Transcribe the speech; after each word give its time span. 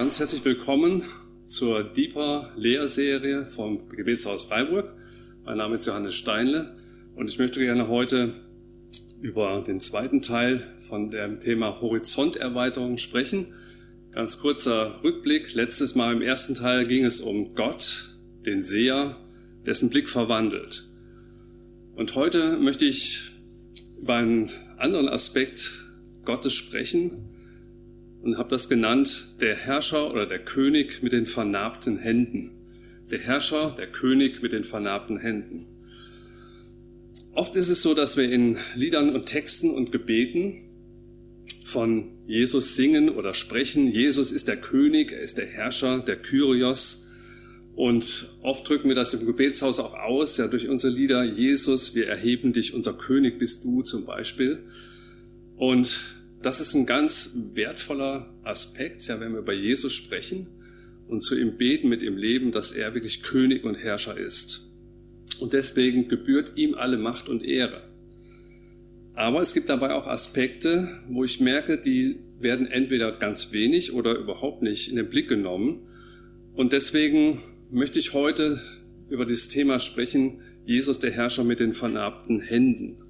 ganz 0.00 0.18
herzlich 0.18 0.42
willkommen 0.46 1.02
zur 1.44 1.84
Deeper 1.84 2.54
Lehrserie 2.56 3.44
vom 3.44 3.86
Gebetshaus 3.90 4.44
Freiburg. 4.44 4.94
Mein 5.44 5.58
Name 5.58 5.74
ist 5.74 5.86
Johannes 5.86 6.14
Steinle 6.14 6.74
und 7.16 7.28
ich 7.28 7.38
möchte 7.38 7.60
gerne 7.60 7.86
heute 7.88 8.32
über 9.20 9.60
den 9.60 9.78
zweiten 9.78 10.22
Teil 10.22 10.62
von 10.78 11.10
dem 11.10 11.38
Thema 11.38 11.82
Horizonterweiterung 11.82 12.96
sprechen. 12.96 13.48
Ganz 14.12 14.38
kurzer 14.38 15.04
Rückblick. 15.04 15.52
Letztes 15.52 15.94
Mal 15.94 16.14
im 16.14 16.22
ersten 16.22 16.54
Teil 16.54 16.86
ging 16.86 17.04
es 17.04 17.20
um 17.20 17.54
Gott, 17.54 18.08
den 18.46 18.62
Seher, 18.62 19.18
dessen 19.66 19.90
Blick 19.90 20.08
verwandelt. 20.08 20.84
Und 21.94 22.14
heute 22.14 22.56
möchte 22.56 22.86
ich 22.86 23.32
über 24.00 24.14
einen 24.14 24.48
anderen 24.78 25.10
Aspekt 25.10 25.84
Gottes 26.24 26.54
sprechen, 26.54 27.39
und 28.22 28.38
habe 28.38 28.50
das 28.50 28.68
genannt 28.68 29.40
der 29.40 29.56
Herrscher 29.56 30.10
oder 30.10 30.26
der 30.26 30.40
König 30.40 31.02
mit 31.02 31.12
den 31.12 31.26
vernarbten 31.26 31.98
Händen. 31.98 32.52
Der 33.10 33.18
Herrscher, 33.18 33.74
der 33.76 33.86
König 33.86 34.42
mit 34.42 34.52
den 34.52 34.64
vernarbten 34.64 35.18
Händen. 35.18 35.66
Oft 37.34 37.56
ist 37.56 37.68
es 37.68 37.82
so, 37.82 37.94
dass 37.94 38.16
wir 38.16 38.30
in 38.30 38.56
Liedern 38.74 39.14
und 39.14 39.26
Texten 39.26 39.70
und 39.70 39.92
Gebeten 39.92 40.70
von 41.64 42.08
Jesus 42.26 42.76
singen 42.76 43.08
oder 43.08 43.34
sprechen. 43.34 43.88
Jesus 43.88 44.32
ist 44.32 44.48
der 44.48 44.56
König, 44.56 45.12
er 45.12 45.20
ist 45.20 45.38
der 45.38 45.46
Herrscher, 45.46 46.00
der 46.00 46.16
Kyrios. 46.16 47.06
Und 47.74 48.28
oft 48.42 48.68
drücken 48.68 48.88
wir 48.88 48.96
das 48.96 49.14
im 49.14 49.24
Gebetshaus 49.24 49.78
auch 49.78 49.94
aus, 49.94 50.36
ja, 50.36 50.48
durch 50.48 50.68
unsere 50.68 50.92
Lieder. 50.92 51.24
Jesus, 51.24 51.94
wir 51.94 52.08
erheben 52.08 52.52
dich, 52.52 52.74
unser 52.74 52.92
König 52.92 53.38
bist 53.38 53.64
du 53.64 53.82
zum 53.82 54.04
Beispiel. 54.04 54.64
Und 55.56 56.19
das 56.42 56.60
ist 56.60 56.74
ein 56.74 56.86
ganz 56.86 57.32
wertvoller 57.54 58.32
Aspekt, 58.44 59.06
ja, 59.06 59.20
wenn 59.20 59.32
wir 59.32 59.40
über 59.40 59.52
Jesus 59.52 59.92
sprechen 59.92 60.46
und 61.06 61.20
zu 61.20 61.38
ihm 61.38 61.56
beten, 61.56 61.88
mit 61.88 62.02
ihm 62.02 62.16
leben, 62.16 62.52
dass 62.52 62.72
er 62.72 62.94
wirklich 62.94 63.22
König 63.22 63.64
und 63.64 63.74
Herrscher 63.74 64.16
ist. 64.16 64.62
Und 65.40 65.52
deswegen 65.52 66.08
gebührt 66.08 66.52
ihm 66.56 66.74
alle 66.74 66.96
Macht 66.98 67.28
und 67.28 67.44
Ehre. 67.44 67.82
Aber 69.14 69.40
es 69.40 69.54
gibt 69.54 69.68
dabei 69.68 69.92
auch 69.94 70.06
Aspekte, 70.06 70.88
wo 71.08 71.24
ich 71.24 71.40
merke, 71.40 71.80
die 71.80 72.20
werden 72.38 72.66
entweder 72.66 73.12
ganz 73.12 73.52
wenig 73.52 73.92
oder 73.92 74.14
überhaupt 74.14 74.62
nicht 74.62 74.88
in 74.88 74.96
den 74.96 75.08
Blick 75.08 75.28
genommen. 75.28 75.88
Und 76.54 76.72
deswegen 76.72 77.40
möchte 77.70 77.98
ich 77.98 78.14
heute 78.14 78.60
über 79.10 79.26
dieses 79.26 79.48
Thema 79.48 79.78
sprechen, 79.78 80.40
Jesus 80.64 81.00
der 81.00 81.10
Herrscher 81.10 81.44
mit 81.44 81.60
den 81.60 81.72
vernarbten 81.72 82.40
Händen. 82.40 83.09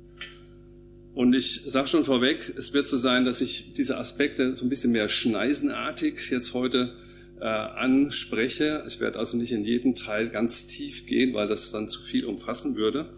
Und 1.20 1.34
ich 1.34 1.60
sage 1.66 1.86
schon 1.86 2.06
vorweg, 2.06 2.54
es 2.56 2.72
wird 2.72 2.86
so 2.86 2.96
sein, 2.96 3.26
dass 3.26 3.42
ich 3.42 3.74
diese 3.74 3.98
Aspekte 3.98 4.54
so 4.54 4.64
ein 4.64 4.70
bisschen 4.70 4.90
mehr 4.90 5.06
schneisenartig 5.06 6.30
jetzt 6.30 6.54
heute 6.54 6.94
äh, 7.38 7.44
anspreche. 7.44 8.82
Ich 8.86 9.00
werde 9.00 9.18
also 9.18 9.36
nicht 9.36 9.52
in 9.52 9.62
jedem 9.62 9.94
Teil 9.94 10.30
ganz 10.30 10.66
tief 10.66 11.04
gehen, 11.04 11.34
weil 11.34 11.46
das 11.46 11.72
dann 11.72 11.88
zu 11.88 12.00
viel 12.00 12.24
umfassen 12.24 12.78
würde. 12.78 13.12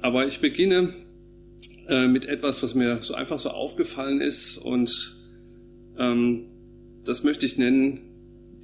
Aber 0.00 0.26
ich 0.26 0.40
beginne 0.40 0.88
äh, 1.86 2.08
mit 2.08 2.24
etwas, 2.24 2.62
was 2.62 2.74
mir 2.74 3.02
so 3.02 3.12
einfach 3.12 3.40
so 3.40 3.50
aufgefallen 3.50 4.22
ist 4.22 4.56
und 4.56 5.16
ähm, 5.98 6.46
das 7.04 7.24
möchte 7.24 7.44
ich 7.44 7.58
nennen, 7.58 8.00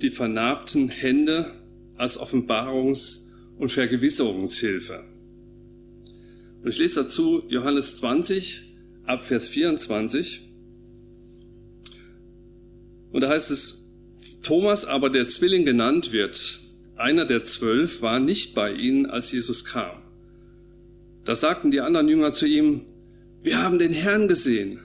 die 0.00 0.08
vernarbten 0.08 0.88
Hände 0.88 1.50
als 1.98 2.18
Offenbarungs- 2.18 3.26
und 3.58 3.70
Vergewisserungshilfe. 3.70 5.11
Und 6.62 6.68
ich 6.68 6.78
lese 6.78 7.02
dazu 7.02 7.42
Johannes 7.48 7.96
20 7.96 8.62
ab 9.04 9.24
Vers 9.24 9.48
24. 9.48 10.40
Und 13.10 13.20
da 13.20 13.28
heißt 13.28 13.50
es, 13.50 13.88
Thomas 14.42 14.84
aber, 14.84 15.10
der 15.10 15.24
Zwilling 15.24 15.64
genannt 15.64 16.12
wird, 16.12 16.60
einer 16.96 17.24
der 17.24 17.42
zwölf, 17.42 18.00
war 18.00 18.20
nicht 18.20 18.54
bei 18.54 18.72
ihnen, 18.72 19.06
als 19.06 19.32
Jesus 19.32 19.64
kam. 19.64 20.02
Da 21.24 21.34
sagten 21.34 21.72
die 21.72 21.80
anderen 21.80 22.08
Jünger 22.08 22.32
zu 22.32 22.46
ihm, 22.46 22.82
wir 23.42 23.60
haben 23.60 23.78
den 23.80 23.92
Herrn 23.92 24.28
gesehen. 24.28 24.80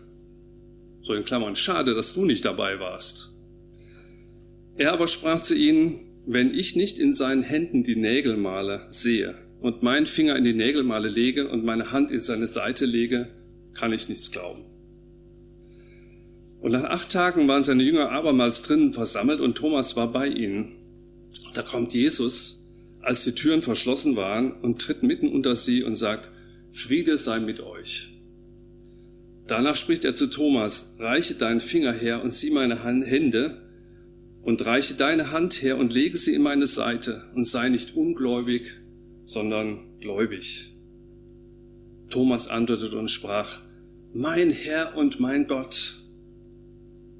So 1.03 1.13
in 1.13 1.25
Klammern, 1.25 1.55
schade, 1.55 1.93
dass 1.93 2.13
du 2.13 2.25
nicht 2.25 2.43
dabei 2.43 2.79
warst. 2.79 3.31
Er 4.77 4.93
aber 4.93 5.07
sprach 5.07 5.41
zu 5.41 5.55
ihnen, 5.55 5.99
wenn 6.25 6.53
ich 6.53 6.75
nicht 6.75 6.97
in 6.99 7.13
seinen 7.13 7.43
Händen 7.43 7.83
die 7.83 7.95
Nägel 7.95 8.35
male, 8.35 8.85
sehe 8.87 9.35
und 9.59 9.83
meinen 9.83 10.05
Finger 10.05 10.35
in 10.35 10.43
die 10.43 10.53
Nägelmale 10.53 11.09
lege 11.09 11.49
und 11.49 11.65
meine 11.65 11.91
Hand 11.91 12.11
in 12.11 12.19
seine 12.19 12.47
Seite 12.47 12.85
lege, 12.85 13.29
kann 13.73 13.93
ich 13.93 14.09
nichts 14.09 14.31
glauben. 14.31 14.63
Und 16.59 16.71
nach 16.71 16.85
acht 16.85 17.11
Tagen 17.11 17.47
waren 17.47 17.63
seine 17.63 17.83
Jünger 17.83 18.11
abermals 18.11 18.61
drinnen 18.61 18.93
versammelt 18.93 19.39
und 19.39 19.55
Thomas 19.55 19.95
war 19.95 20.11
bei 20.11 20.27
ihnen. 20.27 20.73
Da 21.53 21.61
kommt 21.61 21.93
Jesus, 21.93 22.65
als 23.01 23.23
die 23.23 23.33
Türen 23.33 23.61
verschlossen 23.61 24.15
waren, 24.15 24.53
und 24.61 24.81
tritt 24.81 25.03
mitten 25.03 25.29
unter 25.29 25.55
sie 25.55 25.83
und 25.83 25.95
sagt, 25.95 26.31
Friede 26.71 27.17
sei 27.17 27.39
mit 27.39 27.59
euch. 27.61 28.09
Danach 29.47 29.75
spricht 29.75 30.03
er 30.03 30.13
zu 30.13 30.27
Thomas, 30.27 30.95
reiche 30.99 31.35
deinen 31.35 31.61
Finger 31.61 31.93
her 31.93 32.21
und 32.21 32.31
sieh 32.31 32.49
meine 32.49 32.83
Hände 32.83 33.61
und 34.41 34.65
reiche 34.65 34.95
deine 34.95 35.31
Hand 35.31 35.61
her 35.61 35.77
und 35.77 35.93
lege 35.93 36.17
sie 36.17 36.33
in 36.33 36.41
meine 36.41 36.65
Seite 36.65 37.21
und 37.33 37.45
sei 37.45 37.69
nicht 37.69 37.95
ungläubig, 37.95 38.75
sondern 39.27 39.99
gläubig. 39.99 40.71
Thomas 42.09 42.47
antwortete 42.47 42.97
und 42.97 43.09
sprach, 43.09 43.61
Mein 44.13 44.51
Herr 44.51 44.95
und 44.95 45.19
mein 45.19 45.47
Gott. 45.47 45.97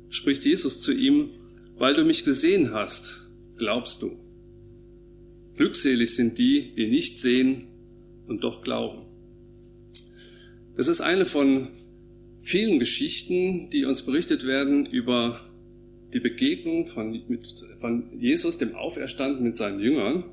Spricht 0.09 0.45
Jesus 0.45 0.81
zu 0.81 0.93
ihm, 0.93 1.31
weil 1.77 1.93
du 1.93 2.05
mich 2.05 2.23
gesehen 2.23 2.73
hast, 2.73 3.29
glaubst 3.57 4.01
du. 4.01 4.17
Glückselig 5.57 6.15
sind 6.15 6.39
die, 6.39 6.73
die 6.75 6.87
nicht 6.87 7.17
sehen 7.17 7.67
und 8.25 8.43
doch 8.43 8.61
glauben. 8.61 9.05
Das 10.77 10.87
ist 10.87 11.01
eine 11.01 11.25
von 11.25 11.67
vielen 12.39 12.79
Geschichten, 12.79 13.69
die 13.69 13.83
uns 13.83 14.03
berichtet 14.03 14.45
werden 14.45 14.85
über 14.85 15.41
die 16.13 16.21
Begegnung 16.21 16.85
von, 16.85 17.11
mit, 17.27 17.47
von 17.79 18.17
Jesus, 18.17 18.57
dem 18.57 18.75
Auferstanden 18.75 19.43
mit 19.43 19.57
seinen 19.57 19.81
Jüngern. 19.81 20.23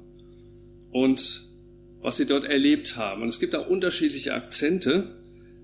Und 0.93 1.54
was 2.05 2.19
sie 2.19 2.27
dort 2.27 2.45
erlebt 2.45 2.99
haben. 2.99 3.23
Und 3.23 3.29
es 3.29 3.41
gibt 3.41 3.55
da 3.55 3.61
unterschiedliche 3.61 4.35
Akzente, 4.35 5.17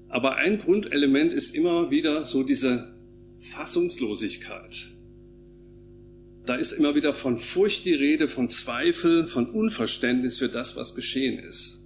aber 0.08 0.36
ein 0.36 0.56
Grundelement 0.56 1.34
ist 1.34 1.54
immer 1.54 1.90
wieder 1.90 2.24
so 2.24 2.42
diese 2.42 2.94
Fassungslosigkeit. 3.36 4.90
Da 6.46 6.54
ist 6.54 6.72
immer 6.72 6.94
wieder 6.94 7.12
von 7.12 7.36
Furcht 7.36 7.84
die 7.84 7.92
Rede, 7.92 8.26
von 8.26 8.48
Zweifel, 8.48 9.26
von 9.26 9.50
Unverständnis 9.50 10.38
für 10.38 10.48
das, 10.48 10.76
was 10.76 10.94
geschehen 10.94 11.38
ist. 11.38 11.82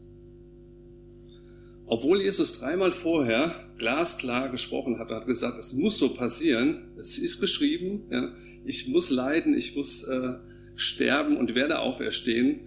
Obwohl 1.86 2.22
Jesus 2.22 2.60
dreimal 2.60 2.92
vorher 2.92 3.53
glasklar 3.78 4.50
gesprochen 4.50 5.00
hat, 5.00 5.10
hat 5.10 5.26
gesagt, 5.26 5.59
es 5.59 5.72
muss 5.72 5.98
so 5.98 6.15
passieren, 6.15 6.94
es 6.97 7.19
ist 7.19 7.41
geschrieben, 7.41 8.04
ja, 8.09 8.32
ich 8.65 8.86
muss 8.86 9.10
leiden, 9.10 9.53
ich 9.53 9.75
muss 9.75 10.04
äh, 10.04 10.34
sterben 10.76 11.36
und 11.36 11.56
werde 11.56 11.81
auferstehen, 11.81 12.60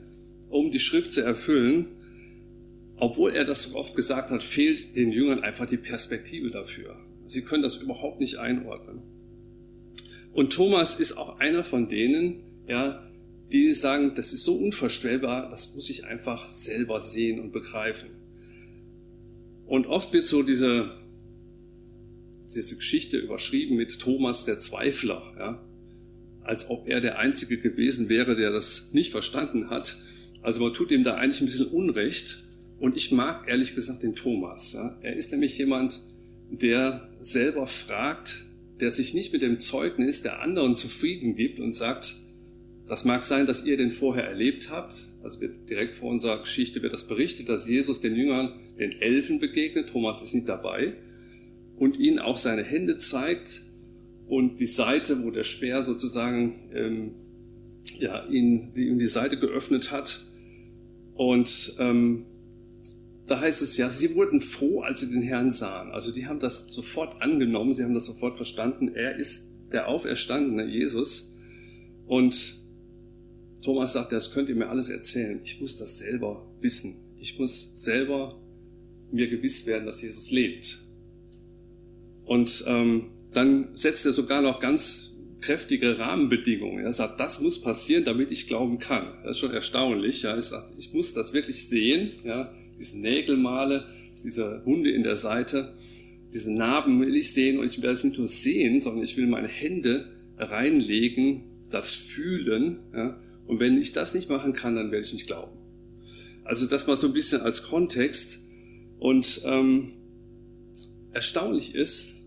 um 0.49 0.71
die 0.71 0.79
Schrift 0.79 1.11
zu 1.11 1.21
erfüllen. 1.21 1.87
Obwohl 2.97 3.31
er 3.31 3.45
das 3.45 3.63
so 3.63 3.75
oft 3.75 3.95
gesagt 3.95 4.31
hat, 4.31 4.41
fehlt 4.41 4.95
den 4.95 5.11
Jüngern 5.11 5.41
einfach 5.41 5.67
die 5.67 5.77
Perspektive 5.77 6.49
dafür. 6.49 6.97
Sie 7.27 7.43
können 7.43 7.63
das 7.63 7.77
überhaupt 7.77 8.19
nicht 8.19 8.37
einordnen. 8.37 9.01
Und 10.33 10.53
Thomas 10.53 10.95
ist 10.95 11.17
auch 11.17 11.39
einer 11.39 11.63
von 11.63 11.89
denen, 11.89 12.43
ja, 12.67 13.03
die 13.51 13.73
sagen, 13.73 14.13
das 14.15 14.33
ist 14.33 14.43
so 14.43 14.55
unvorstellbar, 14.55 15.49
das 15.49 15.73
muss 15.73 15.89
ich 15.89 16.05
einfach 16.05 16.49
selber 16.49 17.01
sehen 17.01 17.39
und 17.39 17.51
begreifen. 17.51 18.09
Und 19.65 19.87
oft 19.87 20.13
wird 20.13 20.23
so 20.23 20.43
diese, 20.43 20.91
diese 22.53 22.75
Geschichte 22.75 23.17
überschrieben 23.17 23.77
mit 23.77 23.99
Thomas 23.99 24.45
der 24.45 24.59
Zweifler, 24.59 25.21
ja, 25.37 25.61
als 26.43 26.69
ob 26.69 26.87
er 26.87 27.01
der 27.01 27.19
Einzige 27.19 27.57
gewesen 27.57 28.09
wäre, 28.09 28.35
der 28.35 28.51
das 28.51 28.89
nicht 28.93 29.11
verstanden 29.11 29.69
hat. 29.69 29.97
Also 30.41 30.61
man 30.61 30.73
tut 30.73 30.91
ihm 30.91 31.03
da 31.03 31.15
eigentlich 31.15 31.41
ein 31.41 31.45
bisschen 31.45 31.67
Unrecht. 31.67 32.43
Und 32.79 32.95
ich 32.95 33.11
mag 33.11 33.47
ehrlich 33.47 33.75
gesagt 33.75 34.03
den 34.03 34.15
Thomas. 34.15 34.73
Ja. 34.73 34.97
Er 35.01 35.15
ist 35.15 35.31
nämlich 35.31 35.57
jemand, 35.57 35.99
der 36.51 37.09
selber 37.19 37.65
fragt, 37.65 38.45
der 38.79 38.91
sich 38.91 39.13
nicht 39.13 39.33
mit 39.33 39.41
dem 39.41 39.57
Zeugnis 39.57 40.21
der 40.21 40.41
anderen 40.41 40.75
zufrieden 40.75 41.35
gibt 41.35 41.59
und 41.59 41.71
sagt, 41.71 42.15
das 42.87 43.03
mag 43.03 43.21
sein, 43.23 43.45
dass 43.45 43.65
ihr 43.65 43.75
den 43.75 43.91
vorher 43.91 44.25
erlebt 44.25 44.69
habt. 44.69 44.95
Also 45.21 45.41
wird 45.41 45.69
direkt 45.69 45.95
vor 45.95 46.09
unserer 46.09 46.39
Geschichte 46.39 46.81
wird 46.81 46.93
das 46.93 47.05
berichtet, 47.05 47.49
dass 47.49 47.67
Jesus 47.67 47.99
den 47.99 48.15
Jüngern, 48.15 48.53
den 48.79 48.91
Elfen 48.93 49.39
begegnet. 49.39 49.89
Thomas 49.89 50.21
ist 50.21 50.33
nicht 50.33 50.47
dabei. 50.47 50.93
Und 51.77 51.99
ihnen 51.99 52.19
auch 52.19 52.37
seine 52.37 52.63
Hände 52.63 52.97
zeigt 52.97 53.61
und 54.27 54.59
die 54.59 54.65
Seite, 54.65 55.23
wo 55.23 55.31
der 55.31 55.43
Speer 55.43 55.81
sozusagen 55.81 56.69
ähm, 56.73 57.11
ja, 57.99 58.25
ihn, 58.27 58.73
ihm 58.75 58.99
die 58.99 59.07
Seite 59.07 59.37
geöffnet 59.37 59.91
hat. 59.91 60.21
Und 61.17 61.75
ähm, 61.79 62.25
da 63.25 63.41
heißt 63.41 63.61
es 63.61 63.75
ja, 63.75 63.89
sie 63.89 64.15
wurden 64.15 64.39
froh, 64.39 64.81
als 64.81 65.01
sie 65.01 65.09
den 65.09 65.21
Herrn 65.21 65.49
sahen. 65.49 65.91
Also 65.91 66.13
die 66.13 66.27
haben 66.27 66.39
das 66.39 66.67
sofort 66.69 67.21
angenommen, 67.21 67.73
sie 67.73 67.83
haben 67.83 67.93
das 67.93 68.05
sofort 68.05 68.37
verstanden. 68.37 68.95
Er 68.95 69.17
ist 69.17 69.51
der 69.71 69.89
auferstandene 69.89 70.65
Jesus. 70.65 71.33
Und 72.05 72.55
Thomas 73.63 73.93
sagt, 73.93 74.13
das 74.13 74.31
könnt 74.31 74.47
ihr 74.47 74.55
mir 74.55 74.69
alles 74.69 74.89
erzählen. 74.89 75.41
Ich 75.43 75.59
muss 75.59 75.75
das 75.75 75.97
selber 75.97 76.47
wissen. 76.61 76.95
Ich 77.17 77.37
muss 77.37 77.71
selber 77.73 78.39
mir 79.11 79.27
gewiss 79.27 79.65
werden, 79.65 79.85
dass 79.85 80.01
Jesus 80.01 80.31
lebt. 80.31 80.79
Und 82.25 82.63
ähm, 82.67 83.09
dann 83.31 83.69
setzt 83.73 84.05
er 84.05 84.13
sogar 84.13 84.41
noch 84.41 84.59
ganz 84.59 85.16
kräftige 85.47 85.97
Rahmenbedingungen. 85.97 86.83
Er 86.83 86.91
sagt, 86.91 87.21
das 87.21 87.39
muss 87.39 87.61
passieren, 87.61 88.03
damit 88.03 88.31
ich 88.31 88.47
glauben 88.47 88.79
kann. 88.79 89.13
Das 89.23 89.37
ist 89.37 89.39
schon 89.39 89.53
erstaunlich. 89.53 90.23
Ja. 90.23 90.35
Er 90.35 90.41
sagt, 90.41 90.73
ich 90.77 90.93
muss 90.93 91.13
das 91.13 91.31
wirklich 91.31 91.69
sehen. 91.69 92.11
Ja. 92.25 92.53
Diese 92.77 92.99
Nägelmale, 92.99 93.85
diese 94.25 94.61
Hunde 94.65 94.91
in 94.91 95.03
der 95.03 95.15
Seite, 95.15 95.73
diese 96.33 96.53
Narben 96.53 96.99
will 96.99 97.15
ich 97.15 97.33
sehen 97.33 97.59
und 97.59 97.65
ich 97.65 97.77
will 97.77 97.89
das 97.89 98.03
nicht 98.03 98.17
nur 98.17 98.27
sehen, 98.27 98.81
sondern 98.81 99.03
ich 99.03 99.15
will 99.15 99.25
meine 99.25 99.47
Hände 99.47 100.11
reinlegen, 100.37 101.43
das 101.69 101.95
fühlen. 101.95 102.79
Ja. 102.93 103.17
Und 103.45 103.61
wenn 103.61 103.77
ich 103.77 103.93
das 103.93 104.13
nicht 104.13 104.29
machen 104.29 104.51
kann, 104.51 104.75
dann 104.75 104.91
werde 104.91 105.05
ich 105.05 105.13
nicht 105.13 105.27
glauben. 105.27 105.57
Also 106.43 106.67
das 106.67 106.87
mal 106.87 106.97
so 106.97 107.07
ein 107.07 107.13
bisschen 107.13 107.39
als 107.39 107.63
Kontext. 107.63 108.41
Und 108.99 109.41
ähm, 109.45 109.91
erstaunlich 111.13 111.73
ist, 111.73 112.25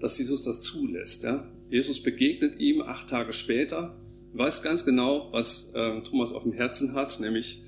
dass 0.00 0.18
Jesus 0.18 0.44
das 0.44 0.62
zulässt. 0.62 1.24
Ja? 1.24 1.46
Jesus 1.70 2.02
begegnet 2.02 2.58
ihm 2.60 2.80
acht 2.82 3.08
Tage 3.08 3.32
später, 3.32 3.98
weiß 4.32 4.62
ganz 4.62 4.84
genau, 4.84 5.32
was 5.32 5.72
äh, 5.74 6.00
Thomas 6.02 6.32
auf 6.32 6.44
dem 6.44 6.52
Herzen 6.52 6.94
hat, 6.94 7.20
nämlich, 7.20 7.62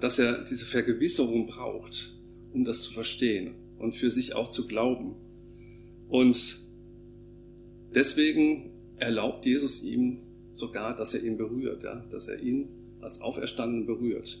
dass 0.00 0.18
er 0.18 0.44
diese 0.44 0.66
Vergewisserung 0.66 1.46
braucht, 1.46 2.14
um 2.52 2.64
das 2.64 2.82
zu 2.82 2.92
verstehen 2.92 3.54
und 3.78 3.94
für 3.94 4.10
sich 4.10 4.34
auch 4.34 4.48
zu 4.50 4.66
glauben. 4.66 5.16
Und 6.08 6.58
deswegen 7.94 8.70
erlaubt 8.96 9.46
Jesus 9.46 9.82
ihm 9.82 10.20
sogar, 10.52 10.94
dass 10.96 11.14
er 11.14 11.22
ihn 11.22 11.36
berührt, 11.36 11.84
ja? 11.84 12.04
dass 12.10 12.28
er 12.28 12.40
ihn 12.40 12.68
als 13.00 13.20
Auferstanden 13.20 13.86
berührt. 13.86 14.38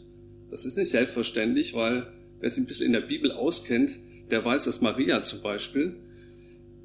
Das 0.50 0.64
ist 0.64 0.76
nicht 0.76 0.90
selbstverständlich, 0.90 1.74
weil 1.74 2.12
wer 2.40 2.50
sich 2.50 2.62
ein 2.62 2.66
bisschen 2.66 2.86
in 2.86 2.92
der 2.92 3.00
Bibel 3.00 3.32
auskennt, 3.32 3.98
der 4.30 4.44
weiß, 4.44 4.64
dass 4.64 4.80
Maria 4.80 5.20
zum 5.20 5.40
Beispiel, 5.42 5.96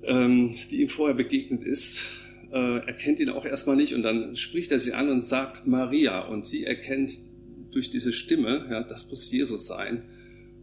ähm, 0.05 0.53
die 0.71 0.81
ihm 0.81 0.87
vorher 0.87 1.15
begegnet 1.15 1.63
ist, 1.63 2.11
äh, 2.51 2.85
erkennt 2.85 3.19
ihn 3.19 3.29
auch 3.29 3.45
erstmal 3.45 3.75
nicht 3.75 3.93
und 3.95 4.03
dann 4.03 4.35
spricht 4.35 4.71
er 4.71 4.79
sie 4.79 4.93
an 4.93 5.09
und 5.09 5.21
sagt 5.21 5.65
Maria 5.65 6.21
und 6.27 6.45
sie 6.45 6.65
erkennt 6.65 7.11
durch 7.71 7.89
diese 7.89 8.13
Stimme, 8.13 8.67
ja, 8.69 8.83
das 8.83 9.09
muss 9.09 9.31
Jesus 9.31 9.67
sein. 9.67 10.03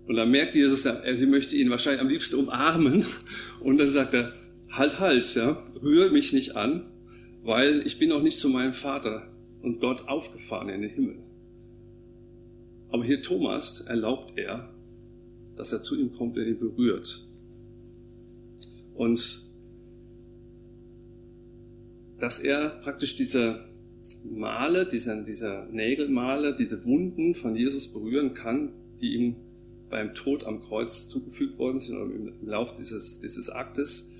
Und 0.07 0.17
dann 0.17 0.31
merkt 0.31 0.55
Jesus, 0.55 0.85
er, 0.85 1.17
sie 1.17 1.27
möchte 1.27 1.57
ihn 1.57 1.71
wahrscheinlich 1.71 2.01
am 2.01 2.09
liebsten 2.09 2.37
umarmen 2.37 3.05
und 3.61 3.77
dann 3.79 3.89
sagt 3.89 4.15
er, 4.15 4.33
halt, 4.73 5.01
halt, 5.01 5.35
ja, 5.35 5.63
rühre 5.83 6.11
mich 6.11 6.33
nicht 6.33 6.57
an, 6.57 6.87
weil 7.43 7.83
ich 7.87 7.99
bin 7.99 8.11
noch 8.11 8.23
nicht 8.23 8.39
zu 8.39 8.49
meinem 8.49 8.73
Vater 8.73 9.29
und 9.63 9.81
Gott 9.81 10.09
aufgefahren 10.09 10.69
in 10.69 10.83
den 10.83 10.91
Himmel. 10.91 11.19
Aber 12.89 13.05
hier 13.05 13.23
Thomas 13.23 13.81
erlaubt 13.83 14.35
er, 14.37 14.73
dass 15.57 15.73
er 15.73 15.83
zu 15.83 15.99
ihm 15.99 16.13
kommt 16.13 16.37
und 16.37 16.47
ihn 16.47 16.59
berührt. 16.59 17.25
Und 18.95 19.43
dass 22.19 22.39
er 22.39 22.81
praktisch 22.83 23.15
diese 23.17 23.71
Male, 24.25 24.87
diese, 24.87 25.25
diese 25.25 25.67
Nägelmale, 25.71 26.55
diese 26.55 26.85
Wunden 26.85 27.35
von 27.35 27.57
Jesus 27.57 27.93
berühren 27.93 28.35
kann, 28.35 28.73
die 29.01 29.15
ihm 29.15 29.37
beim 29.89 30.15
Tod 30.15 30.45
am 30.45 30.61
Kreuz 30.61 31.09
zugefügt 31.09 31.59
worden 31.59 31.79
sind 31.79 31.97
oder 31.97 32.15
im 32.15 32.47
Lauf 32.47 32.75
dieses, 32.77 33.21
dieses 33.21 33.51
Aktes. 33.51 34.13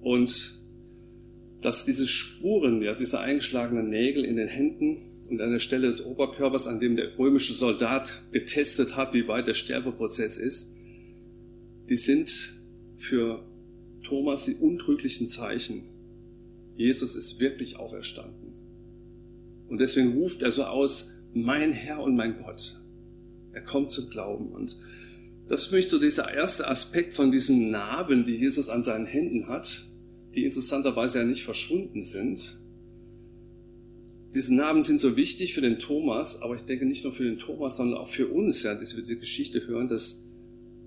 Und 0.00 0.58
dass 1.60 1.84
diese 1.84 2.06
Spuren, 2.06 2.82
ja, 2.82 2.94
diese 2.94 3.20
eingeschlagenen 3.20 3.88
Nägel 3.88 4.24
in 4.24 4.36
den 4.36 4.48
Händen 4.48 4.98
und 5.28 5.40
an 5.40 5.50
der 5.50 5.58
Stelle 5.58 5.88
des 5.88 6.04
Oberkörpers, 6.04 6.66
an 6.66 6.78
dem 6.78 6.96
der 6.96 7.18
römische 7.18 7.52
Soldat 7.52 8.22
getestet 8.32 8.96
hat, 8.96 9.12
wie 9.12 9.26
weit 9.26 9.48
der 9.48 9.54
Sterbeprozess 9.54 10.38
ist, 10.38 10.76
die 11.88 11.96
sind 11.96 12.54
für 12.96 13.44
Thomas 14.08 14.44
die 14.44 14.54
untrüglichen 14.54 15.26
Zeichen. 15.26 15.82
Jesus 16.76 17.14
ist 17.14 17.40
wirklich 17.40 17.78
auferstanden. 17.78 18.54
Und 19.68 19.78
deswegen 19.78 20.12
ruft 20.12 20.42
er 20.42 20.50
so 20.50 20.64
aus, 20.64 21.10
mein 21.34 21.72
Herr 21.72 22.02
und 22.02 22.16
mein 22.16 22.42
Gott. 22.42 22.76
Er 23.52 23.62
kommt 23.62 23.90
zu 23.90 24.08
Glauben. 24.08 24.52
Und 24.52 24.76
das 25.48 25.62
ist 25.62 25.68
für 25.68 25.76
mich 25.76 25.88
so 25.88 25.98
dieser 25.98 26.32
erste 26.32 26.68
Aspekt 26.68 27.14
von 27.14 27.30
diesen 27.30 27.70
Narben, 27.70 28.24
die 28.24 28.34
Jesus 28.34 28.70
an 28.70 28.82
seinen 28.82 29.06
Händen 29.06 29.48
hat, 29.48 29.82
die 30.34 30.44
interessanterweise 30.44 31.18
ja 31.18 31.24
nicht 31.24 31.42
verschwunden 31.42 32.00
sind. 32.00 32.60
Diese 34.34 34.54
Narben 34.54 34.82
sind 34.82 35.00
so 35.00 35.16
wichtig 35.16 35.54
für 35.54 35.62
den 35.62 35.78
Thomas, 35.78 36.42
aber 36.42 36.54
ich 36.54 36.62
denke 36.62 36.86
nicht 36.86 37.02
nur 37.04 37.12
für 37.12 37.24
den 37.24 37.38
Thomas, 37.38 37.76
sondern 37.76 37.98
auch 37.98 38.08
für 38.08 38.28
uns, 38.28 38.62
ja, 38.62 38.74
dass 38.74 38.94
wir 38.94 39.02
diese 39.02 39.18
Geschichte 39.18 39.66
hören, 39.66 39.88
dass 39.88 40.22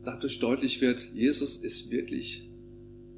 dadurch 0.03 0.39
deutlich 0.39 0.81
wird, 0.81 1.12
Jesus 1.13 1.57
ist 1.57 1.91
wirklich 1.91 2.50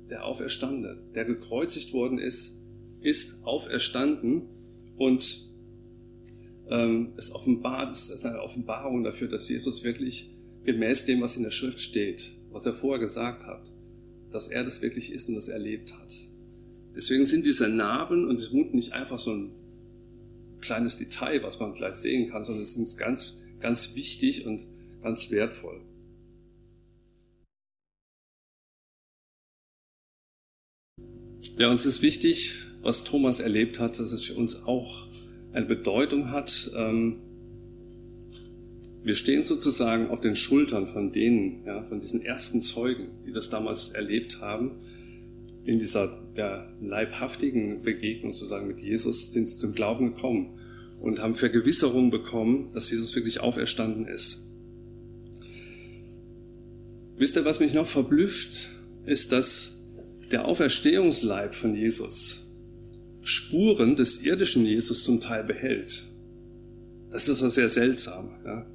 der 0.10 0.26
Auferstandene, 0.26 1.02
der 1.16 1.26
gekreuzigt 1.26 1.94
worden 1.94 2.18
ist, 2.18 2.60
ist 3.02 3.44
auferstanden 3.46 4.44
und 4.98 5.50
ähm, 6.70 7.14
es 7.18 7.34
offenbart, 7.34 7.96
es 7.96 8.10
ist 8.10 8.26
eine 8.26 8.42
Offenbarung 8.42 9.04
dafür, 9.04 9.28
dass 9.28 9.50
Jesus 9.50 9.84
wirklich 9.84 10.32
gemäß 10.64 11.06
dem, 11.06 11.22
was 11.22 11.38
in 11.38 11.44
der 11.44 11.52
Schrift 11.52 11.80
steht, 11.80 12.38
was 12.52 12.66
er 12.66 12.74
vorher 12.74 13.00
gesagt 13.00 13.46
hat, 13.46 13.72
dass 14.32 14.48
er 14.48 14.64
das 14.64 14.82
wirklich 14.82 15.12
ist 15.12 15.30
und 15.30 15.36
das 15.36 15.50
erlebt 15.50 15.94
hat. 15.98 16.14
Deswegen 16.96 17.26
sind 17.26 17.46
diese 17.46 17.68
Narben 17.68 18.28
und 18.28 18.40
die 18.40 18.52
Wunden 18.54 18.76
nicht 18.78 18.94
einfach 18.94 19.20
so 19.20 19.32
ein 19.32 19.52
kleines 20.62 20.98
Detail, 20.98 21.44
was 21.44 21.60
man 21.60 21.76
vielleicht 21.76 21.98
sehen 21.98 22.30
kann, 22.30 22.44
sondern 22.44 22.62
es 22.62 22.76
sind 22.76 22.98
ganz, 22.98 23.36
ganz 23.60 23.96
wichtig 23.96 24.46
und 24.46 24.66
ganz 25.02 25.32
wertvoll. 25.32 25.82
Ja, 31.58 31.70
uns 31.70 31.86
ist 31.86 32.02
wichtig, 32.02 32.56
was 32.82 33.04
Thomas 33.04 33.40
erlebt 33.40 33.80
hat, 33.80 34.00
dass 34.00 34.12
es 34.12 34.24
für 34.24 34.34
uns 34.34 34.64
auch 34.66 35.08
eine 35.52 35.66
Bedeutung 35.66 36.32
hat. 36.32 36.72
Ähm, 36.76 37.18
wir 39.04 39.16
stehen 39.16 39.44
sozusagen 39.44 40.10
auf 40.10 40.22
den 40.22 40.36
Schultern 40.36 40.88
von 40.88 41.12
denen, 41.12 41.66
ja, 41.66 41.84
von 41.84 42.00
diesen 42.00 42.22
ersten 42.24 42.62
Zeugen, 42.62 43.10
die 43.28 43.32
das 43.32 43.50
damals 43.50 43.90
erlebt 43.90 44.42
haben. 44.42 44.72
In 45.66 45.80
dieser 45.80 46.18
ja, 46.36 46.68
leibhaftigen 46.82 47.84
Begegnung 47.84 48.32
sozusagen 48.32 48.68
mit 48.68 48.82
Jesus 48.82 49.32
sind 49.32 49.48
sie 49.48 49.60
zum 49.60 49.74
Glauben 49.74 50.14
gekommen 50.16 50.60
und 51.02 51.20
haben 51.20 51.36
Vergewisserung 51.36 52.12
bekommen, 52.12 52.70
dass 52.74 52.90
Jesus 52.90 53.16
wirklich 53.16 53.42
auferstanden 53.42 54.08
ist. 54.08 54.40
Wisst 57.18 57.36
ihr, 57.36 57.46
was 57.46 57.60
mich 57.60 57.74
noch 57.74 57.86
verblüfft, 57.86 58.70
ist, 59.06 59.32
dass 59.32 59.83
der 60.34 60.46
Auferstehungsleib 60.46 61.54
von 61.54 61.76
Jesus 61.76 62.42
Spuren 63.22 63.96
des 63.96 64.22
irdischen 64.24 64.66
Jesus 64.66 65.04
zum 65.04 65.22
Teil 65.22 65.44
behält. 65.44 66.08
Das 67.10 67.30
ist 67.30 67.38
so 67.38 67.48
sehr 67.48 67.70
seltsam. 67.70 68.32
Ja. 68.44 68.66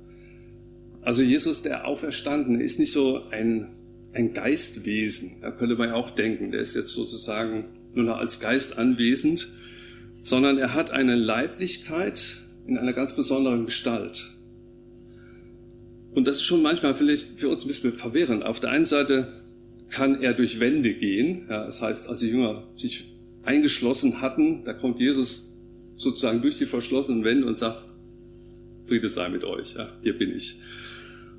Also 1.03 1.23
Jesus, 1.23 1.62
der 1.62 1.87
Auferstandene, 1.87 2.62
ist 2.62 2.79
nicht 2.79 2.93
so 2.93 3.25
ein, 3.31 3.75
ein 4.12 4.33
Geistwesen. 4.33 5.41
Da 5.43 5.50
könnte 5.50 5.75
man 5.75 5.88
ja 5.88 5.95
auch 5.95 6.11
denken, 6.11 6.53
der 6.53 6.61
ist 6.61 6.75
jetzt 6.75 6.93
sozusagen 6.93 7.65
nur 7.93 8.07
noch 8.07 8.17
als 8.17 8.41
Geist 8.41 8.79
anwesend, 8.79 9.49
sondern 10.21 10.59
er 10.59 10.75
hat 10.75 10.93
eine 10.93 11.17
Leiblichkeit 11.17 12.37
in 12.67 12.79
einer 12.79 12.93
ganz 12.93 13.15
besonderen 13.15 13.67
Gestalt. 13.67 14.31
Und 16.15 16.27
das 16.27 16.37
ist 16.37 16.45
schon 16.45 16.62
manchmal 16.62 16.95
vielleicht 16.95 17.38
für 17.38 17.49
uns 17.49 17.65
ein 17.65 17.69
bisschen 17.69 17.93
verwirrend. 17.93 18.45
Auf 18.45 18.61
der 18.61 18.71
einen 18.71 18.85
Seite 18.85 19.33
kann 19.90 20.23
er 20.23 20.35
durch 20.35 20.61
Wände 20.61 20.95
gehen. 20.95 21.47
Ja, 21.49 21.64
das 21.64 21.83
heißt, 21.83 22.09
als 22.09 22.21
die 22.21 22.28
Jünger 22.28 22.64
sich 22.75 23.12
eingeschlossen 23.42 24.21
hatten, 24.21 24.64
da 24.64 24.75
kommt 24.75 25.00
Jesus 25.00 25.54
sozusagen 25.97 26.42
durch 26.42 26.59
die 26.59 26.66
verschlossenen 26.66 27.25
Wände 27.25 27.47
und 27.47 27.57
sagt, 27.57 27.85
Friede 28.87 29.09
sei 29.09 29.28
mit 29.28 29.45
euch, 29.45 29.75
ja, 29.75 29.92
hier 30.02 30.16
bin 30.16 30.35
ich. 30.35 30.57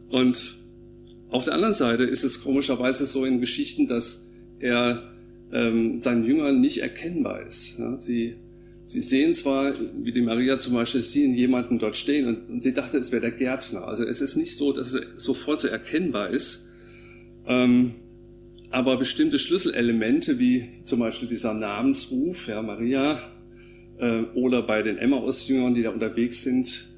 Und 0.10 0.56
auf 1.30 1.46
der 1.46 1.54
anderen 1.54 1.74
Seite 1.74 2.04
ist 2.04 2.24
es 2.24 2.42
komischerweise 2.42 3.06
so 3.06 3.26
in 3.26 3.40
Geschichten, 3.40 3.88
dass 3.88 4.32
er 4.60 5.14
ähm, 5.52 6.02
seinen 6.02 6.26
Jüngern 6.26 6.62
nicht 6.62 6.80
erkennbar 6.80 7.46
ist. 7.46 7.78
Ja, 7.80 8.00
sie, 8.00 8.36
sie 8.84 9.02
sehen 9.02 9.34
zwar, 9.34 9.74
wie 10.04 10.12
die 10.12 10.22
Maria 10.22 10.58
zum 10.58 10.74
Beispiel, 10.74 11.02
sehen 11.02 11.34
jemanden 11.34 11.80
dort 11.80 11.96
stehen 11.96 12.28
und, 12.28 12.50
und 12.50 12.64
sie 12.64 12.74
dachte, 12.74 12.98
es 12.98 13.12
wäre 13.12 13.22
der 13.22 13.32
Gärtner. 13.32 13.88
Also 13.88 14.06
es 14.06 14.22
ist 14.22 14.36
nicht 14.36 14.58
so, 14.58 14.74
dass 14.74 14.94
er 14.94 15.04
sofort 15.16 15.60
so 15.60 15.68
erkennbar 15.68 16.30
ist. 16.30 16.68
Ähm, 17.48 17.94
aber 18.72 18.98
bestimmte 18.98 19.40
Schlüsselelemente, 19.40 20.40
wie 20.40 20.70
zum 20.84 21.00
Beispiel 21.00 21.28
dieser 21.28 21.54
Namensruf, 21.54 22.48
ja, 22.48 22.62
Maria, 22.62 23.20
äh, 23.98 24.22
oder 24.36 24.62
bei 24.62 24.82
den 24.82 24.98
Emmaus-Jüngern, 24.98 25.74
die 25.74 25.84
da 25.84 25.90
unterwegs 25.90 26.44
sind, 26.44 26.90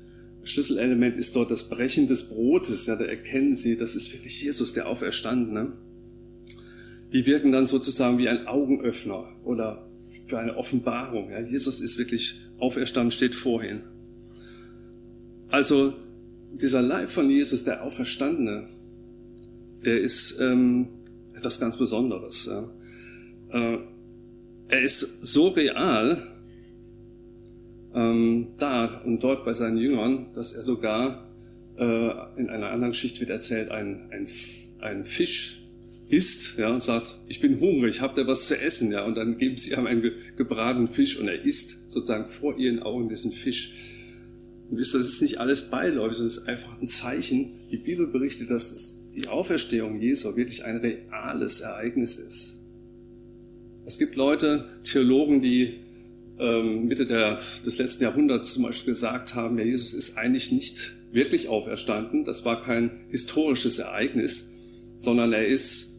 Schlüsselelement 0.43 1.17
ist 1.17 1.35
dort 1.35 1.51
das 1.51 1.69
Brechen 1.69 2.07
des 2.07 2.29
Brotes. 2.29 2.87
Ja, 2.87 2.95
da 2.95 3.05
erkennen 3.05 3.55
sie, 3.55 3.77
das 3.77 3.95
ist 3.95 4.11
wirklich 4.13 4.41
Jesus, 4.41 4.73
der 4.73 4.87
Auferstandene. 4.87 5.73
Die 7.13 7.25
wirken 7.25 7.51
dann 7.51 7.65
sozusagen 7.65 8.17
wie 8.17 8.27
ein 8.27 8.47
Augenöffner 8.47 9.25
oder 9.43 9.87
für 10.27 10.39
eine 10.39 10.57
Offenbarung. 10.57 11.29
Ja, 11.29 11.41
Jesus 11.41 11.81
ist 11.81 11.97
wirklich 11.97 12.35
auferstanden, 12.57 13.11
steht 13.11 13.35
vorhin. 13.35 13.81
Also 15.49 15.93
dieser 16.53 16.81
Leib 16.81 17.09
von 17.09 17.29
Jesus, 17.29 17.63
der 17.63 17.83
Auferstandene, 17.83 18.67
der 19.85 19.99
ist 19.99 20.39
ähm, 20.39 20.87
etwas 21.41 21.59
ganz 21.59 21.77
Besonderes. 21.77 22.49
Ja. 22.49 22.69
Äh, 23.49 23.79
er 24.69 24.81
ist 24.81 24.99
so 25.21 25.47
real 25.49 26.17
ähm, 27.93 28.53
da 28.57 29.01
und 29.03 29.21
dort 29.21 29.43
bei 29.43 29.53
seinen 29.53 29.77
Jüngern, 29.77 30.27
dass 30.33 30.53
er 30.53 30.61
sogar 30.61 31.27
äh, 31.77 32.39
in 32.39 32.49
einer 32.49 32.69
anderen 32.69 32.93
Schicht 32.93 33.19
wird 33.19 33.29
erzählt, 33.29 33.69
ein, 33.71 34.09
ein, 34.11 34.27
ein 34.79 35.03
Fisch 35.03 35.57
isst 36.07 36.57
ja, 36.57 36.69
und 36.69 36.81
sagt, 36.81 37.17
ich 37.27 37.39
bin 37.39 37.59
hungrig, 37.59 38.01
habt 38.01 38.17
ihr 38.17 38.27
was 38.27 38.47
zu 38.47 38.59
essen? 38.59 38.91
Ja, 38.91 39.03
und 39.03 39.15
dann 39.15 39.37
geben 39.37 39.57
sie 39.57 39.71
ihm 39.71 39.87
einen 39.87 40.11
gebratenen 40.37 40.87
Fisch 40.87 41.17
und 41.17 41.27
er 41.27 41.41
isst 41.43 41.89
sozusagen 41.89 42.27
vor 42.27 42.57
ihren 42.57 42.83
Augen 42.83 43.09
diesen 43.09 43.31
Fisch. 43.31 43.73
Und 44.69 44.77
wisst 44.77 44.93
ihr, 44.93 44.99
das 44.99 45.09
ist 45.09 45.21
nicht 45.21 45.39
alles 45.39 45.69
beiläufig, 45.69 46.17
sondern 46.17 46.27
es 46.27 46.37
ist 46.37 46.47
einfach 46.47 46.79
ein 46.79 46.87
Zeichen. 46.87 47.51
Die 47.71 47.77
Bibel 47.77 48.07
berichtet, 48.07 48.51
dass 48.51 48.71
es 48.71 49.00
die 49.15 49.27
Auferstehung 49.27 49.99
Jesu 49.99 50.35
wirklich 50.35 50.63
ein 50.63 50.77
reales 50.77 51.61
Ereignis 51.61 52.17
ist. 52.17 52.61
Es 53.85 53.99
gibt 53.99 54.15
Leute, 54.15 54.65
Theologen, 54.83 55.41
die 55.41 55.79
ähm, 56.39 56.87
Mitte 56.87 57.05
der, 57.05 57.37
des 57.65 57.77
letzten 57.77 58.03
Jahrhunderts 58.03 58.53
zum 58.53 58.63
Beispiel 58.63 58.93
gesagt 58.93 59.35
haben, 59.35 59.57
ja, 59.57 59.65
Jesus 59.65 59.93
ist 59.93 60.17
eigentlich 60.17 60.51
nicht 60.51 60.93
wirklich 61.11 61.49
auferstanden. 61.49 62.23
Das 62.23 62.45
war 62.45 62.61
kein 62.61 62.91
historisches 63.09 63.79
Ereignis, 63.79 64.49
sondern 64.95 65.33
er 65.33 65.47
ist 65.47 65.89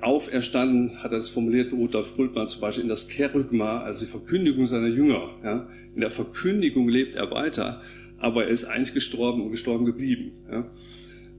auferstanden, 0.00 1.02
hat 1.02 1.12
er 1.12 1.18
es 1.18 1.28
formuliert, 1.28 1.72
Rudolf 1.72 2.16
Bultmann 2.16 2.48
zum 2.48 2.60
Beispiel, 2.60 2.82
in 2.82 2.88
das 2.88 3.08
Kerygma, 3.08 3.82
also 3.82 4.04
die 4.04 4.10
Verkündigung 4.10 4.66
seiner 4.66 4.88
Jünger. 4.88 5.30
Ja. 5.44 5.68
In 5.94 6.00
der 6.00 6.10
Verkündigung 6.10 6.88
lebt 6.88 7.14
er 7.14 7.30
weiter, 7.30 7.80
aber 8.18 8.44
er 8.44 8.50
ist 8.50 8.64
eigentlich 8.64 8.94
gestorben 8.94 9.42
und 9.42 9.50
gestorben 9.50 9.84
geblieben. 9.84 10.32
Ja. 10.50 10.70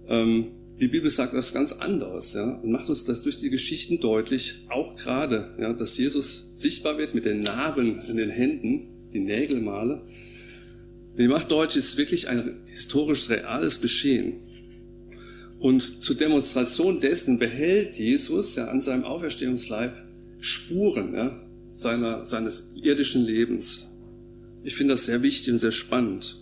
Ähm, 0.07 0.47
die 0.83 0.89
Bibel 0.89 1.09
sagt 1.09 1.31
etwas 1.31 1.53
ganz 1.53 1.71
anderes 1.71 2.33
ja, 2.33 2.55
und 2.55 2.69
macht 2.69 2.89
uns 2.89 3.05
das 3.05 3.21
durch 3.21 3.37
die 3.37 3.49
Geschichten 3.49 4.01
deutlich, 4.01 4.65
auch 4.67 4.97
gerade, 4.97 5.55
ja, 5.57 5.71
dass 5.71 5.97
Jesus 5.97 6.51
sichtbar 6.55 6.97
wird 6.97 7.15
mit 7.15 7.23
den 7.23 7.39
Narben 7.39 7.97
in 8.09 8.17
den 8.17 8.29
Händen, 8.29 9.09
die 9.13 9.21
Nägelmale. 9.21 10.01
Die 11.17 11.29
macht 11.29 11.51
deutlich, 11.51 11.85
ist 11.85 11.97
wirklich 11.97 12.27
ein 12.27 12.63
historisch 12.69 13.29
reales 13.29 13.79
Geschehen. 13.79 14.41
Und 15.57 15.79
zur 15.79 16.17
Demonstration 16.17 16.99
dessen 16.99 17.39
behält 17.39 17.97
Jesus 17.97 18.57
ja 18.57 18.67
an 18.67 18.81
seinem 18.81 19.05
Auferstehungsleib 19.05 19.95
Spuren 20.39 21.13
ja, 21.13 21.47
seiner, 21.71 22.25
seines 22.25 22.73
irdischen 22.75 23.23
Lebens. 23.23 23.87
Ich 24.63 24.75
finde 24.75 24.95
das 24.95 25.05
sehr 25.05 25.21
wichtig 25.21 25.53
und 25.53 25.59
sehr 25.59 25.71
spannend. 25.71 26.35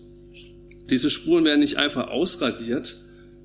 Diese 0.89 1.11
Spuren 1.11 1.45
werden 1.45 1.59
nicht 1.59 1.77
einfach 1.77 2.07
ausradiert, 2.07 2.97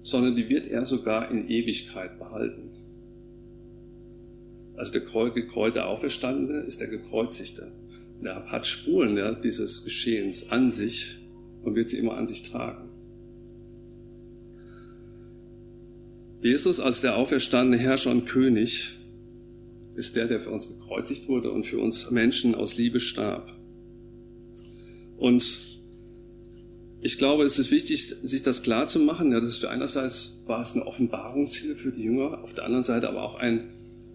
sondern 0.06 0.36
die 0.36 0.48
wird 0.48 0.68
er 0.68 0.84
sogar 0.84 1.32
in 1.32 1.48
Ewigkeit 1.48 2.16
behalten. 2.16 2.70
Also 4.76 4.92
der 4.92 5.30
gekreuzte 5.30 5.84
Auferstandene 5.84 6.60
ist 6.60 6.80
der 6.80 6.86
Gekreuzigte. 6.86 7.72
Er 8.22 8.46
hat 8.46 8.66
Spuren 8.66 9.16
ja, 9.16 9.32
dieses 9.32 9.82
Geschehens 9.82 10.50
an 10.50 10.70
sich 10.70 11.18
und 11.64 11.74
wird 11.74 11.90
sie 11.90 11.98
immer 11.98 12.16
an 12.16 12.28
sich 12.28 12.44
tragen. 12.44 12.88
Jesus 16.40 16.78
als 16.78 17.00
der 17.00 17.16
auferstandene 17.16 17.76
Herrscher 17.76 18.12
und 18.12 18.26
König 18.26 18.92
ist 19.96 20.14
der, 20.14 20.28
der 20.28 20.38
für 20.38 20.50
uns 20.50 20.68
gekreuzigt 20.68 21.26
wurde 21.26 21.50
und 21.50 21.66
für 21.66 21.80
uns 21.80 22.12
Menschen 22.12 22.54
aus 22.54 22.76
Liebe 22.76 23.00
starb. 23.00 23.52
Und 25.16 25.75
ich 27.00 27.18
glaube, 27.18 27.44
es 27.44 27.58
ist 27.58 27.70
wichtig, 27.70 28.08
sich 28.08 28.42
das 28.42 28.62
klar 28.62 28.86
zu 28.86 28.98
machen. 28.98 29.32
Ja, 29.32 29.40
das 29.40 29.58
für 29.58 29.70
einerseits 29.70 30.42
war 30.46 30.60
es 30.60 30.74
eine 30.74 30.86
Offenbarungshilfe 30.86 31.74
für 31.74 31.92
die 31.92 32.02
Jünger, 32.02 32.42
auf 32.42 32.54
der 32.54 32.64
anderen 32.64 32.82
Seite 32.82 33.08
aber 33.08 33.22
auch 33.22 33.36
ein, 33.36 33.68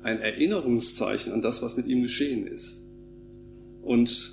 ein 0.03 0.19
Erinnerungszeichen 0.19 1.33
an 1.33 1.41
das, 1.41 1.61
was 1.61 1.77
mit 1.77 1.87
ihm 1.87 2.01
geschehen 2.01 2.47
ist. 2.47 2.87
Und 3.81 4.31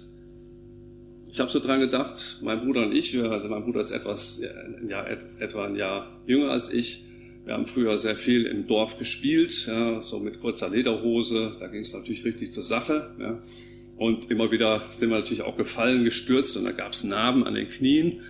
ich 1.30 1.40
habe 1.40 1.50
so 1.50 1.60
dran 1.60 1.80
gedacht, 1.80 2.38
mein 2.42 2.60
Bruder 2.60 2.86
und 2.86 2.92
ich, 2.92 3.12
wir, 3.12 3.28
mein 3.48 3.64
Bruder 3.64 3.80
ist 3.80 3.90
etwas, 3.90 4.40
ja, 4.88 5.06
etwa 5.38 5.66
ein 5.66 5.76
Jahr 5.76 6.20
jünger 6.26 6.50
als 6.50 6.72
ich, 6.72 7.04
wir 7.48 7.54
haben 7.54 7.64
früher 7.64 7.96
sehr 7.96 8.14
viel 8.14 8.44
im 8.44 8.66
Dorf 8.66 8.98
gespielt, 8.98 9.66
ja, 9.66 10.02
so 10.02 10.20
mit 10.20 10.38
kurzer 10.38 10.68
Lederhose. 10.68 11.56
Da 11.58 11.68
ging 11.68 11.80
es 11.80 11.94
natürlich 11.94 12.22
richtig 12.26 12.52
zur 12.52 12.62
Sache. 12.62 13.10
Ja. 13.18 13.40
Und 13.98 14.30
immer 14.30 14.50
wieder 14.52 14.82
sind 14.90 15.10
wir 15.10 15.18
natürlich 15.18 15.42
auch 15.42 15.56
gefallen, 15.56 16.04
gestürzt 16.04 16.56
und 16.56 16.64
da 16.64 16.72
gab 16.72 16.92
es 16.92 17.02
Narben 17.02 17.44
an 17.44 17.54
den 17.54 17.68
Knien. 17.68 18.20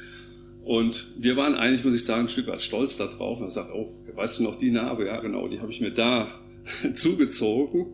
Und 0.64 1.14
wir 1.18 1.36
waren 1.36 1.54
eigentlich, 1.54 1.84
muss 1.84 1.94
ich 1.94 2.04
sagen, 2.04 2.22
ein 2.22 2.28
Stück 2.28 2.46
weit 2.46 2.62
stolz 2.62 2.96
darauf. 2.96 3.40
Und 3.40 3.50
sagt, 3.50 3.70
oh, 3.74 3.92
weißt 4.14 4.38
du 4.38 4.42
noch 4.42 4.56
die 4.56 4.70
Narbe? 4.70 5.06
Ja, 5.06 5.20
genau, 5.20 5.46
die 5.48 5.60
habe 5.60 5.70
ich 5.70 5.80
mir 5.80 5.92
da 5.92 6.28
zugezogen. 6.94 7.86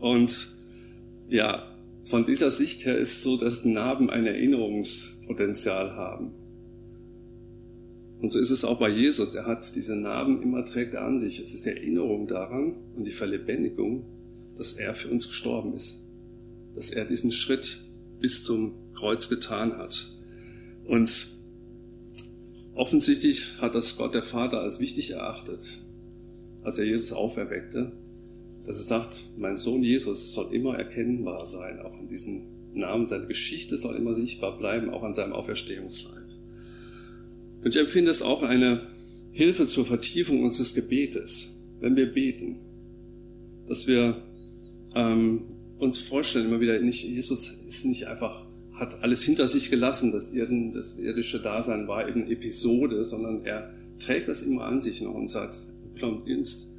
Und 0.00 0.48
ja, 1.28 1.76
von 2.04 2.24
dieser 2.24 2.50
Sicht 2.50 2.84
her 2.84 2.98
ist 2.98 3.12
es 3.12 3.22
so, 3.22 3.36
dass 3.36 3.64
Narben 3.64 4.10
ein 4.10 4.26
Erinnerungspotenzial 4.26 5.92
haben. 5.92 6.32
Und 8.20 8.30
so 8.30 8.38
ist 8.38 8.50
es 8.50 8.64
auch 8.64 8.78
bei 8.78 8.88
Jesus. 8.88 9.34
Er 9.34 9.46
hat 9.46 9.74
diese 9.76 9.96
Narben 9.96 10.42
immer 10.42 10.64
trägt 10.64 10.94
er 10.94 11.04
an 11.04 11.18
sich. 11.18 11.38
Es 11.38 11.54
ist 11.54 11.66
Erinnerung 11.66 12.26
daran 12.26 12.74
und 12.96 13.04
die 13.04 13.10
Verlebendigung, 13.10 14.04
dass 14.56 14.72
er 14.72 14.94
für 14.94 15.08
uns 15.08 15.28
gestorben 15.28 15.74
ist. 15.74 16.05
Dass 16.76 16.90
er 16.90 17.04
diesen 17.04 17.32
Schritt 17.32 17.78
bis 18.20 18.44
zum 18.44 18.74
Kreuz 18.94 19.28
getan 19.28 19.76
hat. 19.76 20.08
Und 20.84 21.26
offensichtlich 22.74 23.60
hat 23.60 23.74
das 23.74 23.96
Gott 23.96 24.14
der 24.14 24.22
Vater 24.22 24.60
als 24.60 24.78
wichtig 24.78 25.10
erachtet, 25.10 25.80
als 26.62 26.78
er 26.78 26.84
Jesus 26.84 27.12
auferweckte, 27.12 27.92
dass 28.64 28.78
er 28.78 28.84
sagt, 28.84 29.30
mein 29.38 29.56
Sohn 29.56 29.82
Jesus 29.82 30.34
soll 30.34 30.52
immer 30.54 30.76
erkennbar 30.76 31.46
sein, 31.46 31.80
auch 31.80 31.98
in 31.98 32.08
diesen 32.08 32.74
Namen. 32.74 33.06
Seine 33.06 33.26
Geschichte 33.26 33.76
soll 33.76 33.96
immer 33.96 34.14
sichtbar 34.14 34.58
bleiben, 34.58 34.90
auch 34.90 35.02
an 35.02 35.14
seinem 35.14 35.32
Auferstehungsleib. 35.32 36.24
Und 37.62 37.74
ich 37.74 37.80
empfinde 37.80 38.10
es 38.10 38.22
auch 38.22 38.42
eine 38.42 38.88
Hilfe 39.32 39.66
zur 39.66 39.84
Vertiefung 39.84 40.42
unseres 40.42 40.74
Gebetes, 40.74 41.48
wenn 41.80 41.96
wir 41.96 42.12
beten, 42.12 42.60
dass 43.68 43.86
wir 43.86 44.22
ähm, 44.94 45.55
uns 45.78 45.98
vorstellen, 45.98 46.46
immer 46.46 46.60
wieder 46.60 46.78
nicht, 46.80 47.04
Jesus 47.04 47.50
ist 47.66 47.84
nicht 47.84 48.06
einfach, 48.06 48.46
hat 48.72 49.02
alles 49.02 49.22
hinter 49.22 49.48
sich 49.48 49.70
gelassen, 49.70 50.12
das, 50.12 50.30
Erden, 50.30 50.72
das 50.72 50.98
irdische 50.98 51.40
Dasein 51.40 51.88
war 51.88 52.08
eben 52.08 52.30
Episode, 52.30 53.04
sondern 53.04 53.44
er 53.44 53.72
trägt 53.98 54.28
das 54.28 54.42
immer 54.42 54.64
an 54.64 54.80
sich 54.80 55.00
noch 55.02 55.14
und 55.14 55.28
sagt, 55.28 55.56
uns, 56.02 56.70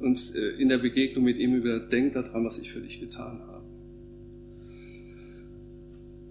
uns 0.00 0.34
äh, 0.34 0.48
in 0.58 0.68
der 0.68 0.78
Begegnung 0.78 1.24
mit 1.24 1.38
ihm 1.38 1.54
über, 1.54 1.80
denk 1.80 2.14
daran, 2.14 2.44
was 2.44 2.58
ich 2.58 2.70
für 2.70 2.80
dich 2.80 3.00
getan 3.00 3.40
habe. 3.40 3.52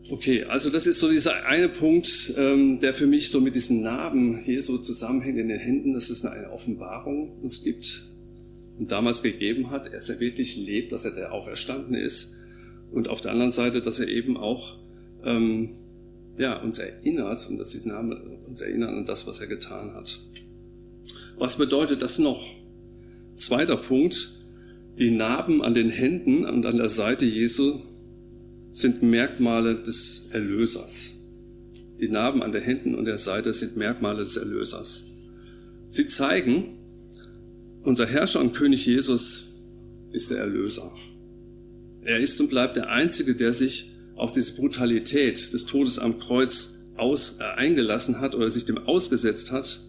Okay, 0.09 0.43
also 0.43 0.69
das 0.69 0.87
ist 0.87 0.99
so 0.99 1.09
dieser 1.09 1.45
eine 1.45 1.69
Punkt, 1.69 2.33
ähm, 2.35 2.79
der 2.79 2.93
für 2.93 3.07
mich 3.07 3.29
so 3.29 3.39
mit 3.39 3.55
diesen 3.55 3.81
Narben 3.81 4.41
Jesu 4.43 4.79
zusammenhängt 4.79 5.37
in 5.37 5.47
den 5.47 5.59
Händen, 5.59 5.93
dass 5.93 6.09
es 6.09 6.25
eine 6.25 6.51
Offenbarung 6.51 7.39
uns 7.41 7.63
gibt 7.63 8.10
damals 8.87 9.21
gegeben 9.21 9.69
hat, 9.69 9.93
dass 9.93 10.09
er 10.09 10.19
wirklich 10.19 10.57
lebt, 10.57 10.91
dass 10.91 11.05
er 11.05 11.11
der 11.11 11.33
Auferstandene 11.33 11.99
ist 11.99 12.33
und 12.91 13.07
auf 13.07 13.21
der 13.21 13.31
anderen 13.31 13.51
Seite, 13.51 13.81
dass 13.81 13.99
er 13.99 14.07
eben 14.07 14.37
auch 14.37 14.77
ähm, 15.23 15.75
ja, 16.37 16.59
uns 16.61 16.79
erinnert 16.79 17.47
und 17.49 17.57
dass 17.57 17.71
diese 17.71 17.89
Namen 17.89 18.13
uns 18.47 18.61
erinnern 18.61 18.97
an 18.97 19.05
das, 19.05 19.27
was 19.27 19.39
er 19.39 19.47
getan 19.47 19.93
hat. 19.93 20.19
Was 21.37 21.57
bedeutet 21.57 22.01
das 22.01 22.19
noch? 22.19 22.49
Zweiter 23.35 23.77
Punkt, 23.77 24.29
die 24.97 25.11
Narben 25.11 25.61
an 25.61 25.73
den 25.73 25.89
Händen 25.89 26.45
und 26.45 26.65
an 26.65 26.77
der 26.77 26.89
Seite 26.89 27.25
Jesu 27.25 27.79
sind 28.71 29.03
Merkmale 29.03 29.75
des 29.75 30.29
Erlösers. 30.31 31.13
Die 31.99 32.09
Narben 32.09 32.41
an 32.41 32.51
den 32.51 32.61
Händen 32.61 32.95
und 32.95 33.05
der 33.05 33.17
Seite 33.17 33.53
sind 33.53 33.77
Merkmale 33.77 34.19
des 34.19 34.37
Erlösers. 34.37 35.21
Sie 35.87 36.07
zeigen, 36.07 36.77
unser 37.83 38.05
Herrscher 38.05 38.39
und 38.39 38.53
König 38.53 38.85
Jesus 38.85 39.63
ist 40.11 40.31
der 40.31 40.39
Erlöser. 40.39 40.91
Er 42.03 42.19
ist 42.19 42.39
und 42.39 42.49
bleibt 42.49 42.75
der 42.75 42.89
Einzige, 42.89 43.35
der 43.35 43.53
sich 43.53 43.91
auf 44.15 44.31
diese 44.31 44.53
Brutalität 44.53 45.53
des 45.53 45.65
Todes 45.65 45.99
am 45.99 46.19
Kreuz 46.19 46.75
aus, 46.97 47.37
äh, 47.39 47.43
eingelassen 47.43 48.19
hat 48.19 48.35
oder 48.35 48.49
sich 48.49 48.65
dem 48.65 48.77
ausgesetzt 48.77 49.51
hat, 49.51 49.81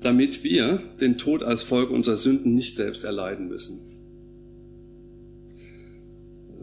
damit 0.00 0.44
wir 0.44 0.80
den 1.00 1.18
Tod 1.18 1.42
als 1.42 1.62
Folge 1.62 1.92
unserer 1.92 2.16
Sünden 2.16 2.54
nicht 2.54 2.76
selbst 2.76 3.04
erleiden 3.04 3.48
müssen. 3.48 3.80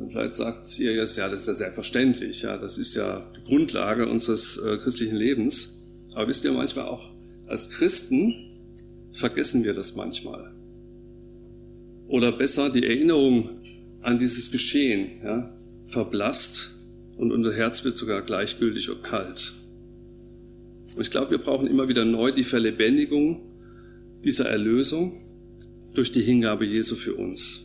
Vielleicht 0.09 0.33
sagt 0.33 0.79
ihr 0.79 0.93
jetzt, 0.93 1.17
ja, 1.17 1.29
das 1.29 1.41
ist 1.41 1.47
ja 1.47 1.53
selbstverständlich, 1.53 2.41
ja, 2.41 2.57
das 2.57 2.77
ist 2.77 2.95
ja 2.95 3.29
die 3.35 3.43
Grundlage 3.43 4.07
unseres 4.09 4.57
äh, 4.57 4.77
christlichen 4.77 5.15
Lebens. 5.15 5.69
Aber 6.13 6.27
wisst 6.27 6.45
ihr 6.45 6.51
manchmal 6.51 6.85
auch, 6.85 7.11
als 7.47 7.69
Christen 7.69 8.44
vergessen 9.15 9.63
wir 9.63 9.73
das 9.73 9.95
manchmal. 9.95 10.53
Oder 12.07 12.31
besser 12.31 12.69
die 12.69 12.83
Erinnerung 12.83 13.61
an 14.01 14.17
dieses 14.17 14.51
Geschehen, 14.51 15.21
ja, 15.23 15.57
verblasst 15.87 16.75
und 17.17 17.31
unser 17.31 17.53
Herz 17.53 17.83
wird 17.83 17.97
sogar 17.97 18.21
gleichgültig 18.21 18.89
und 18.89 19.03
kalt. 19.03 19.53
Und 20.95 21.01
ich 21.01 21.09
glaube, 21.09 21.31
wir 21.31 21.37
brauchen 21.39 21.67
immer 21.67 21.87
wieder 21.87 22.05
neu 22.05 22.31
die 22.31 22.43
Verlebendigung 22.43 23.41
dieser 24.23 24.49
Erlösung 24.49 25.13
durch 25.93 26.11
die 26.11 26.21
Hingabe 26.21 26.65
Jesu 26.65 26.95
für 26.95 27.15
uns. 27.15 27.63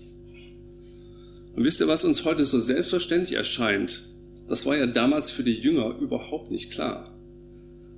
Und 1.55 1.65
wisst 1.65 1.81
ihr, 1.81 1.89
was 1.89 2.05
uns 2.05 2.25
heute 2.25 2.45
so 2.45 2.59
selbstverständlich 2.59 3.35
erscheint? 3.35 4.05
Das 4.49 4.67
war 4.67 4.77
ja 4.77 4.87
damals 4.87 5.31
für 5.31 5.43
die 5.43 5.53
Jünger 5.53 5.97
überhaupt 5.99 6.51
nicht 6.51 6.71
klar. 6.71 7.10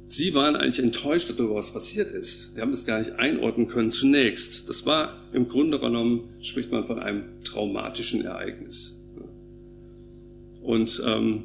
Sie 0.07 0.35
waren 0.35 0.57
eigentlich 0.57 0.79
enttäuscht 0.79 1.31
darüber, 1.31 1.55
was 1.55 1.73
passiert 1.73 2.13
ist. 2.13 2.55
Sie 2.55 2.61
haben 2.61 2.73
es 2.73 2.85
gar 2.85 2.99
nicht 2.99 3.13
einordnen 3.13 3.67
können 3.67 3.91
zunächst. 3.91 4.69
Das 4.69 4.85
war 4.85 5.23
im 5.33 5.49
Grunde 5.49 5.79
genommen, 5.81 6.29
spricht 6.43 6.71
man 6.71 6.85
von 6.85 6.99
einem 6.99 7.43
traumatischen 7.45 8.23
Ereignis. 8.23 9.03
Und 10.61 11.03
ähm, 11.07 11.45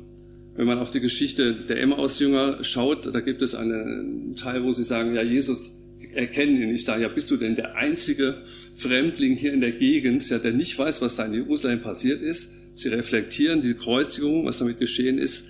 wenn 0.55 0.65
man 0.65 0.79
auf 0.79 0.89
die 0.89 0.99
Geschichte 0.99 1.53
der 1.53 1.81
Emmaus-Jünger 1.81 2.63
schaut, 2.63 3.13
da 3.13 3.19
gibt 3.21 3.41
es 3.41 3.55
einen 3.55 4.35
Teil, 4.35 4.63
wo 4.63 4.71
sie 4.71 4.83
sagen, 4.83 5.15
ja, 5.15 5.21
Jesus, 5.21 5.83
sie 5.95 6.13
erkennen 6.13 6.61
ihn. 6.61 6.69
Ich 6.71 6.83
sage, 6.83 7.03
ja, 7.03 7.07
bist 7.09 7.29
du 7.31 7.37
denn 7.37 7.55
der 7.55 7.75
einzige 7.75 8.41
Fremdling 8.75 9.35
hier 9.35 9.53
in 9.53 9.61
der 9.61 9.71
Gegend, 9.71 10.27
ja, 10.29 10.39
der 10.39 10.53
nicht 10.53 10.77
weiß, 10.77 11.01
was 11.01 11.15
da 11.15 11.25
in 11.25 11.33
Jerusalem 11.33 11.81
passiert 11.81 12.21
ist? 12.21 12.75
Sie 12.77 12.89
reflektieren 12.89 13.61
die 13.61 13.73
Kreuzigung, 13.73 14.45
was 14.45 14.59
damit 14.59 14.79
geschehen 14.79 15.17
ist. 15.17 15.45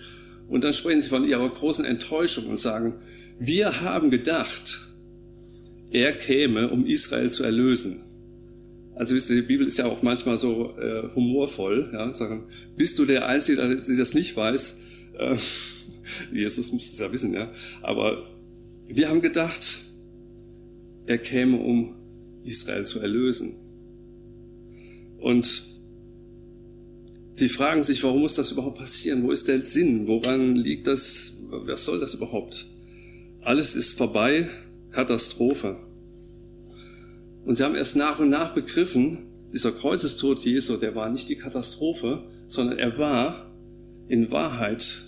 Und 0.48 0.64
dann 0.64 0.74
sprechen 0.74 1.02
sie 1.02 1.10
von 1.10 1.28
ihrer 1.28 1.48
großen 1.48 1.86
Enttäuschung 1.86 2.48
und 2.48 2.60
sagen, 2.60 2.96
wir 3.40 3.82
haben 3.82 4.10
gedacht, 4.10 4.82
er 5.92 6.14
käme, 6.14 6.70
um 6.70 6.86
Israel 6.86 7.30
zu 7.30 7.44
erlösen. 7.44 8.02
Also 8.96 9.16
wisst 9.16 9.30
ihr, 9.30 9.36
die 9.36 9.44
Bibel 9.44 9.68
ist 9.68 9.78
ja 9.78 9.86
auch 9.86 10.02
manchmal 10.02 10.38
so 10.38 10.76
äh, 10.78 11.08
humorvoll. 11.14 11.92
Ja, 11.94 12.12
sagen, 12.12 12.48
bist 12.76 12.98
du 12.98 13.06
der 13.06 13.28
Einzige, 13.28 13.58
der 13.58 13.76
das 13.76 14.14
nicht 14.14 14.36
weiß? 14.36 14.78
Äh, 15.20 15.36
Jesus 16.34 16.72
müsste 16.72 16.94
es 16.94 17.00
ja 17.00 17.12
wissen, 17.12 17.34
ja. 17.34 17.52
Aber 17.84 18.24
wir 18.88 19.10
haben 19.10 19.22
gedacht, 19.22 19.80
er 21.06 21.18
käme, 21.20 21.58
um 21.58 21.96
Israel 22.44 22.86
zu 22.86 23.00
erlösen. 23.00 23.54
Und 25.20 25.64
sie 27.38 27.50
fragen 27.50 27.84
sich, 27.84 28.04
warum 28.04 28.22
muss 28.22 28.34
das 28.34 28.52
überhaupt 28.52 28.80
passieren? 28.80 29.24
Wo 29.24 29.32
ist 29.32 29.48
der 29.48 29.64
Sinn? 29.64 30.08
Woran 30.08 30.56
liegt 30.56 30.88
das? 30.88 31.34
Was 31.50 31.86
soll 31.86 32.00
das 32.00 32.16
überhaupt? 32.16 32.66
Alles 33.42 33.76
ist 33.76 33.98
vorbei, 33.98 34.50
Katastrophe. 34.92 35.78
Und 37.46 37.56
sie 37.56 37.64
haben 37.64 37.76
erst 37.76 37.96
nach 37.96 38.20
und 38.20 38.30
nach 38.30 38.54
begriffen, 38.54 39.28
dieser 39.54 39.72
Kreuzestod 39.72 40.42
Jesu, 40.42 40.78
der 40.78 40.96
war 40.96 41.10
nicht 41.10 41.30
die 41.30 41.38
Katastrophe, 41.38 42.24
sondern 42.48 42.80
er 42.80 42.98
war 42.98 43.52
in 44.10 44.32
Wahrheit 44.32 45.04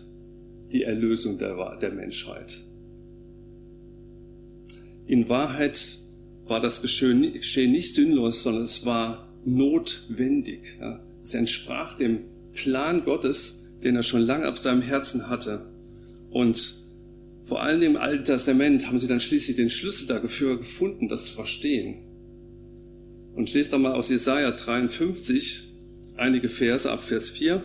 die 0.72 0.84
Erlösung 0.84 1.38
der, 1.38 1.78
der 1.78 1.92
Menschheit. 1.92 2.60
In 5.08 5.28
Wahrheit 5.28 5.98
war 6.46 6.62
das 6.62 6.82
Geschehen 6.82 7.22
nicht 7.22 7.96
sinnlos, 7.96 8.44
sondern 8.44 8.64
es 8.64 8.86
war 8.86 9.34
notwendig. 9.44 10.78
Es 11.24 11.34
entsprach 11.34 11.98
dem 11.98 12.22
Plan 12.54 13.04
Gottes, 13.04 13.76
den 13.84 13.96
er 13.96 14.04
schon 14.04 14.22
lange 14.22 14.48
auf 14.48 14.58
seinem 14.58 14.82
Herzen 14.82 15.30
hatte. 15.30 15.70
Und 16.32 16.76
vor 17.44 17.64
allem 17.64 17.82
im 17.82 17.98
Alten 17.98 18.26
Testament 18.26 18.88
haben 18.88 19.00
sie 19.00 19.08
dann 19.08 19.20
schließlich 19.20 19.56
den 19.56 19.70
Schlüssel 19.70 20.08
dafür 20.08 20.58
gefunden, 20.58 21.08
das 21.08 21.28
zu 21.28 21.34
verstehen. 21.34 22.06
Und 23.34 23.54
lest 23.54 23.74
doch 23.74 23.80
mal 23.80 23.94
aus 23.94 24.10
Jesaja 24.10 24.52
53 24.52 25.64
einige 26.18 26.50
Verse 26.50 26.92
ab 26.92 27.02
Vers 27.04 27.32
4. 27.32 27.64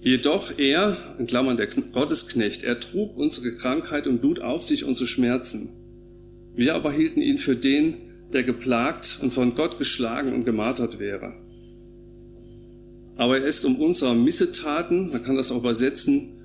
Jedoch 0.00 0.58
er, 0.58 0.96
in 1.18 1.26
Klammern 1.26 1.56
der 1.56 1.68
Gottesknecht, 1.68 2.64
er 2.64 2.80
trug 2.80 3.16
unsere 3.16 3.56
Krankheit 3.56 4.06
und 4.06 4.22
lud 4.22 4.40
auf 4.40 4.62
sich 4.62 4.84
unsere 4.84 5.06
Schmerzen. 5.06 5.70
Wir 6.54 6.74
aber 6.74 6.92
hielten 6.92 7.22
ihn 7.22 7.38
für 7.38 7.56
den, 7.56 7.94
der 8.32 8.44
geplagt 8.44 9.18
und 9.22 9.32
von 9.32 9.54
Gott 9.54 9.78
geschlagen 9.78 10.32
und 10.32 10.44
gemartert 10.44 10.98
wäre. 10.98 11.34
Aber 13.16 13.38
er 13.38 13.44
ist 13.44 13.64
um 13.64 13.76
unserer 13.76 14.14
Missetaten, 14.14 15.10
man 15.10 15.22
kann 15.22 15.36
das 15.36 15.52
auch 15.52 15.58
übersetzen, 15.58 16.40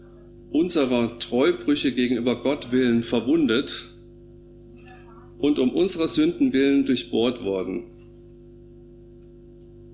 unserer 0.52 1.18
Treubrüche 1.20 1.92
gegenüber 1.92 2.42
Gott 2.42 2.72
willen 2.72 3.04
verwundet 3.04 3.90
und 5.40 5.60
um 5.60 5.72
unserer 5.72 6.08
Sünden 6.08 6.54
willen 6.54 6.86
durchbohrt 6.86 7.44
worden. 7.44 7.94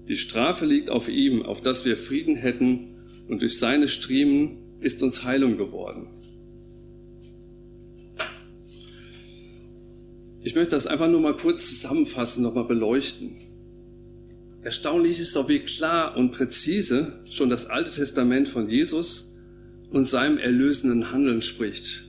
Die 0.07 0.15
Strafe 0.15 0.65
liegt 0.65 0.89
auf 0.89 1.09
ihm, 1.09 1.43
auf 1.43 1.61
dass 1.61 1.85
wir 1.85 1.95
Frieden 1.95 2.35
hätten 2.35 2.95
und 3.27 3.41
durch 3.41 3.57
seine 3.57 3.87
Striemen 3.87 4.57
ist 4.81 5.01
uns 5.01 5.23
Heilung 5.23 5.57
geworden. 5.57 6.07
Ich 10.43 10.55
möchte 10.55 10.71
das 10.71 10.87
einfach 10.87 11.09
nur 11.09 11.21
mal 11.21 11.35
kurz 11.35 11.69
zusammenfassen, 11.69 12.43
nochmal 12.43 12.65
beleuchten. 12.65 13.37
Erstaunlich 14.61 15.19
ist 15.19 15.35
doch, 15.37 15.47
wie 15.47 15.59
klar 15.59 16.17
und 16.17 16.31
präzise 16.31 17.23
schon 17.29 17.49
das 17.49 17.67
Alte 17.67 17.91
Testament 17.91 18.49
von 18.49 18.69
Jesus 18.69 19.35
und 19.89 20.03
seinem 20.03 20.37
erlösenden 20.37 21.11
Handeln 21.11 21.41
spricht. 21.41 22.03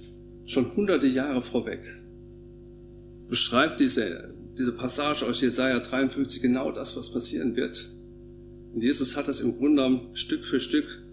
Schon 0.47 0.75
hunderte 0.75 1.07
Jahre 1.07 1.43
vorweg. 1.43 1.85
Beschreibt 3.29 3.81
diese, 3.81 4.35
diese 4.59 4.73
Passage 4.73 5.27
aus 5.27 5.41
Jesaja 5.41 5.79
53 5.79 6.43
genau 6.43 6.73
das, 6.73 6.97
was 6.97 7.13
passieren 7.13 7.55
wird. 7.55 7.89
Und 8.73 8.83
Jesus 8.83 9.17
hat 9.17 9.29
das 9.29 9.41
im 9.41 9.57
Grunde 9.57 9.83
genommen 9.83 10.17
Stück 10.17 10.45
für 10.45 10.59
Stück 10.59 11.05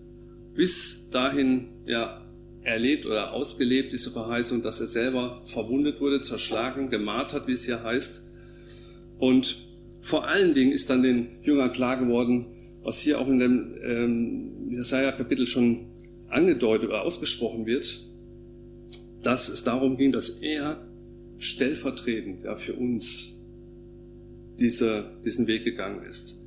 bis 0.55 1.09
dahin 1.11 1.69
ja, 1.85 2.20
erlebt 2.63 3.05
oder 3.05 3.33
ausgelebt, 3.33 3.91
diese 3.91 4.11
Verheißung, 4.11 4.61
dass 4.61 4.79
er 4.81 4.87
selber 4.87 5.41
verwundet 5.43 5.99
wurde, 5.99 6.21
zerschlagen, 6.21 6.89
gemartert, 6.89 7.47
wie 7.47 7.53
es 7.53 7.65
hier 7.65 7.83
heißt. 7.83 8.27
Und 9.17 9.57
vor 10.01 10.27
allen 10.27 10.53
Dingen 10.53 10.71
ist 10.71 10.89
dann 10.89 11.03
den 11.03 11.27
Jüngern 11.43 11.71
klar 11.71 11.97
geworden, 11.97 12.47
was 12.83 12.99
hier 12.99 13.19
auch 13.19 13.27
in 13.27 13.39
dem 13.39 13.75
ähm, 13.83 14.71
Jesaja-Kapitel 14.71 15.45
schon 15.45 15.87
angedeutet 16.29 16.89
oder 16.89 17.03
ausgesprochen 17.03 17.65
wird, 17.65 17.99
dass 19.21 19.49
es 19.49 19.63
darum 19.63 19.97
ging, 19.97 20.11
dass 20.11 20.29
er 20.29 20.87
stellvertretend 21.37 22.43
ja, 22.43 22.55
für 22.55 22.73
uns 22.73 23.37
diese, 24.59 25.11
diesen 25.25 25.47
Weg 25.47 25.63
gegangen 25.63 26.03
ist. 26.05 26.37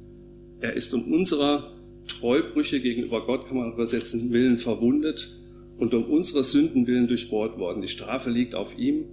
Er 0.60 0.74
ist 0.74 0.94
um 0.94 1.12
unserer 1.12 1.72
Treubrüche 2.06 2.80
gegenüber 2.80 3.26
Gott, 3.26 3.46
kann 3.46 3.56
man 3.56 3.72
übersetzen, 3.72 4.32
Willen 4.32 4.56
verwundet 4.56 5.43
und 5.76 5.94
um 5.94 6.04
unsere 6.04 6.44
Sünden 6.44 6.86
willen 6.86 7.08
durchbohrt 7.08 7.58
worden. 7.58 7.82
Die 7.82 7.88
Strafe 7.88 8.30
liegt 8.30 8.54
auf 8.54 8.78
ihm, 8.78 9.06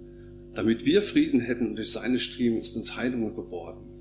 damit 0.54 0.86
wir 0.86 1.02
Frieden 1.02 1.40
hätten 1.40 1.68
und 1.68 1.76
durch 1.76 1.90
seine 1.90 2.18
Striemen 2.18 2.58
ist 2.58 2.76
uns 2.76 2.96
Heilung 2.96 3.34
geworden. 3.34 3.92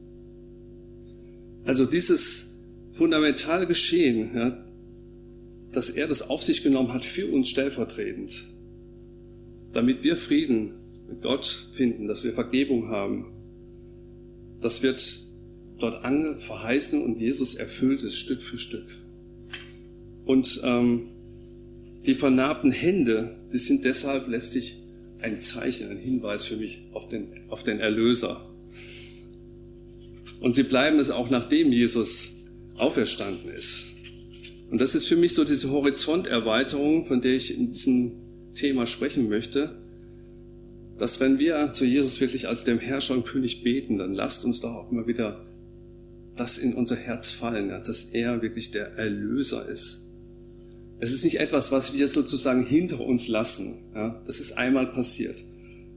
Also 1.63 1.85
dieses 1.85 2.53
fundamentale 2.91 3.67
Geschehen, 3.67 4.35
ja, 4.35 4.65
dass 5.71 5.89
er 5.89 6.07
das 6.07 6.29
auf 6.29 6.43
sich 6.43 6.63
genommen 6.63 6.93
hat 6.93 7.05
für 7.05 7.27
uns 7.31 7.49
stellvertretend, 7.49 8.45
damit 9.71 10.03
wir 10.03 10.17
Frieden 10.17 10.73
mit 11.07 11.21
Gott 11.21 11.67
finden, 11.73 12.07
dass 12.07 12.23
wir 12.23 12.33
Vergebung 12.33 12.89
haben, 12.89 13.31
das 14.59 14.83
wird 14.83 15.19
dort 15.79 16.01
verheißen 16.41 17.01
und 17.01 17.19
Jesus 17.19 17.55
erfüllt 17.55 18.03
es 18.03 18.15
Stück 18.15 18.41
für 18.41 18.57
Stück. 18.57 18.85
Und 20.25 20.61
ähm, 20.63 21.07
die 22.05 22.13
vernarbten 22.13 22.71
Hände, 22.71 23.35
die 23.51 23.57
sind 23.57 23.85
deshalb 23.85 24.27
letztlich 24.27 24.77
ein 25.19 25.37
Zeichen, 25.37 25.89
ein 25.89 25.97
Hinweis 25.97 26.45
für 26.45 26.57
mich 26.57 26.87
auf 26.93 27.09
den, 27.09 27.49
auf 27.49 27.63
den 27.63 27.79
Erlöser. 27.79 28.49
Und 30.39 30.53
sie 30.53 30.63
bleiben 30.63 30.97
es 30.97 31.11
auch 31.11 31.29
nachdem 31.29 31.71
Jesus 31.71 32.31
auferstanden 32.77 33.51
ist. 33.51 33.85
Und 34.71 34.81
das 34.81 34.95
ist 34.95 35.05
für 35.05 35.15
mich 35.15 35.33
so 35.33 35.43
diese 35.43 35.69
Horizonterweiterung, 35.69 37.05
von 37.05 37.21
der 37.21 37.35
ich 37.35 37.55
in 37.55 37.71
diesem 37.71 38.13
Thema 38.53 38.87
sprechen 38.87 39.29
möchte, 39.29 39.77
dass 40.97 41.19
wenn 41.19 41.39
wir 41.39 41.73
zu 41.73 41.85
Jesus 41.85 42.21
wirklich 42.21 42.47
als 42.47 42.63
dem 42.63 42.79
Herrscher 42.79 43.13
und 43.13 43.25
König 43.25 43.63
beten, 43.63 43.97
dann 43.97 44.13
lasst 44.13 44.45
uns 44.45 44.59
doch 44.59 44.73
auch 44.73 44.91
immer 44.91 45.07
wieder 45.07 45.45
das 46.35 46.57
in 46.57 46.73
unser 46.73 46.95
Herz 46.95 47.31
fallen, 47.31 47.69
dass 47.69 48.05
er 48.05 48.41
wirklich 48.41 48.71
der 48.71 48.93
Erlöser 48.93 49.67
ist. 49.67 50.10
Es 51.01 51.11
ist 51.11 51.23
nicht 51.23 51.39
etwas, 51.39 51.71
was 51.71 51.97
wir 51.97 52.07
sozusagen 52.07 52.63
hinter 52.63 53.01
uns 53.01 53.27
lassen. 53.27 53.73
Ja, 53.95 54.21
das 54.27 54.39
ist 54.39 54.51
einmal 54.53 54.85
passiert. 54.85 55.43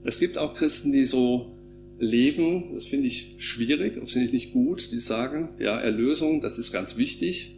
Es 0.03 0.19
gibt 0.19 0.39
auch 0.39 0.55
Christen, 0.55 0.93
die 0.93 1.05
so 1.05 1.59
leben, 1.99 2.73
das 2.73 2.87
finde 2.87 3.07
ich 3.07 3.35
schwierig, 3.37 4.01
das 4.01 4.13
finde 4.13 4.27
ich 4.27 4.33
nicht 4.33 4.53
gut, 4.55 4.91
die 4.93 4.99
sagen, 4.99 5.51
ja, 5.59 5.79
Erlösung, 5.79 6.41
das 6.41 6.59
ist 6.59 6.73
ganz 6.73 6.97
wichtig. 6.97 7.55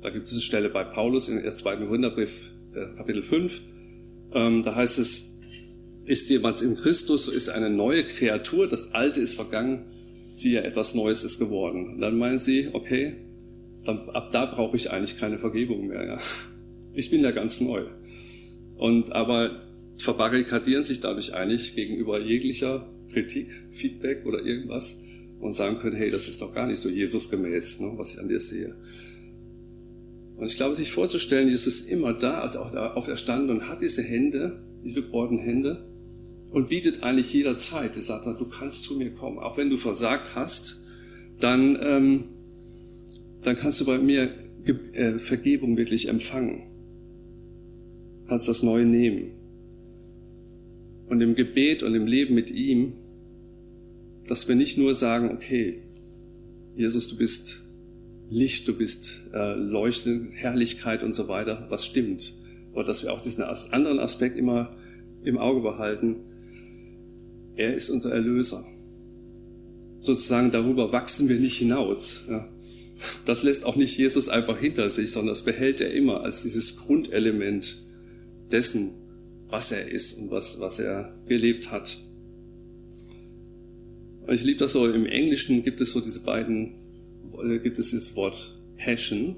Da 0.00 0.08
gibt 0.08 0.26
es 0.26 0.32
eine 0.32 0.40
Stelle 0.40 0.70
bei 0.70 0.82
Paulus 0.82 1.26
der 1.26 1.56
zweiten 1.56 1.86
Korintherbrief, 1.86 2.52
Kapitel 2.96 3.22
5. 3.22 3.62
Ähm, 4.32 4.62
da 4.62 4.74
heißt 4.74 4.98
es, 4.98 5.30
ist 6.06 6.30
jemand 6.30 6.60
in 6.62 6.74
Christus, 6.74 7.26
so 7.26 7.32
ist 7.32 7.50
eine 7.50 7.68
neue 7.68 8.02
Kreatur, 8.02 8.66
das 8.66 8.94
Alte 8.94 9.20
ist 9.20 9.34
vergangen, 9.34 9.84
siehe, 10.32 10.62
etwas 10.62 10.94
Neues 10.94 11.22
ist 11.22 11.38
geworden. 11.38 11.94
Und 11.94 12.00
dann 12.00 12.16
meinen 12.16 12.38
sie, 12.38 12.70
okay, 12.72 13.16
dann, 13.84 14.08
ab 14.10 14.32
da 14.32 14.46
brauche 14.46 14.76
ich 14.76 14.90
eigentlich 14.90 15.18
keine 15.18 15.38
Vergebung 15.38 15.88
mehr. 15.88 16.06
Ja. 16.06 16.18
Ich 16.92 17.10
bin 17.10 17.22
ja 17.22 17.30
ganz 17.30 17.60
neu. 17.60 17.84
Und 18.76 19.12
aber 19.12 19.60
verbarrikadieren 19.98 20.84
sich 20.84 21.00
dadurch 21.00 21.34
eigentlich 21.34 21.74
gegenüber 21.74 22.20
jeglicher 22.20 22.88
Kritik, 23.12 23.48
Feedback 23.70 24.26
oder 24.26 24.44
irgendwas 24.44 25.00
und 25.40 25.52
sagen 25.52 25.78
können, 25.78 25.96
hey, 25.96 26.10
das 26.10 26.28
ist 26.28 26.40
doch 26.40 26.54
gar 26.54 26.66
nicht 26.66 26.78
so 26.78 26.88
Jesusgemäß, 26.88 27.80
ne, 27.80 27.92
was 27.96 28.14
ich 28.14 28.20
an 28.20 28.28
dir 28.28 28.40
sehe. 28.40 28.76
Und 30.36 30.46
ich 30.46 30.56
glaube, 30.56 30.74
sich 30.74 30.90
vorzustellen, 30.90 31.48
Jesus 31.48 31.66
ist 31.66 31.88
immer 31.88 32.12
da, 32.12 32.40
also 32.40 32.60
auch 32.60 32.70
da 32.70 32.94
auferstanden 32.94 33.50
und 33.50 33.68
hat 33.68 33.82
diese 33.82 34.02
Hände, 34.02 34.62
diese 34.84 35.02
geborenen 35.02 35.38
Hände 35.38 35.86
und 36.50 36.68
bietet 36.68 37.02
eigentlich 37.02 37.32
jederzeit, 37.32 37.96
er 37.96 38.02
sagt, 38.02 38.26
du 38.26 38.46
kannst 38.46 38.84
zu 38.84 38.96
mir 38.96 39.12
kommen, 39.12 39.38
auch 39.38 39.56
wenn 39.56 39.70
du 39.70 39.76
versagt 39.76 40.34
hast, 40.34 40.80
dann, 41.40 41.78
ähm, 41.80 42.24
dann 43.44 43.56
kannst 43.56 43.80
du 43.80 43.84
bei 43.84 43.98
mir 43.98 44.30
äh, 44.92 45.18
Vergebung 45.18 45.76
wirklich 45.76 46.08
empfangen. 46.08 46.62
Kannst 48.26 48.48
das 48.48 48.62
Neue 48.62 48.86
nehmen. 48.86 49.32
Und 51.08 51.20
im 51.20 51.34
Gebet 51.34 51.82
und 51.82 51.94
im 51.94 52.06
Leben 52.06 52.34
mit 52.34 52.50
ihm, 52.50 52.94
dass 54.26 54.48
wir 54.48 54.54
nicht 54.54 54.78
nur 54.78 54.94
sagen, 54.94 55.30
okay, 55.30 55.82
Jesus, 56.76 57.08
du 57.08 57.16
bist 57.16 57.62
Licht, 58.30 58.66
du 58.66 58.72
bist 58.74 59.30
äh, 59.34 59.54
Leuchte, 59.54 60.28
Herrlichkeit 60.32 61.02
und 61.02 61.12
so 61.12 61.28
weiter, 61.28 61.66
was 61.68 61.84
stimmt. 61.84 62.34
Aber 62.72 62.84
dass 62.84 63.02
wir 63.02 63.12
auch 63.12 63.20
diesen 63.20 63.44
anderen 63.44 63.98
Aspekt 63.98 64.38
immer 64.38 64.74
im 65.22 65.38
Auge 65.38 65.60
behalten. 65.60 66.16
Er 67.56 67.74
ist 67.74 67.90
unser 67.90 68.12
Erlöser. 68.12 68.64
Sozusagen 69.98 70.50
darüber 70.50 70.92
wachsen 70.92 71.28
wir 71.28 71.38
nicht 71.38 71.58
hinaus. 71.58 72.26
Ja. 72.28 72.48
Das 73.24 73.42
lässt 73.42 73.64
auch 73.64 73.76
nicht 73.76 73.96
Jesus 73.98 74.28
einfach 74.28 74.58
hinter 74.58 74.88
sich, 74.90 75.10
sondern 75.10 75.32
das 75.32 75.42
behält 75.42 75.80
er 75.80 75.92
immer 75.92 76.22
als 76.22 76.42
dieses 76.42 76.76
Grundelement 76.76 77.76
dessen, 78.52 78.90
was 79.48 79.72
er 79.72 79.88
ist 79.90 80.14
und 80.14 80.30
was, 80.30 80.60
was 80.60 80.78
er 80.78 81.14
gelebt 81.26 81.70
hat. 81.70 81.98
Und 84.26 84.32
ich 84.32 84.44
liebe 84.44 84.58
das 84.58 84.72
so, 84.72 84.88
im 84.88 85.06
Englischen 85.06 85.62
gibt 85.64 85.80
es 85.80 85.92
so 85.92 86.00
diese 86.00 86.20
beiden 86.20 86.74
äh, 87.42 87.58
gibt 87.58 87.78
es 87.78 87.90
das 87.90 88.16
Wort 88.16 88.56
Passion. 88.76 89.36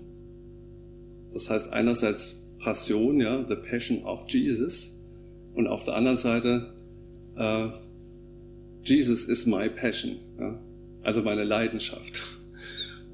Das 1.33 1.51
heißt 1.51 1.73
einerseits 1.73 2.47
Passion, 2.59 3.21
ja, 3.21 3.45
the 3.49 3.57
Passion 3.57 4.05
of 4.05 4.29
Jesus, 4.29 4.97
und 5.55 5.66
auf 5.66 5.85
der 5.85 5.95
anderen 5.95 6.16
Seite 6.16 6.73
uh, 7.38 7.71
Jesus 8.83 9.25
is 9.25 9.47
my 9.47 9.69
passion, 9.69 10.16
ja, 10.38 10.59
also 11.03 11.23
meine 11.23 11.45
Leidenschaft. 11.45 12.36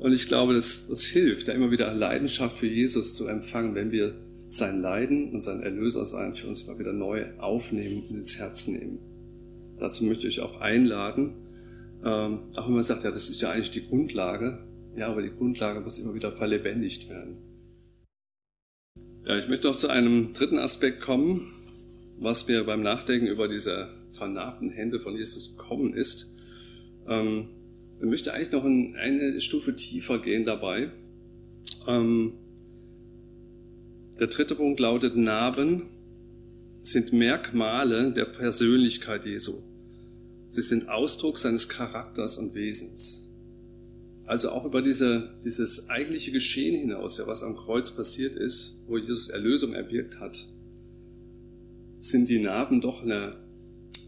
Und 0.03 0.13
ich 0.13 0.27
glaube, 0.27 0.53
das, 0.53 0.89
das 0.89 1.05
hilft, 1.05 1.47
da 1.47 1.53
immer 1.53 1.71
wieder 1.71 1.95
Leidenschaft 1.95 2.57
für 2.57 2.67
Jesus 2.67 3.15
zu 3.15 3.29
empfangen, 3.29 3.77
wenn 3.77 3.93
wir 3.93 4.15
sein 4.49 4.81
Leiden 4.81 5.31
und 5.31 5.41
sein 5.41 5.63
Erlösersein 5.63 6.35
für 6.35 6.49
uns 6.49 6.67
mal 6.67 6.77
wieder 6.81 6.93
neu 6.93 7.25
aufnehmen 7.39 8.03
und 8.09 8.17
ins 8.17 8.37
Herz 8.37 8.67
nehmen. 8.67 8.99
Dazu 9.79 10.03
möchte 10.03 10.27
ich 10.27 10.41
auch 10.41 10.61
einladen, 10.61 11.35
ähm, 12.05 12.41
auch 12.57 12.67
wenn 12.67 12.75
man 12.75 12.83
sagt, 12.83 13.05
ja, 13.05 13.13
das 13.13 13.31
ist 13.31 13.43
ja 13.43 13.53
eigentlich 13.53 13.71
die 13.71 13.85
Grundlage, 13.85 14.67
ja, 14.97 15.07
aber 15.07 15.23
die 15.23 15.31
Grundlage 15.31 15.81
muss 15.81 16.01
immer 16.01 16.15
wieder 16.15 16.33
verlebendigt 16.33 17.09
werden. 17.09 17.37
Ja, 19.25 19.39
ich 19.39 19.47
möchte 19.47 19.69
noch 19.69 19.77
zu 19.77 19.87
einem 19.87 20.33
dritten 20.33 20.59
Aspekt 20.59 21.01
kommen, 21.01 21.47
was 22.19 22.49
mir 22.49 22.65
beim 22.65 22.83
Nachdenken 22.83 23.29
über 23.29 23.47
diese 23.47 23.89
vernarbten 24.11 24.71
Hände 24.71 24.99
von 24.99 25.17
Jesus 25.17 25.57
gekommen 25.57 25.95
ist. 25.95 26.29
Ähm, 27.07 27.51
ich 28.03 28.09
möchte 28.09 28.35
eigentlich 28.35 28.51
noch 28.51 28.65
in 28.65 28.97
eine 28.97 29.41
Stufe 29.41 29.77
tiefer 29.77 30.19
gehen 30.19 30.45
dabei. 30.45 30.91
Ähm, 31.87 32.33
der 34.19 34.27
dritte 34.27 34.57
Punkt 34.57 34.81
lautet, 34.81 35.17
Narben 35.17 35.89
sind 36.81 37.13
Merkmale 37.13 38.13
der 38.13 38.25
Persönlichkeit 38.25 39.25
Jesu. 39.25 39.63
Sie 40.49 40.63
sind 40.63 40.89
Ausdruck 40.89 41.39
seines 41.39 41.69
Charakters 41.69 42.39
und 42.39 42.55
Wesens. 42.57 43.29
Also 44.27 44.51
auch 44.51 44.65
über 44.65 44.83
diese, 44.83 45.35
dieses 45.45 45.89
eigentliche 45.89 46.33
Geschehen 46.33 46.77
hinaus, 46.81 47.19
ja, 47.19 47.29
was 47.29 47.45
am 47.45 47.57
Kreuz 47.57 47.93
passiert 47.93 48.35
ist, 48.35 48.81
wo 48.89 48.99
Jesus 48.99 49.29
Erlösung 49.29 49.75
erwirkt 49.75 50.19
hat, 50.19 50.45
sind 52.01 52.29
die 52.29 52.41
Narben 52.41 52.81
doch 52.81 53.03
eine, 53.03 53.37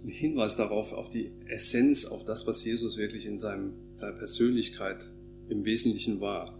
ein 0.02 0.08
Hinweis 0.08 0.56
darauf, 0.56 0.92
auf 0.92 1.10
die 1.10 1.30
Essenz, 1.46 2.06
auf 2.06 2.24
das, 2.24 2.46
was 2.48 2.64
Jesus 2.64 2.98
wirklich 2.98 3.26
in 3.26 3.38
seinem, 3.38 3.83
seiner 3.94 4.16
Persönlichkeit 4.16 5.10
im 5.48 5.64
Wesentlichen 5.64 6.20
war. 6.20 6.58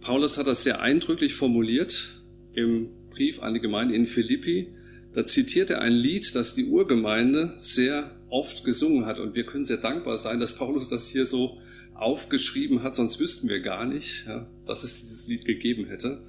Paulus 0.00 0.38
hat 0.38 0.46
das 0.46 0.62
sehr 0.64 0.80
eindrücklich 0.80 1.34
formuliert 1.34 2.22
im 2.52 2.90
Brief 3.10 3.42
an 3.42 3.54
die 3.54 3.60
Gemeinde 3.60 3.94
in 3.94 4.06
Philippi. 4.06 4.68
Da 5.12 5.24
zitiert 5.24 5.70
er 5.70 5.80
ein 5.80 5.92
Lied, 5.92 6.34
das 6.34 6.54
die 6.54 6.66
Urgemeinde 6.66 7.54
sehr 7.58 8.16
oft 8.30 8.64
gesungen 8.64 9.06
hat. 9.06 9.18
Und 9.18 9.34
wir 9.34 9.44
können 9.44 9.64
sehr 9.64 9.78
dankbar 9.78 10.16
sein, 10.16 10.40
dass 10.40 10.56
Paulus 10.56 10.88
das 10.88 11.08
hier 11.08 11.26
so 11.26 11.58
aufgeschrieben 11.94 12.82
hat, 12.82 12.94
sonst 12.94 13.18
wüssten 13.18 13.48
wir 13.48 13.60
gar 13.60 13.84
nicht, 13.84 14.26
ja, 14.26 14.48
dass 14.66 14.84
es 14.84 15.00
dieses 15.00 15.26
Lied 15.26 15.44
gegeben 15.44 15.86
hätte. 15.86 16.22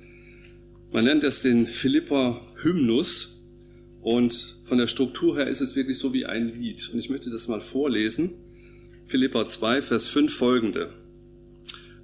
Man 0.91 1.05
nennt 1.05 1.23
es 1.23 1.43
den 1.43 1.67
Philipper 1.67 2.41
Hymnus 2.63 3.43
und 4.01 4.57
von 4.65 4.79
der 4.79 4.87
Struktur 4.87 5.37
her 5.37 5.47
ist 5.47 5.61
es 5.61 5.75
wirklich 5.75 5.99
so 5.99 6.13
wie 6.13 6.25
ein 6.25 6.59
Lied. 6.59 6.89
Und 6.91 6.97
ich 6.97 7.09
möchte 7.09 7.29
das 7.29 7.47
mal 7.47 7.61
vorlesen. 7.61 8.31
Philippa 9.09 9.47
2, 9.47 9.81
Vers 9.81 10.07
5 10.07 10.31
folgende. 10.31 10.93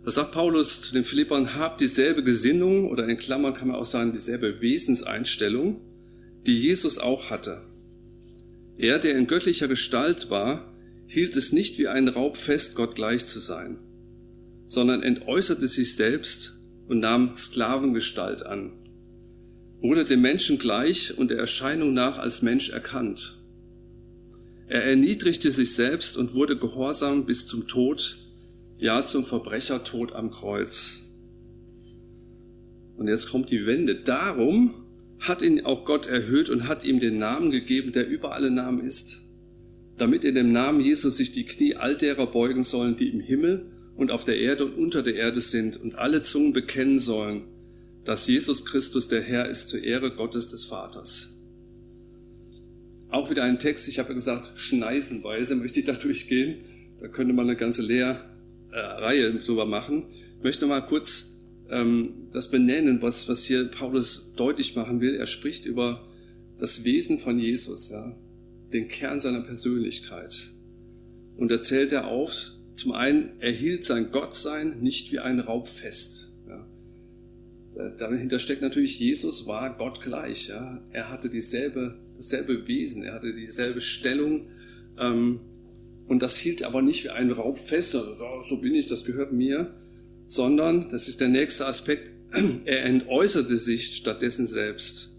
Da 0.03 0.09
sagt 0.09 0.31
Paulus 0.31 0.81
zu 0.81 0.91
den 0.91 1.03
Philippern, 1.03 1.53
habt 1.53 1.79
dieselbe 1.79 2.23
Gesinnung 2.23 2.89
oder 2.89 3.07
in 3.07 3.15
Klammern 3.15 3.53
kann 3.53 3.67
man 3.67 3.77
auch 3.77 3.85
sagen, 3.85 4.11
dieselbe 4.11 4.59
Wesenseinstellung, 4.59 5.81
die 6.47 6.55
Jesus 6.55 6.97
auch 6.97 7.29
hatte. 7.29 7.61
Er, 8.79 8.97
der 8.97 9.19
in 9.19 9.27
göttlicher 9.27 9.67
Gestalt 9.67 10.31
war, 10.31 10.73
hielt 11.05 11.35
es 11.35 11.51
nicht 11.51 11.77
wie 11.77 11.87
ein 11.87 12.07
Raub 12.07 12.37
fest, 12.37 12.73
Gott 12.73 12.95
gleich 12.95 13.23
zu 13.27 13.37
sein, 13.37 13.77
sondern 14.65 15.03
entäußerte 15.03 15.67
sich 15.67 15.95
selbst 15.95 16.57
und 16.87 17.01
nahm 17.01 17.35
Sklavengestalt 17.35 18.43
an, 18.43 18.71
wurde 19.79 20.05
dem 20.05 20.21
Menschen 20.21 20.57
gleich 20.57 21.15
und 21.15 21.29
der 21.29 21.37
Erscheinung 21.37 21.93
nach 21.93 22.17
als 22.17 22.41
Mensch 22.41 22.69
erkannt. 22.69 23.44
Er 24.67 24.83
erniedrigte 24.83 25.51
sich 25.51 25.75
selbst 25.75 26.17
und 26.17 26.33
wurde 26.33 26.57
gehorsam 26.57 27.25
bis 27.25 27.47
zum 27.47 27.67
Tod, 27.67 28.17
ja 28.77 29.01
zum 29.03 29.25
Verbrechertod 29.25 30.13
am 30.13 30.31
Kreuz. 30.31 31.01
Und 32.97 33.07
jetzt 33.07 33.29
kommt 33.29 33.51
die 33.51 33.65
Wende. 33.65 33.95
Darum 33.95 34.73
hat 35.19 35.41
ihn 35.41 35.65
auch 35.65 35.85
Gott 35.85 36.07
erhöht 36.07 36.49
und 36.49 36.67
hat 36.67 36.83
ihm 36.83 36.99
den 36.99 37.17
Namen 37.17 37.51
gegeben, 37.51 37.91
der 37.91 38.07
über 38.07 38.33
alle 38.33 38.51
Namen 38.51 38.79
ist 38.79 39.25
damit 39.97 40.25
in 40.25 40.35
dem 40.35 40.51
Namen 40.51 40.81
Jesus 40.81 41.17
sich 41.17 41.31
die 41.31 41.45
Knie 41.45 41.75
all 41.75 41.95
derer 41.95 42.27
beugen 42.27 42.63
sollen, 42.63 42.95
die 42.95 43.09
im 43.09 43.19
Himmel 43.19 43.71
und 43.95 44.11
auf 44.11 44.25
der 44.25 44.37
Erde 44.37 44.65
und 44.65 44.73
unter 44.75 45.03
der 45.03 45.15
Erde 45.15 45.39
sind 45.39 45.77
und 45.77 45.95
alle 45.95 46.21
Zungen 46.21 46.53
bekennen 46.53 46.99
sollen, 46.99 47.43
dass 48.03 48.27
Jesus 48.27 48.65
Christus 48.65 49.07
der 49.07 49.21
Herr 49.21 49.47
ist 49.47 49.69
zur 49.69 49.81
Ehre 49.81 50.13
Gottes 50.13 50.51
des 50.51 50.65
Vaters. 50.65 51.34
Auch 53.15 53.29
wieder 53.29 53.43
ein 53.43 53.59
Text, 53.59 53.87
ich 53.87 53.99
habe 53.99 54.13
gesagt, 54.13 54.51
schneisenweise 54.55 55.55
möchte 55.55 55.79
ich 55.79 55.85
da 55.85 55.93
durchgehen. 56.07 56.57
Da 56.99 57.07
könnte 57.07 57.33
man 57.33 57.47
eine 57.47 57.57
ganze 57.57 57.81
Lehrreihe 57.81 59.27
äh, 59.27 59.39
drüber 59.43 59.65
machen. 59.65 60.05
Ich 60.37 60.43
möchte 60.43 60.67
mal 60.67 60.81
kurz 60.81 61.31
ähm, 61.69 62.27
das 62.31 62.51
benennen, 62.51 63.01
was, 63.01 63.27
was 63.29 63.43
hier 63.43 63.65
Paulus 63.65 64.33
deutlich 64.35 64.75
machen 64.75 65.01
will. 65.01 65.15
Er 65.15 65.25
spricht 65.25 65.65
über 65.65 66.07
das 66.57 66.83
Wesen 66.83 67.17
von 67.17 67.39
Jesus. 67.39 67.89
Ja 67.91 68.15
den 68.75 68.87
Kern 68.87 69.19
seiner 69.19 69.41
Persönlichkeit. 69.41 70.51
Und 71.37 71.49
da 71.49 71.61
zählt 71.61 71.91
er 71.93 72.07
auf, 72.07 72.51
zum 72.73 72.91
einen, 72.91 73.39
er 73.39 73.51
hielt 73.51 73.85
sein 73.85 74.11
Gottsein 74.11 74.81
nicht 74.81 75.11
wie 75.11 75.19
ein 75.19 75.39
Raub 75.39 75.67
fest. 75.67 76.33
Ja. 76.47 77.89
Dahinter 77.91 78.39
steckt 78.39 78.61
natürlich, 78.61 78.99
Jesus 78.99 79.47
war 79.47 79.77
Gott 79.77 80.01
gleich. 80.01 80.49
Ja. 80.49 80.81
Er 80.91 81.09
hatte 81.09 81.29
dieselbe, 81.29 81.97
dasselbe 82.17 82.67
Wesen, 82.67 83.03
er 83.03 83.13
hatte 83.13 83.33
dieselbe 83.33 83.81
Stellung. 83.81 84.47
Ähm, 84.97 85.41
und 86.07 86.21
das 86.21 86.37
hielt 86.37 86.63
aber 86.63 86.81
nicht 86.81 87.03
wie 87.03 87.09
ein 87.09 87.31
Raub 87.31 87.57
fest, 87.57 87.95
also, 87.95 88.13
so 88.47 88.61
bin 88.61 88.75
ich, 88.75 88.87
das 88.87 89.05
gehört 89.05 89.33
mir, 89.33 89.73
sondern, 90.27 90.89
das 90.89 91.07
ist 91.07 91.21
der 91.21 91.29
nächste 91.29 91.65
Aspekt, 91.65 92.11
er 92.65 92.83
entäußerte 92.85 93.57
sich 93.57 93.95
stattdessen 93.95 94.47
selbst. 94.47 95.11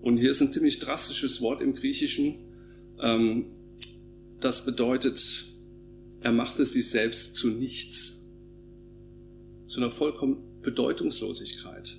Und 0.00 0.18
hier 0.18 0.30
ist 0.30 0.40
ein 0.40 0.52
ziemlich 0.52 0.78
drastisches 0.78 1.40
Wort 1.40 1.60
im 1.60 1.74
Griechischen, 1.74 2.36
ähm, 3.00 3.46
das 4.40 4.64
bedeutet, 4.64 5.46
er 6.20 6.32
machte 6.32 6.64
sich 6.64 6.90
selbst 6.90 7.34
zu 7.34 7.48
nichts, 7.48 8.22
zu 9.66 9.80
einer 9.80 9.90
vollkommen 9.90 10.60
Bedeutungslosigkeit. 10.62 11.96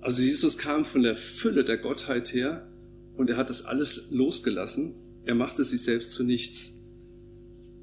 Also 0.00 0.22
Jesus 0.22 0.58
kam 0.58 0.84
von 0.84 1.02
der 1.02 1.16
Fülle 1.16 1.64
der 1.64 1.78
Gottheit 1.78 2.32
her 2.32 2.68
und 3.18 3.28
er 3.28 3.36
hat 3.36 3.50
das 3.50 3.64
alles 3.64 4.10
losgelassen. 4.10 4.94
Er 5.24 5.34
machte 5.34 5.64
sich 5.64 5.82
selbst 5.82 6.12
zu 6.12 6.22
nichts. 6.22 6.78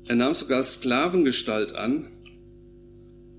Er 0.05 0.15
nahm 0.15 0.33
sogar 0.33 0.63
Sklavengestalt 0.63 1.75
an. 1.75 2.09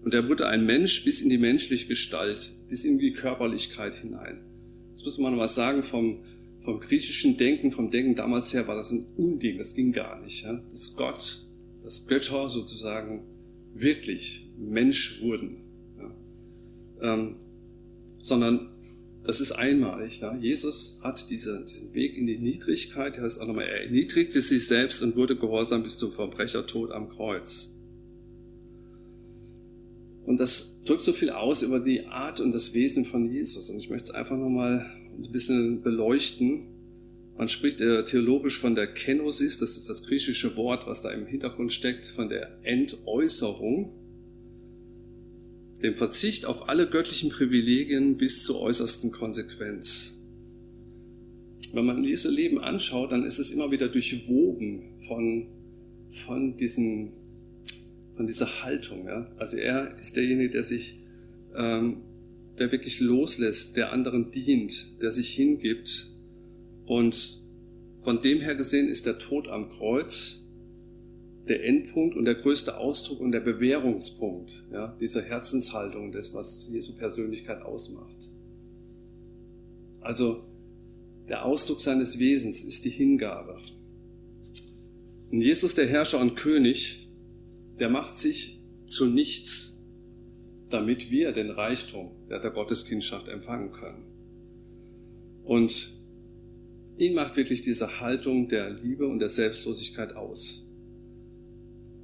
Und 0.03 0.13
er 0.15 0.29
wurde 0.29 0.47
ein 0.47 0.67
Mensch 0.67 1.05
bis 1.05 1.23
in 1.23 1.31
die 1.31 1.39
menschliche 1.39 1.89
Gestalt, 1.89 2.53
bis 2.69 2.85
in 2.85 2.99
die 2.99 3.13
Körperlichkeit 3.13 3.95
hinein. 3.97 4.45
Jetzt 4.93 5.05
muss 5.05 5.19
man 5.19 5.39
was 5.39 5.55
sagen 5.55 5.83
vom, 5.83 6.21
vom 6.61 6.81
griechischen 6.81 7.39
Denken, 7.39 7.73
vom 7.73 7.91
Denken 7.91 8.15
damals 8.15 8.53
her 8.53 8.69
war 8.69 8.77
das 8.77 8.93
ein 8.93 9.07
Unding, 9.17 9.57
das 9.57 9.75
ging 9.75 9.93
gar 9.93 10.21
nicht. 10.21 10.45
Ja? 10.45 10.63
Dass 10.71 10.95
Gott, 10.95 11.41
dass 11.83 12.07
Götter 12.07 12.51
sozusagen 12.51 13.23
wirklich 13.75 14.51
Mensch 14.59 15.23
wurden. 15.23 15.65
Ja? 15.99 17.15
Ähm, 17.15 17.37
sondern 18.19 18.76
das 19.27 19.41
ist 19.41 19.53
einmalig. 19.53 20.21
Ja? 20.21 20.37
Jesus 20.37 21.01
hat 21.03 21.31
diese, 21.31 21.65
diesen 21.65 21.95
Weg 21.95 22.17
in 22.17 22.29
die 22.29 22.39
Niedrigkeit, 22.39 23.19
er 23.19 23.25
heißt 23.25 23.41
auch 23.41 23.49
nochmal, 23.49 23.65
er 23.65 23.83
erniedrigte 23.83 24.41
sich 24.41 24.69
selbst 24.69 25.03
und 25.03 25.17
wurde 25.17 25.37
gehorsam 25.37 25.83
bis 25.83 25.99
zum 25.99 26.13
Verbrechertod 26.13 26.93
am 26.93 27.09
Kreuz. 27.09 27.73
Und 30.25 30.39
das 30.39 30.83
drückt 30.85 31.03
so 31.03 31.13
viel 31.13 31.31
aus 31.31 31.63
über 31.63 31.81
die 31.81 32.07
Art 32.07 32.41
und 32.41 32.53
das 32.53 32.73
Wesen 32.73 33.05
von 33.05 33.29
Jesus. 33.29 33.69
Und 33.71 33.79
ich 33.79 33.91
möchte 33.91 34.11
es 34.11 34.15
einfach 34.15 34.37
nochmal 34.37 34.87
ein 35.13 35.33
bisschen 35.33 35.83
beleuchten. 35.83 36.69
Man 37.37 37.49
spricht 37.49 37.81
äh, 37.81 38.05
theologisch 38.05 38.61
von 38.61 38.77
der 38.77 38.87
Kenosis, 38.87 39.59
das 39.59 39.77
ist 39.77 39.89
das 39.89 40.05
griechische 40.05 40.57
Wort, 40.57 40.87
was 40.87 41.03
da 41.03 41.11
im 41.11 41.27
Hintergrund 41.27 41.73
steckt, 41.73 42.07
von 42.07 42.29
der 42.29 42.59
Entäußerung 42.63 43.93
dem 45.83 45.95
Verzicht 45.95 46.47
auf 46.47 46.69
alle 46.69 46.89
göttlichen 46.89 47.31
Privilegien 47.31 48.17
bis 48.17 48.45
zur 48.45 48.61
äußersten 48.61 49.13
Konsequenz. 49.13 50.15
Wenn 51.73 51.85
man 51.85 52.05
Jesu 52.05 52.31
Leben 52.31 52.59
anschaut, 52.59 53.13
dann 53.13 53.25
ist 53.25 53.39
es 53.39 53.51
immer 53.51 53.71
wieder 53.71 53.89
durchwoben 53.89 54.99
von, 55.07 55.49
von, 56.09 56.57
diesen, 56.57 57.13
von 58.17 58.27
dieser 58.27 58.63
Haltung. 58.63 59.07
Ja? 59.07 59.31
Also 59.37 59.59
er 59.59 59.99
ist 59.99 60.17
derjenige, 60.17 60.51
der 60.51 60.63
sich, 60.63 61.01
ähm, 61.55 61.99
der 62.59 62.73
wirklich 62.73 63.01
loslässt, 63.01 63.77
der 63.77 63.93
anderen 63.93 64.31
dient, 64.31 65.03
der 65.03 65.11
sich 65.11 65.31
hingibt. 65.31 66.07
Und 66.87 67.39
von 68.03 68.23
dem 68.23 68.41
her 68.41 68.55
gesehen 68.55 68.89
ist 68.89 69.05
der 69.05 69.19
Tod 69.19 69.49
am 69.49 69.69
Kreuz 69.69 70.46
der 71.49 71.65
Endpunkt 71.65 72.17
und 72.17 72.25
der 72.25 72.35
größte 72.35 72.77
Ausdruck 72.77 73.21
und 73.21 73.33
der 73.33 73.41
Bewährungspunkt 73.41 74.65
ja, 74.73 74.97
dieser 75.01 75.23
Herzenshaltung, 75.23 76.13
des, 76.13 76.35
was 76.35 76.69
Jesu 76.69 76.97
Persönlichkeit 76.97 77.63
ausmacht. 77.63 78.31
Also 80.01 80.45
der 81.29 81.45
Ausdruck 81.45 81.81
seines 81.81 82.19
Wesens 82.19 82.65
ist 82.65 82.85
die 82.85 82.91
Hingabe. 82.91 83.59
Und 85.31 85.41
Jesus, 85.41 85.75
der 85.75 85.87
Herrscher 85.87 86.21
und 86.21 86.37
König, 86.37 87.09
der 87.79 87.89
macht 87.89 88.17
sich 88.17 88.61
zu 88.85 89.07
nichts, 89.07 89.77
damit 90.71 91.11
wir 91.11 91.33
den 91.33 91.51
Reichtum 91.51 92.11
der 92.29 92.39
Gotteskindschaft 92.51 93.29
empfangen 93.29 93.71
können. 93.71 94.05
Und 95.45 95.93
ihn 96.99 97.15
macht 97.15 97.37
wirklich 97.37 97.63
diese 97.63 98.01
Haltung 98.01 98.49
der 98.49 98.71
Liebe 98.71 99.07
und 99.07 99.19
der 99.19 99.29
Selbstlosigkeit 99.29 100.15
aus. 100.15 100.66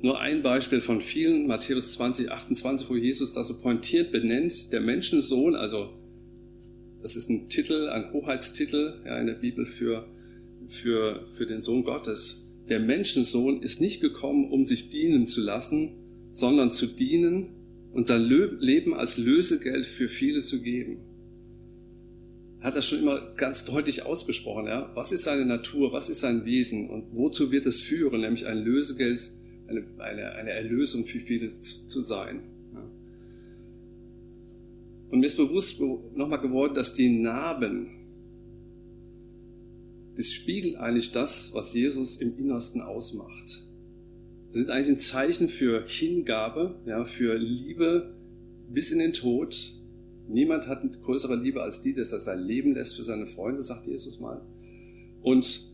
Nur 0.02 0.20
ein 0.20 0.42
Beispiel 0.42 0.80
von 0.80 1.00
vielen, 1.00 1.46
Matthäus 1.46 1.92
20, 1.92 2.32
28, 2.32 2.90
wo 2.90 2.96
Jesus 2.96 3.32
das 3.34 3.46
so 3.46 3.58
pointiert 3.58 4.10
benennt, 4.10 4.72
der 4.72 4.80
Menschensohn, 4.80 5.54
also 5.54 5.90
das 7.00 7.14
ist 7.14 7.30
ein 7.30 7.48
Titel, 7.48 7.88
ein 7.88 8.12
Hoheitstitel 8.12 9.00
ja, 9.06 9.20
in 9.20 9.28
der 9.28 9.34
Bibel 9.34 9.64
für, 9.64 10.08
für, 10.66 11.28
für 11.30 11.46
den 11.46 11.60
Sohn 11.60 11.84
Gottes. 11.84 12.48
Der 12.68 12.80
Menschensohn 12.80 13.62
ist 13.62 13.80
nicht 13.80 14.00
gekommen, 14.00 14.50
um 14.50 14.64
sich 14.64 14.90
dienen 14.90 15.26
zu 15.26 15.40
lassen, 15.40 15.92
sondern 16.30 16.72
zu 16.72 16.86
dienen 16.86 17.50
und 17.92 18.08
sein 18.08 18.22
Leben 18.22 18.94
als 18.94 19.18
Lösegeld 19.18 19.86
für 19.86 20.08
viele 20.08 20.40
zu 20.40 20.62
geben. 20.62 20.98
Er 22.58 22.68
hat 22.68 22.76
das 22.76 22.88
schon 22.88 23.00
immer 23.00 23.34
ganz 23.36 23.64
deutlich 23.64 24.04
ausgesprochen. 24.04 24.66
Ja? 24.66 24.90
Was 24.94 25.12
ist 25.12 25.22
seine 25.22 25.44
Natur? 25.44 25.92
Was 25.92 26.08
ist 26.08 26.20
sein 26.20 26.44
Wesen? 26.44 26.90
Und 26.90 27.12
wozu 27.12 27.52
wird 27.52 27.66
es 27.66 27.80
führen? 27.80 28.22
Nämlich 28.22 28.46
ein 28.46 28.58
Lösegeld 28.58 29.18
eine, 29.66 29.84
eine, 29.98 30.32
eine 30.32 30.50
Erlösung 30.50 31.04
für 31.04 31.20
viele 31.20 31.50
zu 31.50 32.00
sein. 32.02 32.42
Und 35.12 35.20
mir 35.20 35.26
ist 35.26 35.36
bewusst 35.36 35.78
nochmal 36.14 36.40
geworden, 36.40 36.74
dass 36.74 36.94
die 36.94 37.10
Narben, 37.10 37.88
das 40.16 40.32
spiegelt 40.32 40.76
eigentlich 40.76 41.12
das, 41.12 41.52
was 41.52 41.74
Jesus 41.74 42.16
im 42.16 42.38
Innersten 42.38 42.80
ausmacht. 42.80 43.62
Das 44.48 44.60
ist 44.60 44.70
eigentlich 44.70 44.88
ein 44.88 44.96
Zeichen 44.96 45.48
für 45.48 45.84
Hingabe, 45.86 46.76
ja, 46.86 47.04
für 47.04 47.36
Liebe 47.36 48.14
bis 48.70 48.90
in 48.90 49.00
den 49.00 49.12
Tod. 49.12 49.74
Niemand 50.28 50.66
hat 50.66 50.82
größere 51.02 51.36
Liebe 51.36 51.62
als 51.62 51.82
die, 51.82 51.92
dass 51.92 52.12
er 52.12 52.20
sein 52.20 52.40
Leben 52.40 52.72
lässt 52.72 52.96
für 52.96 53.02
seine 53.02 53.26
Freunde, 53.26 53.60
sagt 53.60 53.86
Jesus 53.86 54.18
mal. 54.18 54.40
Und 55.22 55.71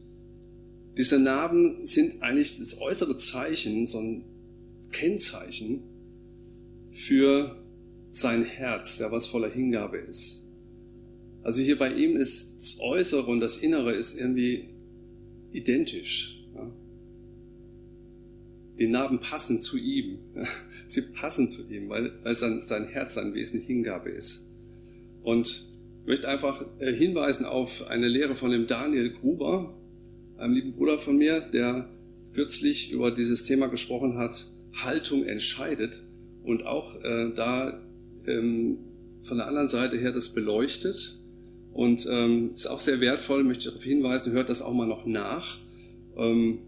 diese 0.99 1.21
Narben 1.21 1.87
sind 1.87 2.23
eigentlich 2.23 2.59
das 2.59 2.81
äußere 2.81 3.17
Zeichen, 3.17 3.87
so 3.87 4.01
ein 4.01 4.25
Kennzeichen 4.91 5.85
für 6.91 7.63
sein 8.11 8.43
Herz, 8.43 8.99
ja, 8.99 9.13
was 9.13 9.29
voller 9.29 9.49
Hingabe 9.49 9.99
ist. 9.99 10.49
Also 11.45 11.63
hier 11.63 11.79
bei 11.79 11.95
ihm 11.95 12.17
ist 12.17 12.57
das 12.57 12.81
Äußere 12.81 13.31
und 13.31 13.39
das 13.39 13.59
Innere 13.59 13.95
ist 13.95 14.19
irgendwie 14.19 14.71
identisch. 15.53 16.45
Ja. 16.57 16.69
Die 18.81 18.89
Narben 18.89 19.21
passen 19.21 19.61
zu 19.61 19.79
ihm. 19.79 20.19
Sie 20.87 21.03
passen 21.03 21.49
zu 21.49 21.71
ihm, 21.71 21.89
weil, 21.89 22.13
weil 22.25 22.35
sein, 22.35 22.63
sein 22.65 22.89
Herz, 22.89 23.15
sein 23.15 23.35
Wesen 23.35 23.61
Hingabe 23.61 24.11
ist. 24.11 24.49
Und 25.23 25.47
ich 26.01 26.07
möchte 26.07 26.29
einfach 26.29 26.65
äh, 26.81 26.93
hinweisen 26.93 27.47
auf 27.47 27.87
eine 27.87 28.09
Lehre 28.09 28.35
von 28.35 28.51
dem 28.51 28.67
Daniel 28.67 29.11
Gruber, 29.11 29.79
einem 30.39 30.55
lieben 30.55 30.73
Bruder 30.73 30.99
von 30.99 31.17
mir, 31.17 31.41
der 31.41 31.89
kürzlich 32.35 32.93
über 32.93 33.11
dieses 33.11 33.45
Thema 33.45 33.67
gesprochen 33.67 34.17
hat, 34.17 34.47
Haltung 34.73 35.25
entscheidet 35.25 36.05
und 36.45 36.65
auch 36.65 37.03
äh, 37.03 37.33
da 37.35 37.81
ähm, 38.27 38.79
von 39.23 39.39
der 39.39 39.47
anderen 39.47 39.69
Seite 39.69 39.97
her 39.97 40.13
das 40.13 40.31
beleuchtet 40.31 41.19
und 41.73 42.07
ähm, 42.11 42.53
ist 42.55 42.67
auch 42.67 42.81
sehr 42.81 43.01
wertvoll, 43.01 43.45
möchte 43.45 43.67
darauf 43.67 43.83
hinweisen, 43.83 44.33
hört 44.33 44.49
das 44.49 44.63
auch 44.63 44.73
mal 44.73 44.87
noch 44.87 45.07
nach. 45.07 45.59
Ähm, 46.17 46.61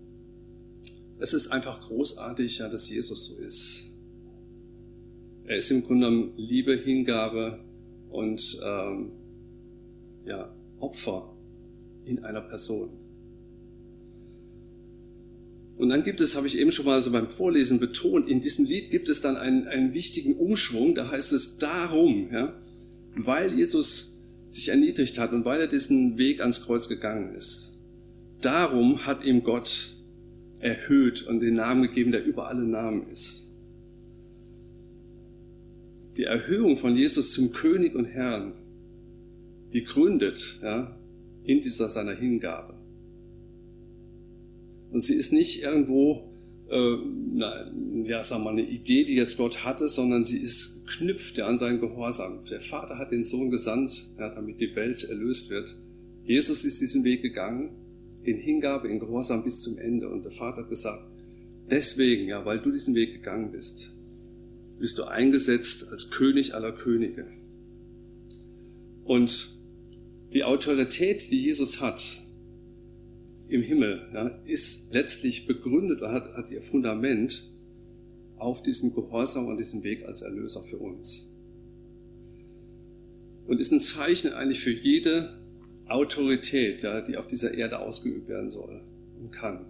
es 1.18 1.32
ist 1.32 1.48
einfach 1.48 1.80
großartig, 1.80 2.58
ja, 2.58 2.68
dass 2.68 2.88
Jesus 2.88 3.26
so 3.26 3.42
ist. 3.42 3.94
Er 5.44 5.56
ist 5.56 5.70
im 5.70 5.82
Grunde 5.82 6.06
genommen 6.06 6.32
Liebe, 6.36 6.74
Hingabe 6.76 7.60
und 8.08 8.58
ähm, 8.64 9.12
ja, 10.24 10.54
Opfer 10.78 11.34
in 12.04 12.24
einer 12.24 12.40
Person. 12.40 12.99
Und 15.80 15.88
dann 15.88 16.02
gibt 16.02 16.20
es, 16.20 16.36
habe 16.36 16.46
ich 16.46 16.58
eben 16.58 16.70
schon 16.70 16.84
mal 16.84 17.00
so 17.00 17.10
beim 17.10 17.30
Vorlesen 17.30 17.80
betont, 17.80 18.28
in 18.28 18.40
diesem 18.40 18.66
Lied 18.66 18.90
gibt 18.90 19.08
es 19.08 19.22
dann 19.22 19.38
einen, 19.38 19.66
einen 19.66 19.94
wichtigen 19.94 20.34
Umschwung. 20.34 20.94
Da 20.94 21.10
heißt 21.10 21.32
es 21.32 21.56
darum, 21.56 22.28
ja, 22.30 22.52
weil 23.16 23.54
Jesus 23.54 24.12
sich 24.50 24.68
erniedrigt 24.68 25.18
hat 25.18 25.32
und 25.32 25.46
weil 25.46 25.58
er 25.58 25.68
diesen 25.68 26.18
Weg 26.18 26.40
ans 26.40 26.60
Kreuz 26.60 26.86
gegangen 26.86 27.34
ist. 27.34 27.78
Darum 28.42 29.06
hat 29.06 29.24
ihm 29.24 29.42
Gott 29.42 29.94
erhöht 30.58 31.22
und 31.22 31.40
den 31.40 31.54
Namen 31.54 31.80
gegeben, 31.84 32.12
der 32.12 32.26
über 32.26 32.48
alle 32.48 32.64
Namen 32.64 33.08
ist. 33.08 33.48
Die 36.18 36.24
Erhöhung 36.24 36.76
von 36.76 36.94
Jesus 36.94 37.32
zum 37.32 37.52
König 37.52 37.94
und 37.94 38.04
Herrn, 38.04 38.52
die 39.72 39.84
gründet 39.84 40.58
ja, 40.62 40.94
in 41.42 41.60
dieser 41.60 41.88
seiner 41.88 42.14
Hingabe. 42.14 42.79
Und 44.90 45.04
sie 45.04 45.14
ist 45.14 45.32
nicht 45.32 45.62
irgendwo, 45.62 46.30
äh, 46.68 46.96
na, 47.32 47.70
ja, 48.04 48.22
wir 48.28 48.38
mal, 48.38 48.50
eine 48.50 48.68
Idee, 48.68 49.04
die 49.04 49.14
jetzt 49.14 49.36
Gott 49.36 49.64
hatte, 49.64 49.88
sondern 49.88 50.24
sie 50.24 50.38
ist 50.38 50.86
knüpft 50.86 51.38
an 51.40 51.58
seinen 51.58 51.80
Gehorsam. 51.80 52.40
Der 52.50 52.60
Vater 52.60 52.98
hat 52.98 53.12
den 53.12 53.22
Sohn 53.22 53.50
gesandt, 53.50 54.06
ja, 54.18 54.28
damit 54.28 54.60
die 54.60 54.74
Welt 54.74 55.04
erlöst 55.04 55.50
wird. 55.50 55.76
Jesus 56.24 56.64
ist 56.64 56.80
diesen 56.80 57.04
Weg 57.04 57.22
gegangen, 57.22 57.70
in 58.22 58.36
Hingabe, 58.36 58.88
in 58.88 58.98
Gehorsam 58.98 59.42
bis 59.42 59.62
zum 59.62 59.78
Ende. 59.78 60.08
Und 60.08 60.24
der 60.24 60.32
Vater 60.32 60.62
hat 60.62 60.68
gesagt, 60.68 61.06
deswegen, 61.70 62.28
ja, 62.28 62.44
weil 62.44 62.60
du 62.60 62.70
diesen 62.70 62.94
Weg 62.94 63.14
gegangen 63.14 63.52
bist, 63.52 63.94
bist 64.78 64.98
du 64.98 65.04
eingesetzt 65.04 65.88
als 65.90 66.10
König 66.10 66.54
aller 66.54 66.72
Könige. 66.72 67.26
Und 69.04 69.50
die 70.32 70.44
Autorität, 70.44 71.30
die 71.30 71.42
Jesus 71.42 71.80
hat, 71.80 72.19
im 73.50 73.62
Himmel 73.62 74.08
ja, 74.12 74.28
ist 74.44 74.92
letztlich 74.92 75.46
begründet 75.46 75.98
oder 75.98 76.12
hat, 76.12 76.34
hat 76.34 76.50
ihr 76.50 76.62
Fundament 76.62 77.44
auf 78.38 78.62
diesem 78.62 78.94
Gehorsam 78.94 79.46
und 79.46 79.58
diesem 79.58 79.82
Weg 79.82 80.04
als 80.04 80.22
Erlöser 80.22 80.62
für 80.62 80.78
uns. 80.78 81.30
Und 83.46 83.60
ist 83.60 83.72
ein 83.72 83.80
Zeichen 83.80 84.32
eigentlich 84.32 84.60
für 84.60 84.72
jede 84.72 85.38
Autorität, 85.86 86.82
ja, 86.82 87.00
die 87.00 87.16
auf 87.16 87.26
dieser 87.26 87.52
Erde 87.54 87.80
ausgeübt 87.80 88.28
werden 88.28 88.48
soll 88.48 88.80
und 89.20 89.32
kann. 89.32 89.66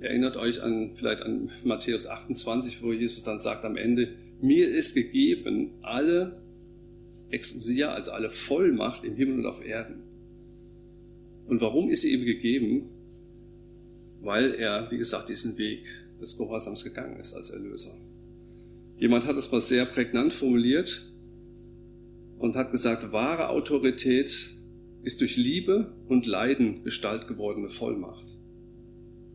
erinnert 0.00 0.36
euch 0.36 0.62
an, 0.62 0.92
vielleicht 0.94 1.22
an 1.22 1.50
Matthäus 1.64 2.06
28, 2.06 2.82
wo 2.82 2.92
Jesus 2.92 3.22
dann 3.22 3.38
sagt 3.38 3.64
am 3.64 3.76
Ende, 3.76 4.14
mir 4.40 4.68
ist 4.68 4.94
gegeben 4.94 5.74
alle 5.82 6.40
Exousia, 7.28 7.92
also 7.92 8.12
alle 8.12 8.30
Vollmacht 8.30 9.04
im 9.04 9.14
Himmel 9.14 9.40
und 9.40 9.46
auf 9.46 9.64
Erden. 9.64 10.09
Und 11.50 11.60
warum 11.60 11.88
ist 11.88 12.02
sie 12.02 12.14
ihm 12.14 12.24
gegeben? 12.24 12.90
Weil 14.20 14.54
er, 14.54 14.88
wie 14.92 14.98
gesagt, 14.98 15.28
diesen 15.28 15.58
Weg 15.58 15.84
des 16.20 16.38
Gehorsams 16.38 16.84
gegangen 16.84 17.18
ist 17.18 17.34
als 17.34 17.50
Erlöser. 17.50 17.90
Jemand 18.98 19.26
hat 19.26 19.36
es 19.36 19.50
mal 19.50 19.60
sehr 19.60 19.84
prägnant 19.84 20.32
formuliert 20.32 21.10
und 22.38 22.54
hat 22.54 22.70
gesagt, 22.70 23.10
wahre 23.12 23.48
Autorität 23.48 24.54
ist 25.02 25.20
durch 25.20 25.36
Liebe 25.36 25.92
und 26.06 26.26
Leiden 26.26 26.84
Gestalt 26.84 27.26
gewordene 27.26 27.68
Vollmacht. 27.68 28.38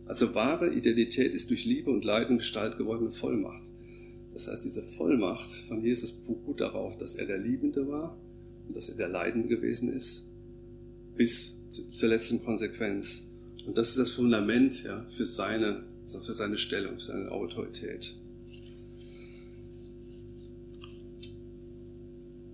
Also 0.06 0.34
wahre 0.36 0.74
Identität 0.74 1.34
ist 1.34 1.50
durch 1.50 1.66
Liebe 1.66 1.92
und 1.92 2.06
Leiden 2.06 2.38
Gestalt 2.38 2.78
gewordene 2.78 3.12
Vollmacht. 3.12 3.72
Das 4.32 4.48
heißt, 4.48 4.64
diese 4.64 4.84
Vollmacht 4.84 5.52
von 5.52 5.84
Jesus 5.84 6.14
beruht 6.14 6.62
darauf, 6.62 6.98
dass 6.98 7.18
er 7.18 7.26
der 7.26 7.40
Liebende 7.40 7.90
war 7.90 8.18
und 8.70 8.78
dass 8.78 8.88
er 8.88 8.96
der 8.96 9.10
Leidende 9.10 9.50
gewesen 9.50 9.92
ist, 9.92 10.28
bis 11.18 11.65
zur 11.92 12.10
letzten 12.10 12.44
Konsequenz. 12.44 13.28
Und 13.66 13.78
das 13.78 13.90
ist 13.90 13.98
das 13.98 14.12
Fundament 14.12 14.84
ja, 14.84 15.06
für, 15.10 15.26
seine, 15.26 15.84
für 16.04 16.34
seine 16.34 16.58
Stellung, 16.58 16.96
für 16.96 17.06
seine 17.06 17.32
Autorität. 17.32 18.16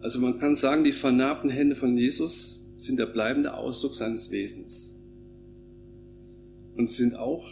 Also 0.01 0.19
man 0.19 0.39
kann 0.39 0.55
sagen, 0.55 0.84
die 0.84 0.91
vernarbten 0.91 1.49
Hände 1.49 1.75
von 1.75 1.95
Jesus 1.95 2.65
sind 2.77 2.97
der 2.97 3.05
bleibende 3.05 3.53
Ausdruck 3.53 3.93
seines 3.93 4.31
Wesens. 4.31 4.95
Und 6.75 6.89
sind 6.89 7.15
auch 7.15 7.45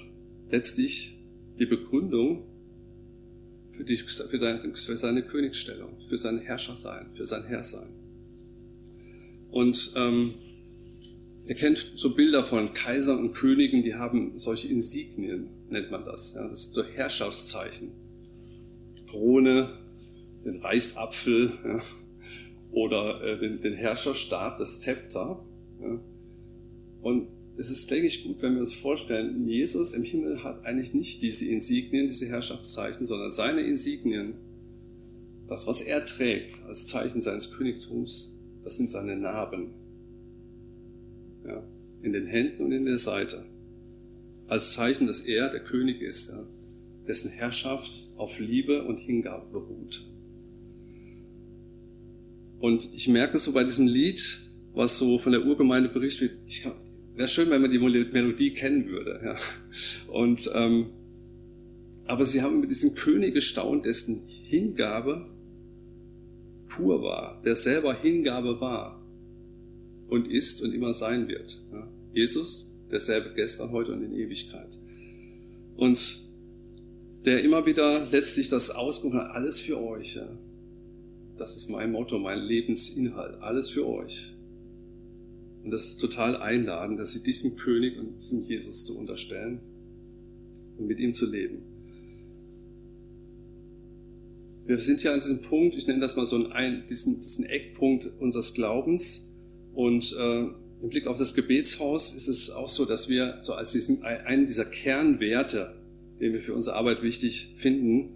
letztlich 0.49 1.17
die 1.59 1.65
Begründung 1.65 2.45
für, 3.71 3.83
die, 3.83 3.97
für, 3.97 4.39
seine, 4.39 4.59
für 4.59 4.97
seine 4.97 5.23
Königsstellung, 5.23 5.97
für 6.07 6.17
sein 6.17 6.39
Herrschersein, 6.39 7.07
für 7.15 7.25
sein 7.25 7.43
Herrsein. 7.43 7.89
Und 9.51 9.93
ähm, 9.95 10.33
ihr 11.49 11.55
kennt 11.55 11.93
so 11.95 12.13
Bilder 12.13 12.43
von 12.43 12.73
Kaisern 12.73 13.19
und 13.19 13.33
Königen, 13.33 13.81
die 13.81 13.95
haben 13.95 14.37
solche 14.37 14.67
Insignien, 14.67 15.47
nennt 15.69 15.89
man 15.89 16.05
das. 16.05 16.35
Ja, 16.35 16.47
das 16.47 16.65
sind 16.65 16.73
so 16.73 16.83
Herrschaftszeichen. 16.83 17.91
Krone, 19.07 19.79
den 20.45 20.57
Reichsapfel 20.57 21.51
ja, 21.65 21.81
oder 22.71 23.23
äh, 23.23 23.39
den, 23.39 23.61
den 23.61 23.73
Herrscherstab, 23.73 24.59
das 24.59 24.79
Zepter. 24.79 25.43
Ja. 25.81 25.99
Und 27.01 27.27
es 27.57 27.71
ist, 27.71 27.89
denke 27.89 28.05
ich, 28.05 28.23
gut, 28.23 28.41
wenn 28.43 28.53
wir 28.53 28.59
uns 28.59 28.75
vorstellen, 28.75 29.47
Jesus 29.47 29.93
im 29.93 30.03
Himmel 30.03 30.43
hat 30.43 30.63
eigentlich 30.65 30.93
nicht 30.93 31.23
diese 31.23 31.47
Insignien, 31.47 32.05
diese 32.05 32.27
Herrschaftszeichen, 32.27 33.07
sondern 33.07 33.31
seine 33.31 33.61
Insignien, 33.61 34.35
das, 35.47 35.65
was 35.65 35.81
er 35.81 36.05
trägt 36.05 36.63
als 36.67 36.85
Zeichen 36.85 37.21
seines 37.21 37.51
Königtums, 37.51 38.37
das 38.63 38.77
sind 38.77 38.91
seine 38.91 39.17
Narben. 39.17 39.78
Ja, 41.49 41.63
in 42.03 42.13
den 42.13 42.27
Händen 42.27 42.63
und 42.63 42.71
in 42.71 42.85
der 42.85 42.97
Seite. 42.97 43.43
Als 44.47 44.73
Zeichen, 44.73 45.07
dass 45.07 45.21
er 45.21 45.49
der 45.49 45.61
König 45.61 46.01
ist, 46.01 46.29
ja, 46.29 46.45
dessen 47.07 47.31
Herrschaft 47.31 47.91
auf 48.17 48.39
Liebe 48.39 48.83
und 48.85 48.99
Hingabe 48.99 49.51
beruht. 49.51 50.01
Und 52.59 52.89
ich 52.93 53.07
merke 53.07 53.37
so 53.39 53.51
bei 53.53 53.63
diesem 53.63 53.87
Lied, 53.87 54.39
was 54.73 54.97
so 54.97 55.17
von 55.17 55.31
der 55.31 55.45
Urgemeinde 55.45 55.89
berichtet 55.89 56.31
wird, 56.31 56.75
Wäre 57.15 57.27
schön, 57.27 57.49
wenn 57.49 57.61
man 57.61 57.69
die 57.69 57.79
Melodie 57.79 58.53
kennen 58.53 58.87
würde. 58.87 59.19
Ja. 59.21 59.35
Und, 60.13 60.49
ähm, 60.53 60.91
aber 62.05 62.23
sie 62.23 62.41
haben 62.41 62.59
über 62.59 62.67
diesen 62.67 62.95
König 62.95 63.33
gestaunt, 63.33 63.85
dessen 63.85 64.23
Hingabe 64.25 65.25
pur 66.69 67.01
war, 67.01 67.41
der 67.43 67.55
selber 67.55 67.93
Hingabe 67.93 68.61
war 68.61 68.98
und 70.09 70.29
ist 70.29 70.61
und 70.61 70.73
immer 70.73 70.93
sein 70.93 71.27
wird. 71.27 71.57
Ja. 71.71 71.87
Jesus, 72.13 72.71
derselbe 72.91 73.33
gestern, 73.35 73.71
heute 73.71 73.93
und 73.93 74.03
in 74.03 74.13
Ewigkeit. 74.13 74.77
Und 75.75 76.19
der 77.25 77.43
immer 77.43 77.65
wieder 77.65 78.07
letztlich 78.11 78.47
das 78.47 78.71
ausgerufen 78.71 79.19
hat, 79.19 79.31
alles 79.31 79.61
für 79.61 79.81
euch. 79.81 80.15
Ja. 80.15 80.27
Das 81.37 81.55
ist 81.55 81.69
mein 81.69 81.91
Motto, 81.91 82.17
mein 82.19 82.39
Lebensinhalt, 82.39 83.41
alles 83.41 83.69
für 83.69 83.87
euch. 83.87 84.33
Und 85.63 85.71
das 85.71 85.85
ist 85.85 85.97
total 85.97 86.37
einladend, 86.37 86.99
dass 86.99 87.11
sie 87.13 87.23
diesem 87.23 87.55
König 87.55 87.97
und 87.97 88.15
diesem 88.15 88.41
Jesus 88.41 88.85
zu 88.85 88.97
unterstellen 88.97 89.59
und 90.77 90.87
mit 90.87 90.99
ihm 90.99 91.13
zu 91.13 91.29
leben. 91.29 91.61
Wir 94.65 94.77
sind 94.77 95.01
ja 95.03 95.11
an 95.13 95.19
diesem 95.19 95.41
Punkt, 95.41 95.75
ich 95.75 95.87
nenne 95.87 95.99
das 95.99 96.15
mal 96.15 96.25
so 96.25 96.47
einen, 96.49 96.83
diesen, 96.87 97.19
diesen 97.19 97.45
Eckpunkt 97.45 98.09
unseres 98.19 98.53
Glaubens. 98.53 99.28
Und 99.73 100.15
äh, 100.17 100.47
im 100.81 100.89
Blick 100.89 101.07
auf 101.07 101.17
das 101.17 101.33
Gebetshaus 101.33 102.13
ist 102.13 102.27
es 102.27 102.51
auch 102.51 102.69
so, 102.69 102.85
dass 102.85 103.09
wir 103.09 103.39
so 103.41 103.53
als 103.53 103.71
diesen, 103.71 104.03
einen 104.03 104.45
dieser 104.45 104.65
Kernwerte, 104.65 105.75
den 106.19 106.33
wir 106.33 106.41
für 106.41 106.53
unsere 106.53 106.75
Arbeit 106.75 107.03
wichtig 107.03 107.53
finden, 107.55 108.15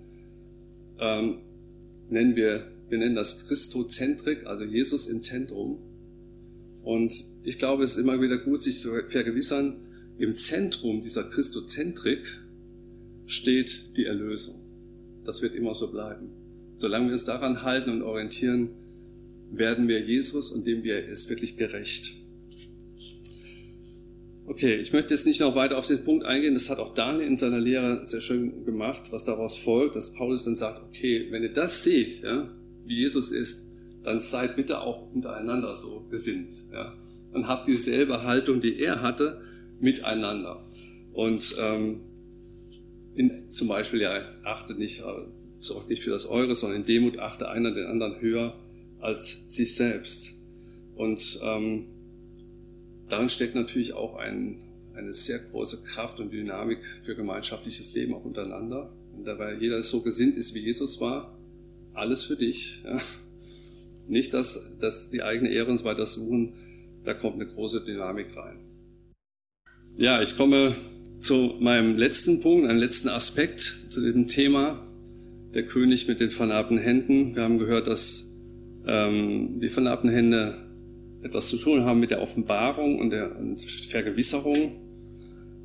ähm, 1.00 1.40
nennen 2.10 2.36
wir, 2.36 2.72
wir 2.90 2.98
nennen 2.98 3.16
das 3.16 3.48
Christozentrik, 3.48 4.46
also 4.46 4.64
Jesus 4.64 5.08
im 5.08 5.22
Zentrum. 5.22 5.80
Und 6.84 7.14
ich 7.44 7.58
glaube, 7.58 7.84
es 7.84 7.92
ist 7.92 7.98
immer 7.98 8.22
wieder 8.22 8.38
gut, 8.38 8.62
sich 8.62 8.80
zu 8.80 8.92
vergewissern, 9.08 9.78
im 10.18 10.34
Zentrum 10.34 11.02
dieser 11.02 11.24
Christozentrik 11.24 12.40
steht 13.26 13.98
die 13.98 14.06
Erlösung. 14.06 14.56
Das 15.26 15.42
wird 15.42 15.56
immer 15.56 15.74
so 15.74 15.90
bleiben. 15.90 16.30
Solange 16.78 17.08
wir 17.08 17.14
uns 17.14 17.24
daran 17.24 17.64
halten 17.64 17.90
und 17.90 18.02
orientieren, 18.02 18.70
werden 19.58 19.88
wir 19.88 20.02
Jesus 20.02 20.52
und 20.52 20.66
dem, 20.66 20.84
wie 20.84 20.90
er 20.90 21.08
ist, 21.08 21.30
wirklich 21.30 21.58
gerecht. 21.58 22.14
Okay, 24.46 24.76
ich 24.76 24.92
möchte 24.92 25.14
jetzt 25.14 25.26
nicht 25.26 25.40
noch 25.40 25.56
weiter 25.56 25.78
auf 25.78 25.88
den 25.88 26.04
Punkt 26.04 26.26
eingehen. 26.26 26.54
Das 26.54 26.70
hat 26.70 26.80
auch 26.80 26.94
Daniel 26.94 27.28
in 27.28 27.38
seiner 27.38 27.60
Lehre 27.60 28.06
sehr 28.06 28.20
schön 28.20 28.66
gemacht, 28.66 29.04
was 29.12 29.24
daraus 29.24 29.58
folgt, 29.58 29.96
dass 29.96 30.14
Paulus 30.14 30.44
dann 30.44 30.56
sagt, 30.56 30.82
okay, 30.84 31.28
wenn 31.32 31.44
ihr 31.44 31.54
das 31.54 31.84
seht, 31.84 32.22
ja, 32.24 32.50
wie 32.86 32.96
Jesus 32.96 33.32
ist, 33.32 33.68
dann 34.04 34.20
seid 34.20 34.58
bitte 34.58 34.82
auch 34.82 35.14
untereinander 35.14 35.74
so 35.76 36.06
gesinnt. 36.10 36.52
Ja? 36.74 36.94
Und 37.32 37.48
habt 37.48 37.68
dieselbe 37.70 38.24
Haltung, 38.24 38.60
die 38.60 38.80
er 38.80 39.02
hatte, 39.02 39.42
miteinander. 39.80 40.62
Und 41.14 41.56
ähm, 41.60 42.02
in, 43.16 43.50
zum 43.50 43.70
Beispiel, 43.70 44.02
ja, 44.02 44.22
achte 44.44 44.74
nicht, 44.74 45.02
äh, 45.02 45.04
sorgt 45.60 45.90
nicht 45.90 46.04
für 46.04 46.10
das 46.12 46.26
Eure, 46.26 46.54
sondern 46.54 46.82
in 46.82 46.86
Demut 46.86 47.18
achte 47.18 47.50
einer 47.50 47.74
den 47.74 47.86
anderen 47.86 48.20
höher 48.20 48.56
als 49.04 49.44
sich 49.48 49.76
selbst. 49.76 50.34
Und 50.96 51.40
ähm, 51.44 51.86
darin 53.10 53.30
steckt 53.30 53.54
natürlich 53.54 53.94
auch 53.94 54.16
ein, 54.16 54.62
eine 54.96 55.12
sehr 55.14 55.40
große 55.40 55.84
Kraft 55.84 56.20
und 56.20 56.32
Dynamik 56.32 56.80
für 57.04 57.16
gemeinschaftliches 57.16 57.94
Leben 57.96 58.14
auch 58.14 58.24
untereinander. 58.24 58.94
Und 59.16 59.26
dabei 59.26 59.56
jeder 59.56 59.82
so 59.82 60.02
gesinnt 60.02 60.38
ist, 60.38 60.54
wie 60.54 60.60
Jesus 60.60 61.02
war, 61.02 61.38
alles 61.94 62.24
für 62.26 62.38
dich. 62.38 62.82
Ja? 62.86 63.00
Nicht, 64.08 64.34
dass, 64.34 64.78
dass 64.80 65.10
die 65.10 65.22
eigene 65.22 65.50
Ehre 65.50 65.70
uns 65.70 65.84
weiter 65.84 66.06
suchen, 66.06 66.54
da 67.04 67.14
kommt 67.14 67.36
eine 67.36 67.48
große 67.48 67.84
Dynamik 67.84 68.36
rein. 68.38 68.60
Ja, 69.98 70.22
ich 70.22 70.38
komme 70.38 70.76
zu 71.20 71.56
meinem 71.60 71.98
letzten 71.98 72.40
Punkt, 72.42 72.68
einem 72.68 72.80
letzten 72.80 73.10
Aspekt 73.10 73.80
zu 73.90 74.02
dem 74.02 74.28
Thema, 74.28 74.86
der 75.54 75.66
König 75.66 76.08
mit 76.08 76.20
den 76.20 76.32
vernarbten 76.32 76.78
Händen. 76.78 77.36
Wir 77.36 77.44
haben 77.44 77.60
gehört, 77.60 77.88
dass 77.88 78.33
ähm, 78.86 79.60
die 79.60 79.70
vernarbten 79.70 80.10
Hände 80.10 80.56
etwas 81.22 81.48
zu 81.48 81.58
tun 81.58 81.86
haben 81.86 82.00
mit 82.00 82.12
der 82.12 82.22
Offenbarung 82.22 83.00
und 83.00 83.10
der 83.10 83.38
und 83.38 83.62
Vergewisserung, 83.62 84.80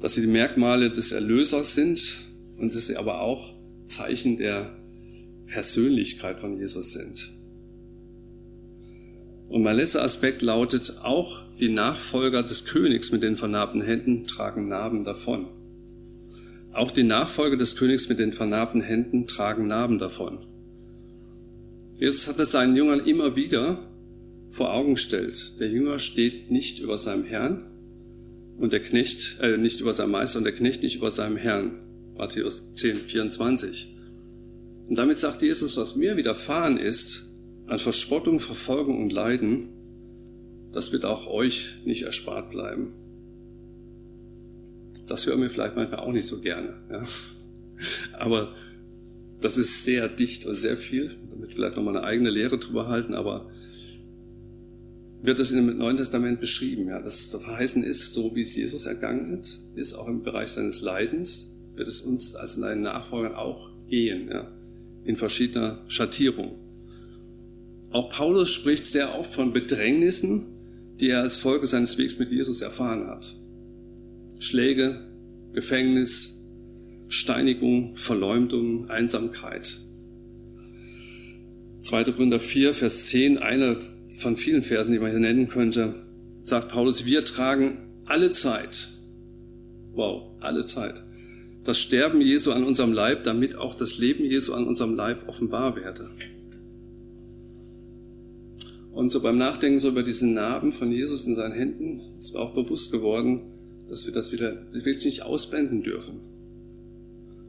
dass 0.00 0.14
sie 0.14 0.20
die 0.20 0.28
Merkmale 0.28 0.90
des 0.90 1.12
Erlösers 1.12 1.74
sind 1.74 2.18
und 2.58 2.74
dass 2.74 2.86
sie 2.86 2.96
aber 2.96 3.20
auch 3.20 3.54
Zeichen 3.84 4.36
der 4.36 4.76
Persönlichkeit 5.46 6.40
von 6.40 6.58
Jesus 6.58 6.92
sind. 6.92 7.30
Und 9.48 9.62
mein 9.62 9.76
letzter 9.76 10.02
Aspekt 10.02 10.42
lautet, 10.42 10.98
auch 11.02 11.42
die 11.58 11.70
Nachfolger 11.70 12.42
des 12.42 12.66
Königs 12.66 13.10
mit 13.10 13.22
den 13.22 13.36
vernarbten 13.36 13.80
Händen 13.80 14.24
tragen 14.24 14.68
Narben 14.68 15.04
davon. 15.04 15.46
Auch 16.72 16.90
die 16.90 17.02
Nachfolger 17.02 17.56
des 17.56 17.74
Königs 17.74 18.08
mit 18.08 18.18
den 18.18 18.32
vernarbten 18.32 18.82
Händen 18.82 19.26
tragen 19.26 19.66
Narben 19.66 19.98
davon. 19.98 20.46
Jesus 21.98 22.28
hat 22.28 22.38
es 22.38 22.52
seinen 22.52 22.76
Jüngern 22.76 23.04
immer 23.04 23.34
wieder 23.34 23.78
vor 24.50 24.72
Augen 24.72 24.94
gestellt. 24.94 25.58
Der 25.58 25.68
Jünger 25.68 25.98
steht 25.98 26.50
nicht 26.50 26.80
über 26.80 26.96
seinem 26.96 27.24
Herrn 27.24 27.64
und 28.58 28.72
der 28.72 28.80
Knecht, 28.80 29.38
äh, 29.40 29.56
nicht 29.56 29.80
über 29.80 29.92
seinem 29.92 30.12
Meister 30.12 30.38
und 30.38 30.44
der 30.44 30.54
Knecht 30.54 30.82
nicht 30.82 30.96
über 30.96 31.10
seinem 31.10 31.36
Herrn. 31.36 31.72
Matthäus 32.16 32.74
10, 32.74 32.98
24. 33.06 33.94
Und 34.88 34.98
damit 34.98 35.16
sagt 35.16 35.42
Jesus, 35.42 35.76
was 35.76 35.96
mir 35.96 36.16
widerfahren 36.16 36.78
ist, 36.78 37.26
an 37.66 37.78
Verspottung, 37.78 38.40
Verfolgung 38.40 39.02
und 39.02 39.12
Leiden, 39.12 39.68
das 40.72 40.92
wird 40.92 41.04
auch 41.04 41.26
euch 41.26 41.74
nicht 41.84 42.02
erspart 42.02 42.50
bleiben. 42.50 42.94
das 45.06 45.26
hören 45.26 45.40
wir 45.40 45.48
vielleicht 45.48 45.74
manchmal 45.74 46.00
auch 46.00 46.12
nicht 46.12 46.26
so 46.26 46.40
gerne. 46.40 46.74
Ja. 46.90 47.02
Aber 48.18 48.54
das 49.40 49.56
ist 49.56 49.84
sehr 49.84 50.08
dicht 50.08 50.44
und 50.44 50.54
sehr 50.54 50.76
viel. 50.76 51.10
Damit 51.38 51.54
vielleicht 51.54 51.76
nochmal 51.76 51.96
eine 51.96 52.06
eigene 52.06 52.30
Lehre 52.30 52.58
drüber 52.58 52.88
halten, 52.88 53.14
aber 53.14 53.48
wird 55.22 55.40
es 55.40 55.52
im 55.52 55.78
Neuen 55.78 55.96
Testament 55.96 56.40
beschrieben, 56.40 56.88
ja, 56.88 57.00
dass 57.00 57.20
es 57.20 57.42
verheißen 57.42 57.82
ist, 57.82 58.12
so 58.12 58.34
wie 58.34 58.40
es 58.40 58.56
Jesus 58.56 58.86
ergangen 58.86 59.34
ist, 59.34 59.62
ist 59.74 59.94
auch 59.94 60.08
im 60.08 60.22
Bereich 60.22 60.48
seines 60.48 60.80
Leidens, 60.80 61.52
wird 61.74 61.88
es 61.88 62.00
uns 62.00 62.34
als 62.34 62.54
seinen 62.54 62.82
Nachfolgern 62.82 63.34
auch 63.34 63.70
gehen, 63.88 64.28
ja, 64.28 64.50
in 65.04 65.16
verschiedener 65.16 65.82
Schattierung. 65.88 66.56
Auch 67.90 68.10
Paulus 68.10 68.50
spricht 68.50 68.86
sehr 68.86 69.18
oft 69.18 69.32
von 69.32 69.52
Bedrängnissen, 69.52 70.46
die 71.00 71.08
er 71.08 71.20
als 71.20 71.38
Folge 71.38 71.66
seines 71.66 71.98
Wegs 71.98 72.18
mit 72.18 72.30
Jesus 72.30 72.60
erfahren 72.60 73.06
hat. 73.06 73.34
Schläge, 74.40 75.00
Gefängnis, 75.52 76.38
Steinigung, 77.08 77.96
Verleumdung, 77.96 78.90
Einsamkeit. 78.90 79.78
2. 81.80 82.04
Korinther 82.04 82.40
4, 82.40 82.74
Vers 82.74 83.06
10, 83.06 83.38
einer 83.38 83.76
von 84.10 84.36
vielen 84.36 84.62
Versen, 84.62 84.92
die 84.92 84.98
man 84.98 85.10
hier 85.10 85.20
nennen 85.20 85.48
könnte, 85.48 85.94
sagt 86.42 86.68
Paulus, 86.68 87.06
wir 87.06 87.24
tragen 87.24 87.78
alle 88.06 88.30
Zeit, 88.30 88.88
wow, 89.92 90.30
alle 90.40 90.64
Zeit, 90.64 91.02
das 91.64 91.78
Sterben 91.78 92.20
Jesu 92.20 92.52
an 92.52 92.64
unserem 92.64 92.92
Leib, 92.92 93.24
damit 93.24 93.56
auch 93.56 93.74
das 93.74 93.98
Leben 93.98 94.24
Jesu 94.24 94.54
an 94.54 94.66
unserem 94.66 94.94
Leib 94.94 95.28
offenbar 95.28 95.76
werde. 95.76 96.08
Und 98.92 99.10
so 99.10 99.20
beim 99.20 99.38
Nachdenken 99.38 99.78
so 99.78 99.88
über 99.88 100.02
diesen 100.02 100.34
Narben 100.34 100.72
von 100.72 100.90
Jesus 100.90 101.26
in 101.26 101.34
seinen 101.34 101.52
Händen 101.52 102.00
ist 102.18 102.34
mir 102.34 102.40
auch 102.40 102.54
bewusst 102.54 102.90
geworden, 102.90 103.42
dass 103.88 104.06
wir 104.06 104.12
das 104.12 104.32
wieder 104.32 104.72
wirklich 104.72 105.04
nicht 105.04 105.22
ausblenden 105.22 105.82
dürfen. 105.82 106.20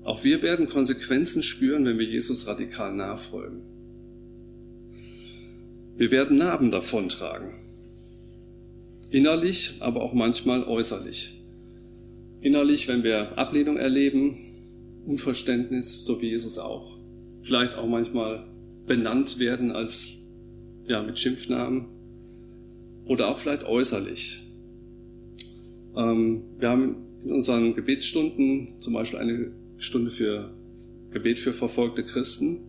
Auch 0.04 0.24
wir 0.24 0.42
werden 0.42 0.68
Konsequenzen 0.68 1.42
spüren, 1.42 1.86
wenn 1.86 1.98
wir 1.98 2.06
Jesus 2.06 2.48
radikal 2.48 2.94
nachfolgen. 2.94 3.62
Wir 6.00 6.12
werden 6.12 6.38
Narben 6.38 6.72
davontragen. 6.72 7.56
Innerlich, 9.12 9.76
aber 9.82 10.02
auch 10.02 10.14
manchmal 10.14 10.64
äußerlich. 10.64 11.42
Innerlich, 12.40 12.88
wenn 12.88 13.04
wir 13.04 13.38
Ablehnung 13.38 13.76
erleben, 13.76 14.38
Unverständnis, 15.06 16.06
so 16.06 16.22
wie 16.22 16.30
Jesus 16.30 16.58
auch. 16.58 16.98
Vielleicht 17.42 17.78
auch 17.78 17.86
manchmal 17.86 18.48
benannt 18.88 19.40
werden 19.40 19.74
als, 19.74 20.20
ja, 20.88 21.04
mit 21.04 21.20
Schimpfnamen. 21.20 21.88
Oder 23.04 23.28
auch 23.28 23.38
vielleicht 23.38 23.66
äußerlich. 23.66 24.40
Ähm, 25.98 26.44
wir 26.60 26.70
haben 26.70 26.96
in 27.26 27.34
unseren 27.34 27.76
Gebetsstunden 27.76 28.80
zum 28.80 28.94
Beispiel 28.94 29.20
eine 29.20 29.52
Stunde 29.80 30.12
für 30.12 30.54
Gebet 31.12 31.40
für 31.40 31.52
verfolgte 31.52 32.06
Christen. 32.06 32.69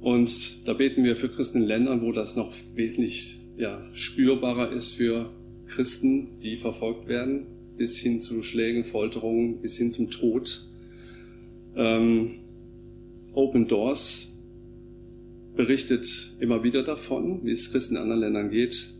Und 0.00 0.66
da 0.66 0.74
beten 0.74 1.04
wir 1.04 1.16
für 1.16 1.28
Christen 1.28 1.62
in 1.62 1.68
Ländern, 1.68 2.02
wo 2.02 2.12
das 2.12 2.36
noch 2.36 2.52
wesentlich 2.74 3.38
ja, 3.56 3.82
spürbarer 3.92 4.72
ist 4.72 4.92
für 4.92 5.30
Christen, 5.66 6.40
die 6.40 6.56
verfolgt 6.56 7.08
werden, 7.08 7.46
bis 7.76 7.98
hin 7.98 8.20
zu 8.20 8.42
Schlägen, 8.42 8.84
Folterungen, 8.84 9.60
bis 9.60 9.76
hin 9.76 9.92
zum 9.92 10.10
Tod. 10.10 10.64
Ähm, 11.76 12.30
Open 13.32 13.68
Doors 13.68 14.28
berichtet 15.56 16.06
immer 16.40 16.62
wieder 16.62 16.84
davon, 16.84 17.44
wie 17.44 17.50
es 17.50 17.70
Christen 17.70 17.96
in 17.96 18.02
anderen 18.02 18.20
Ländern 18.20 18.50
geht. 18.50 18.90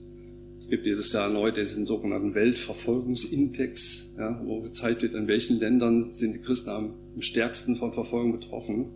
Es 0.59 0.69
gibt 0.69 0.85
jedes 0.85 1.13
Jahr 1.13 1.31
neu 1.31 1.53
diesen 1.53 1.87
sogenannten 1.87 2.35
Weltverfolgungsindex, 2.35 4.15
ja, 4.19 4.43
wo 4.45 4.61
gezeigt 4.61 5.03
wird, 5.03 5.15
in 5.15 5.29
welchen 5.29 5.61
Ländern 5.61 6.11
sind 6.11 6.35
die 6.35 6.41
Christen 6.41 6.71
am 6.71 6.95
stärksten 7.21 7.77
von 7.77 7.93
Verfolgung 7.93 8.33
betroffen. 8.33 8.87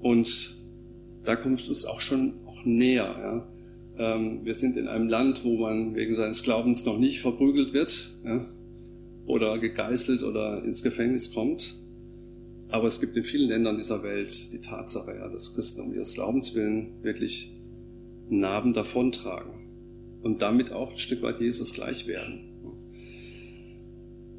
Und 0.00 0.54
da 1.24 1.36
kommt 1.36 1.60
es 1.60 1.68
uns 1.68 1.84
auch 1.84 2.00
schon 2.00 2.34
auch 2.46 2.64
näher. 2.64 3.46
Ja. 3.98 4.14
Ähm, 4.16 4.44
wir 4.44 4.54
sind 4.54 4.76
in 4.76 4.88
einem 4.88 5.08
Land, 5.08 5.44
wo 5.44 5.56
man 5.56 5.94
wegen 5.94 6.14
seines 6.14 6.42
Glaubens 6.42 6.84
noch 6.84 6.98
nicht 6.98 7.20
verprügelt 7.20 7.72
wird 7.72 8.10
ja, 8.24 8.44
oder 9.26 9.58
gegeißelt 9.58 10.22
oder 10.22 10.64
ins 10.64 10.82
Gefängnis 10.82 11.32
kommt. 11.32 11.74
Aber 12.68 12.86
es 12.88 13.00
gibt 13.00 13.16
in 13.16 13.22
vielen 13.22 13.48
Ländern 13.48 13.76
dieser 13.76 14.02
Welt 14.02 14.52
die 14.52 14.60
Tatsache, 14.60 15.14
ja, 15.14 15.28
dass 15.28 15.54
Christen 15.54 15.82
um 15.82 15.94
ihres 15.94 16.14
Glaubens 16.14 16.54
willen 16.54 17.02
wirklich 17.02 17.52
Narben 18.28 18.72
davontragen 18.72 19.52
und 20.22 20.42
damit 20.42 20.72
auch 20.72 20.92
ein 20.92 20.98
Stück 20.98 21.22
weit 21.22 21.40
Jesus 21.40 21.72
gleich 21.74 22.06
werden. 22.06 22.54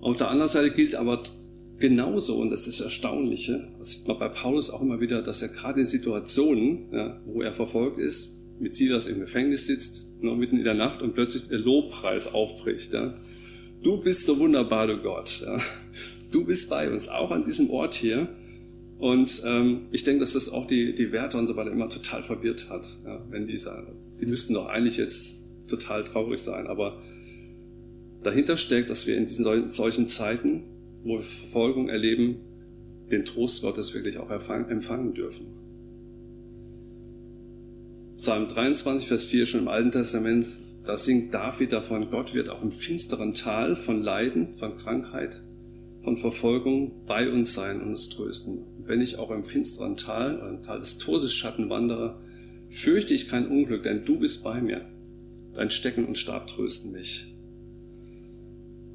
Auf 0.01 0.17
der 0.17 0.29
anderen 0.29 0.49
Seite 0.49 0.71
gilt 0.71 0.95
aber 0.95 1.23
genauso, 1.79 2.37
und 2.37 2.49
das 2.49 2.67
ist 2.67 2.79
das 2.79 2.85
Erstaunliche, 2.85 3.67
das 3.77 3.91
sieht 3.91 4.07
man 4.07 4.19
bei 4.19 4.29
Paulus 4.29 4.69
auch 4.69 4.81
immer 4.81 4.99
wieder, 4.99 5.21
dass 5.21 5.41
er 5.41 5.49
gerade 5.49 5.81
in 5.81 5.85
Situationen, 5.85 6.91
ja, 6.91 7.21
wo 7.25 7.41
er 7.41 7.53
verfolgt 7.53 7.99
ist, 7.99 8.31
mit 8.59 8.75
Silas 8.75 9.07
im 9.07 9.19
Gefängnis 9.19 9.65
sitzt, 9.65 10.07
noch 10.21 10.35
mitten 10.35 10.57
in 10.57 10.63
der 10.63 10.73
Nacht 10.73 11.01
und 11.01 11.13
plötzlich 11.13 11.47
der 11.47 11.59
Lobpreis 11.59 12.33
aufbricht. 12.33 12.93
Ja. 12.93 13.15
Du 13.83 14.01
bist 14.01 14.25
so 14.25 14.39
wunderbar, 14.39 14.87
du 14.87 14.97
Gott. 14.97 15.41
Ja. 15.45 15.59
Du 16.31 16.45
bist 16.45 16.69
bei 16.69 16.91
uns, 16.91 17.07
auch 17.07 17.31
an 17.31 17.45
diesem 17.45 17.69
Ort 17.69 17.95
hier. 17.95 18.27
Und 18.99 19.41
ähm, 19.45 19.87
ich 19.91 20.03
denke, 20.03 20.21
dass 20.21 20.33
das 20.33 20.49
auch 20.49 20.65
die, 20.65 20.95
die 20.95 21.11
Wärter 21.11 21.39
und 21.39 21.47
so 21.47 21.55
weiter 21.55 21.71
immer 21.71 21.89
total 21.89 22.23
verwirrt 22.23 22.69
hat. 22.69 22.87
Ja, 23.05 23.23
wenn 23.29 23.47
die 23.47 23.57
sagen, 23.57 23.95
die 24.19 24.25
müssten 24.25 24.53
doch 24.53 24.67
eigentlich 24.67 24.97
jetzt 24.97 25.45
total 25.67 26.03
traurig 26.03 26.39
sein. 26.39 26.67
Aber 26.67 27.01
dahinter 28.23 28.57
steckt, 28.57 28.89
dass 28.89 29.05
wir 29.07 29.17
in 29.17 29.25
diesen 29.25 29.67
solchen 29.67 30.07
Zeiten 30.07 30.63
wo 31.05 31.13
wir 31.13 31.19
Verfolgung 31.19 31.87
erleben, 31.87 32.37
den 33.11 33.23
Trost 33.23 33.61
Gottes 33.61 33.93
wirklich 33.93 34.17
auch 34.17 34.29
empfangen 34.29 35.13
dürfen. 35.13 35.45
Psalm 38.17 38.47
23, 38.47 39.07
Vers 39.07 39.25
4 39.25 39.45
schon 39.45 39.61
im 39.61 39.67
Alten 39.67 39.91
Testament, 39.91 40.47
da 40.83 40.97
singt 40.97 41.33
David 41.33 41.71
davon, 41.71 42.09
Gott 42.09 42.33
wird 42.33 42.49
auch 42.49 42.61
im 42.61 42.71
finsteren 42.71 43.33
Tal 43.33 43.75
von 43.75 44.01
Leiden, 44.01 44.57
von 44.57 44.77
Krankheit, 44.77 45.41
von 46.03 46.17
Verfolgung 46.17 47.05
bei 47.05 47.29
uns 47.29 47.53
sein 47.53 47.81
und 47.81 47.89
uns 47.89 48.09
trösten. 48.09 48.65
Wenn 48.85 49.01
ich 49.01 49.17
auch 49.17 49.31
im 49.31 49.43
finsteren 49.43 49.97
Tal, 49.97 50.39
im 50.49 50.61
Tal 50.63 50.79
des 50.79 50.97
Todesschatten 50.97 51.69
wandere, 51.69 52.19
fürchte 52.69 53.13
ich 53.13 53.29
kein 53.29 53.47
Unglück, 53.47 53.83
denn 53.83 54.05
du 54.05 54.19
bist 54.19 54.43
bei 54.43 54.61
mir. 54.61 54.85
Dein 55.53 55.69
Stecken 55.69 56.05
und 56.05 56.17
Stab 56.17 56.47
trösten 56.47 56.91
mich. 56.91 57.34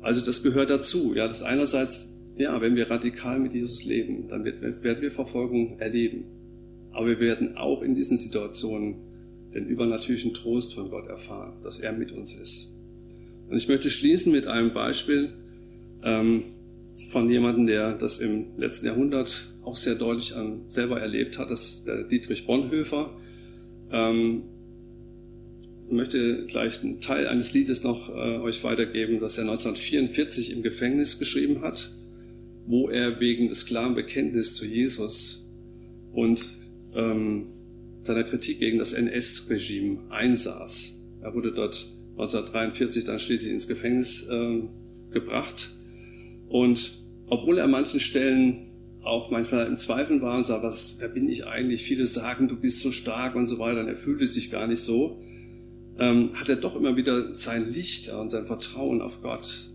Also 0.00 0.24
das 0.24 0.42
gehört 0.42 0.70
dazu. 0.70 1.14
Ja, 1.14 1.28
das 1.28 1.42
einerseits, 1.42 2.14
ja, 2.36 2.60
wenn 2.60 2.76
wir 2.76 2.90
radikal 2.90 3.38
mit 3.38 3.54
Jesus 3.54 3.84
leben, 3.84 4.28
dann 4.28 4.44
werden 4.44 5.02
wir 5.02 5.10
Verfolgung 5.10 5.78
erleben. 5.78 6.24
Aber 6.92 7.06
wir 7.06 7.20
werden 7.20 7.56
auch 7.56 7.82
in 7.82 7.94
diesen 7.94 8.16
Situationen 8.16 8.96
den 9.54 9.66
übernatürlichen 9.66 10.34
Trost 10.34 10.74
von 10.74 10.90
Gott 10.90 11.08
erfahren, 11.08 11.54
dass 11.62 11.80
er 11.80 11.92
mit 11.92 12.12
uns 12.12 12.34
ist. 12.34 12.74
Und 13.48 13.56
ich 13.56 13.68
möchte 13.68 13.90
schließen 13.90 14.32
mit 14.32 14.46
einem 14.46 14.72
Beispiel 14.72 15.32
ähm, 16.04 16.44
von 17.10 17.28
jemandem, 17.28 17.66
der 17.66 17.96
das 17.96 18.18
im 18.18 18.58
letzten 18.58 18.86
Jahrhundert 18.86 19.48
auch 19.64 19.76
sehr 19.76 19.96
deutlich 19.96 20.36
an, 20.36 20.62
selber 20.68 21.00
erlebt 21.00 21.38
hat, 21.38 21.50
das 21.50 21.84
der 21.84 22.04
Dietrich 22.04 22.46
Bonhoeffer. 22.46 23.10
Ähm, 23.90 24.44
möchte 25.90 26.46
gleich 26.46 26.82
einen 26.82 27.00
Teil 27.00 27.26
eines 27.26 27.52
Liedes 27.52 27.82
noch 27.82 28.08
äh, 28.08 28.38
euch 28.38 28.62
weitergeben, 28.64 29.20
das 29.20 29.38
er 29.38 29.42
1944 29.42 30.52
im 30.52 30.62
Gefängnis 30.62 31.18
geschrieben 31.18 31.62
hat, 31.62 31.90
wo 32.66 32.88
er 32.88 33.20
wegen 33.20 33.48
des 33.48 33.66
klaren 33.66 33.94
Bekenntnisses 33.94 34.54
zu 34.54 34.64
Jesus 34.64 35.48
und 36.12 36.44
ähm, 36.94 37.46
seiner 38.02 38.24
Kritik 38.24 38.58
gegen 38.60 38.78
das 38.78 38.92
NS-Regime 38.92 40.10
einsaß. 40.10 40.92
Er 41.22 41.34
wurde 41.34 41.52
dort 41.52 41.86
1943 42.12 43.04
dann 43.04 43.18
schließlich 43.18 43.52
ins 43.52 43.68
Gefängnis 43.68 44.28
äh, 44.28 44.62
gebracht 45.10 45.70
und 46.48 46.92
obwohl 47.26 47.58
er 47.58 47.64
an 47.64 47.70
manchen 47.70 48.00
Stellen 48.00 48.70
auch 49.02 49.30
manchmal 49.30 49.66
im 49.66 49.76
Zweifel 49.76 50.20
war 50.20 50.36
und 50.36 50.42
sah, 50.42 50.62
was, 50.62 50.96
wer 51.00 51.08
bin 51.08 51.28
ich 51.28 51.46
eigentlich? 51.46 51.84
Viele 51.84 52.04
sagen, 52.04 52.48
du 52.48 52.56
bist 52.56 52.80
so 52.80 52.90
stark 52.90 53.34
und 53.34 53.46
so 53.46 53.58
weiter. 53.58 53.80
Und 53.80 53.88
er 53.88 53.96
fühlte 53.96 54.26
sich 54.26 54.50
gar 54.50 54.66
nicht 54.66 54.80
so 54.80 55.22
ähm, 55.98 56.30
hat 56.34 56.48
er 56.48 56.56
doch 56.56 56.76
immer 56.76 56.96
wieder 56.96 57.34
sein 57.34 57.70
Licht 57.70 58.08
und 58.12 58.30
sein 58.30 58.44
Vertrauen 58.44 59.02
auf 59.02 59.22
Gott 59.22 59.70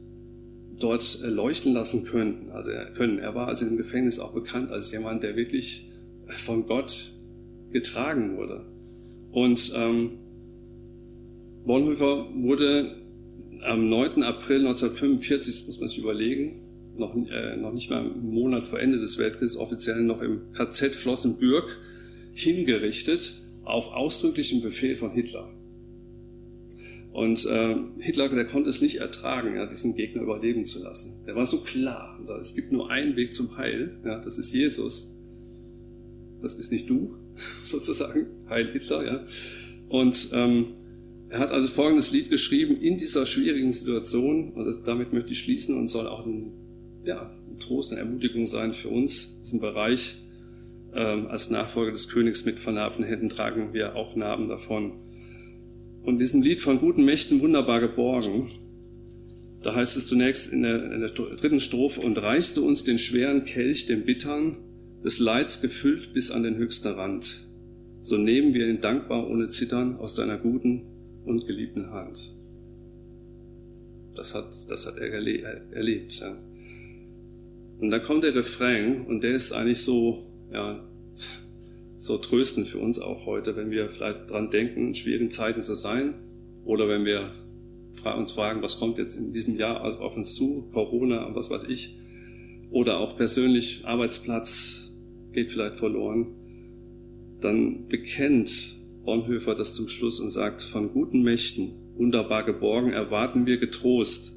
dort 0.79 1.19
äh, 1.23 1.27
leuchten 1.27 1.73
lassen 1.73 2.05
können. 2.05 2.51
Also 2.51 2.71
er, 2.71 2.91
können. 2.91 3.19
er 3.19 3.35
war 3.35 3.47
also 3.47 3.65
im 3.65 3.77
Gefängnis 3.77 4.19
auch 4.19 4.33
bekannt 4.33 4.71
als 4.71 4.91
jemand, 4.91 5.23
der 5.23 5.35
wirklich 5.35 5.87
von 6.27 6.65
Gott 6.65 7.11
getragen 7.71 8.37
wurde. 8.37 8.65
Und 9.31 9.73
ähm, 9.75 10.19
Bonhoeffer 11.65 12.27
wurde 12.35 12.95
am 13.63 13.89
9. 13.89 14.23
April 14.23 14.59
1945, 14.59 15.55
das 15.55 15.67
muss 15.67 15.79
man 15.79 15.89
sich 15.89 15.97
überlegen, 15.97 16.61
noch, 16.97 17.15
äh, 17.15 17.57
noch 17.57 17.73
nicht 17.73 17.89
mal 17.89 17.99
einen 17.99 18.29
Monat 18.29 18.65
vor 18.65 18.79
Ende 18.79 18.99
des 18.99 19.17
Weltkriegs 19.17 19.57
offiziell 19.57 20.01
noch 20.03 20.21
im 20.21 20.51
KZ 20.53 20.95
Flossenbürg 20.95 21.65
hingerichtet 22.33 23.33
auf 23.63 23.91
ausdrücklichen 23.93 24.61
Befehl 24.61 24.95
von 24.95 25.11
Hitler. 25.11 25.49
Und 27.15 27.45
äh, 27.45 27.77
Hitler, 27.97 28.27
der 28.27 28.43
konnte 28.43 28.69
es 28.69 28.81
nicht 28.81 28.97
ertragen, 28.97 29.55
ja, 29.55 29.65
diesen 29.65 29.95
Gegner 29.95 30.21
überleben 30.21 30.65
zu 30.65 30.83
lassen. 30.83 31.23
Der 31.25 31.33
war 31.33 31.45
so 31.45 31.61
klar 31.61 32.19
sagt, 32.25 32.41
es 32.41 32.55
gibt 32.55 32.73
nur 32.73 32.91
einen 32.91 33.15
Weg 33.15 33.33
zum 33.33 33.55
Heil, 33.55 33.97
ja, 34.03 34.19
das 34.19 34.37
ist 34.37 34.51
Jesus. 34.51 35.15
Das 36.41 36.57
bist 36.57 36.73
nicht 36.73 36.89
du, 36.89 37.15
sozusagen, 37.63 38.25
Heil 38.49 38.69
Hitler. 38.73 39.05
Ja. 39.05 39.25
Und 39.87 40.27
ähm, 40.33 40.73
er 41.29 41.39
hat 41.39 41.51
also 41.51 41.69
folgendes 41.69 42.11
Lied 42.11 42.29
geschrieben 42.29 42.75
in 42.81 42.97
dieser 42.97 43.25
schwierigen 43.25 43.71
Situation, 43.71 44.51
und 44.51 44.65
das, 44.65 44.83
damit 44.83 45.13
möchte 45.13 45.31
ich 45.31 45.39
schließen 45.39 45.77
und 45.77 45.87
soll 45.87 46.09
auch 46.09 46.25
ein, 46.25 46.51
ja, 47.05 47.33
ein 47.49 47.59
Trost, 47.59 47.93
eine 47.93 48.01
Ermutigung 48.01 48.45
sein 48.45 48.73
für 48.73 48.89
uns, 48.89 49.39
diesen 49.39 49.61
Bereich. 49.61 50.17
Ähm, 50.93 51.27
als 51.27 51.49
Nachfolger 51.49 51.91
des 51.91 52.09
Königs 52.09 52.43
mit 52.43 52.59
vernarbten 52.59 53.05
Händen 53.05 53.29
tragen 53.29 53.71
wir 53.71 53.95
auch 53.95 54.17
Narben 54.17 54.49
davon. 54.49 54.97
Und 56.05 56.19
diesem 56.19 56.41
Lied 56.41 56.61
von 56.61 56.79
guten 56.79 57.03
Mächten 57.03 57.41
wunderbar 57.41 57.79
geborgen, 57.79 58.49
da 59.61 59.73
heißt 59.73 59.97
es 59.97 60.05
zunächst 60.05 60.53
in 60.53 60.61
der, 60.61 60.91
in 60.91 61.01
der 61.01 61.09
dritten 61.09 61.59
Strophe, 61.59 62.01
und 62.01 62.17
reichst 62.17 62.57
du 62.57 62.65
uns 62.65 62.83
den 62.83 62.99
schweren 62.99 63.43
Kelch, 63.43 63.87
den 63.87 64.05
bittern, 64.05 64.57
des 65.03 65.19
Leids 65.19 65.61
gefüllt 65.61 66.13
bis 66.13 66.31
an 66.31 66.43
den 66.43 66.57
höchsten 66.57 66.89
Rand, 66.89 67.45
so 68.01 68.17
nehmen 68.17 68.53
wir 68.53 68.67
ihn 68.67 68.81
dankbar 68.81 69.27
ohne 69.27 69.47
Zittern 69.47 69.97
aus 69.97 70.15
deiner 70.15 70.37
guten 70.37 70.83
und 71.25 71.47
geliebten 71.47 71.89
Hand. 71.91 72.31
Das 74.15 74.35
hat, 74.35 74.49
das 74.69 74.85
hat 74.85 74.97
er 74.97 75.09
erlebt. 75.09 76.19
Ja. 76.19 76.37
Und 77.79 77.89
dann 77.89 78.01
kommt 78.01 78.23
der 78.23 78.35
Refrain 78.35 79.05
und 79.05 79.23
der 79.23 79.33
ist 79.33 79.51
eigentlich 79.51 79.81
so, 79.81 80.23
ja, 80.51 80.87
so 81.97 82.17
tröstend 82.17 82.67
für 82.67 82.79
uns 82.79 82.99
auch 82.99 83.25
heute, 83.25 83.55
wenn 83.55 83.71
wir 83.71 83.89
vielleicht 83.89 84.31
dran 84.31 84.49
denken, 84.49 84.87
in 84.87 84.93
schwierigen 84.93 85.31
Zeiten 85.31 85.61
zu 85.61 85.75
sein. 85.75 86.15
Oder 86.65 86.87
wenn 86.87 87.05
wir 87.05 87.31
uns 88.17 88.33
fragen, 88.33 88.61
was 88.61 88.79
kommt 88.79 88.97
jetzt 88.97 89.15
in 89.15 89.33
diesem 89.33 89.57
Jahr 89.57 89.81
auf 90.01 90.15
uns 90.15 90.35
zu, 90.35 90.69
Corona, 90.73 91.33
was 91.33 91.49
weiß 91.49 91.63
ich, 91.65 91.97
oder 92.69 92.99
auch 92.99 93.15
persönlich 93.15 93.85
Arbeitsplatz 93.85 94.91
geht 95.31 95.49
vielleicht 95.49 95.77
verloren, 95.77 96.27
dann 97.39 97.87
bekennt 97.87 98.75
Bonhoeffer 99.05 99.55
das 99.55 99.75
zum 99.75 99.87
Schluss 99.87 100.19
und 100.19 100.29
sagt, 100.29 100.61
von 100.61 100.91
guten 100.91 101.21
Mächten, 101.21 101.73
wunderbar 101.95 102.43
geborgen, 102.43 102.91
erwarten 102.91 103.45
wir 103.45 103.57
getrost, 103.57 104.33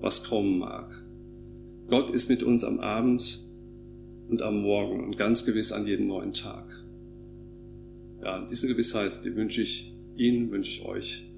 was 0.00 0.24
kommen 0.24 0.58
mag. 0.58 0.90
Gott 1.88 2.10
ist 2.10 2.28
mit 2.28 2.42
uns 2.42 2.64
am 2.64 2.80
Abend 2.80 3.38
und 4.28 4.42
am 4.42 4.60
Morgen 4.60 5.04
und 5.04 5.16
ganz 5.16 5.46
gewiss 5.46 5.72
an 5.72 5.86
jedem 5.86 6.08
neuen 6.08 6.32
Tag 6.32 6.67
ja, 8.22 8.46
diese 8.46 8.68
Gewissheit, 8.68 9.24
die 9.24 9.34
wünsche 9.34 9.62
ich 9.62 9.94
Ihnen, 10.16 10.50
wünsche 10.50 10.80
ich 10.80 10.84
euch 10.84 11.30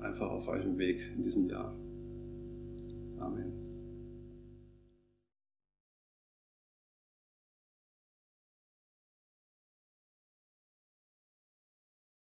einfach 0.00 0.30
auf 0.30 0.48
eurem 0.48 0.78
Weg 0.78 1.10
in 1.16 1.22
diesem 1.22 1.48
Jahr. 1.48 1.74
Amen. 3.18 3.63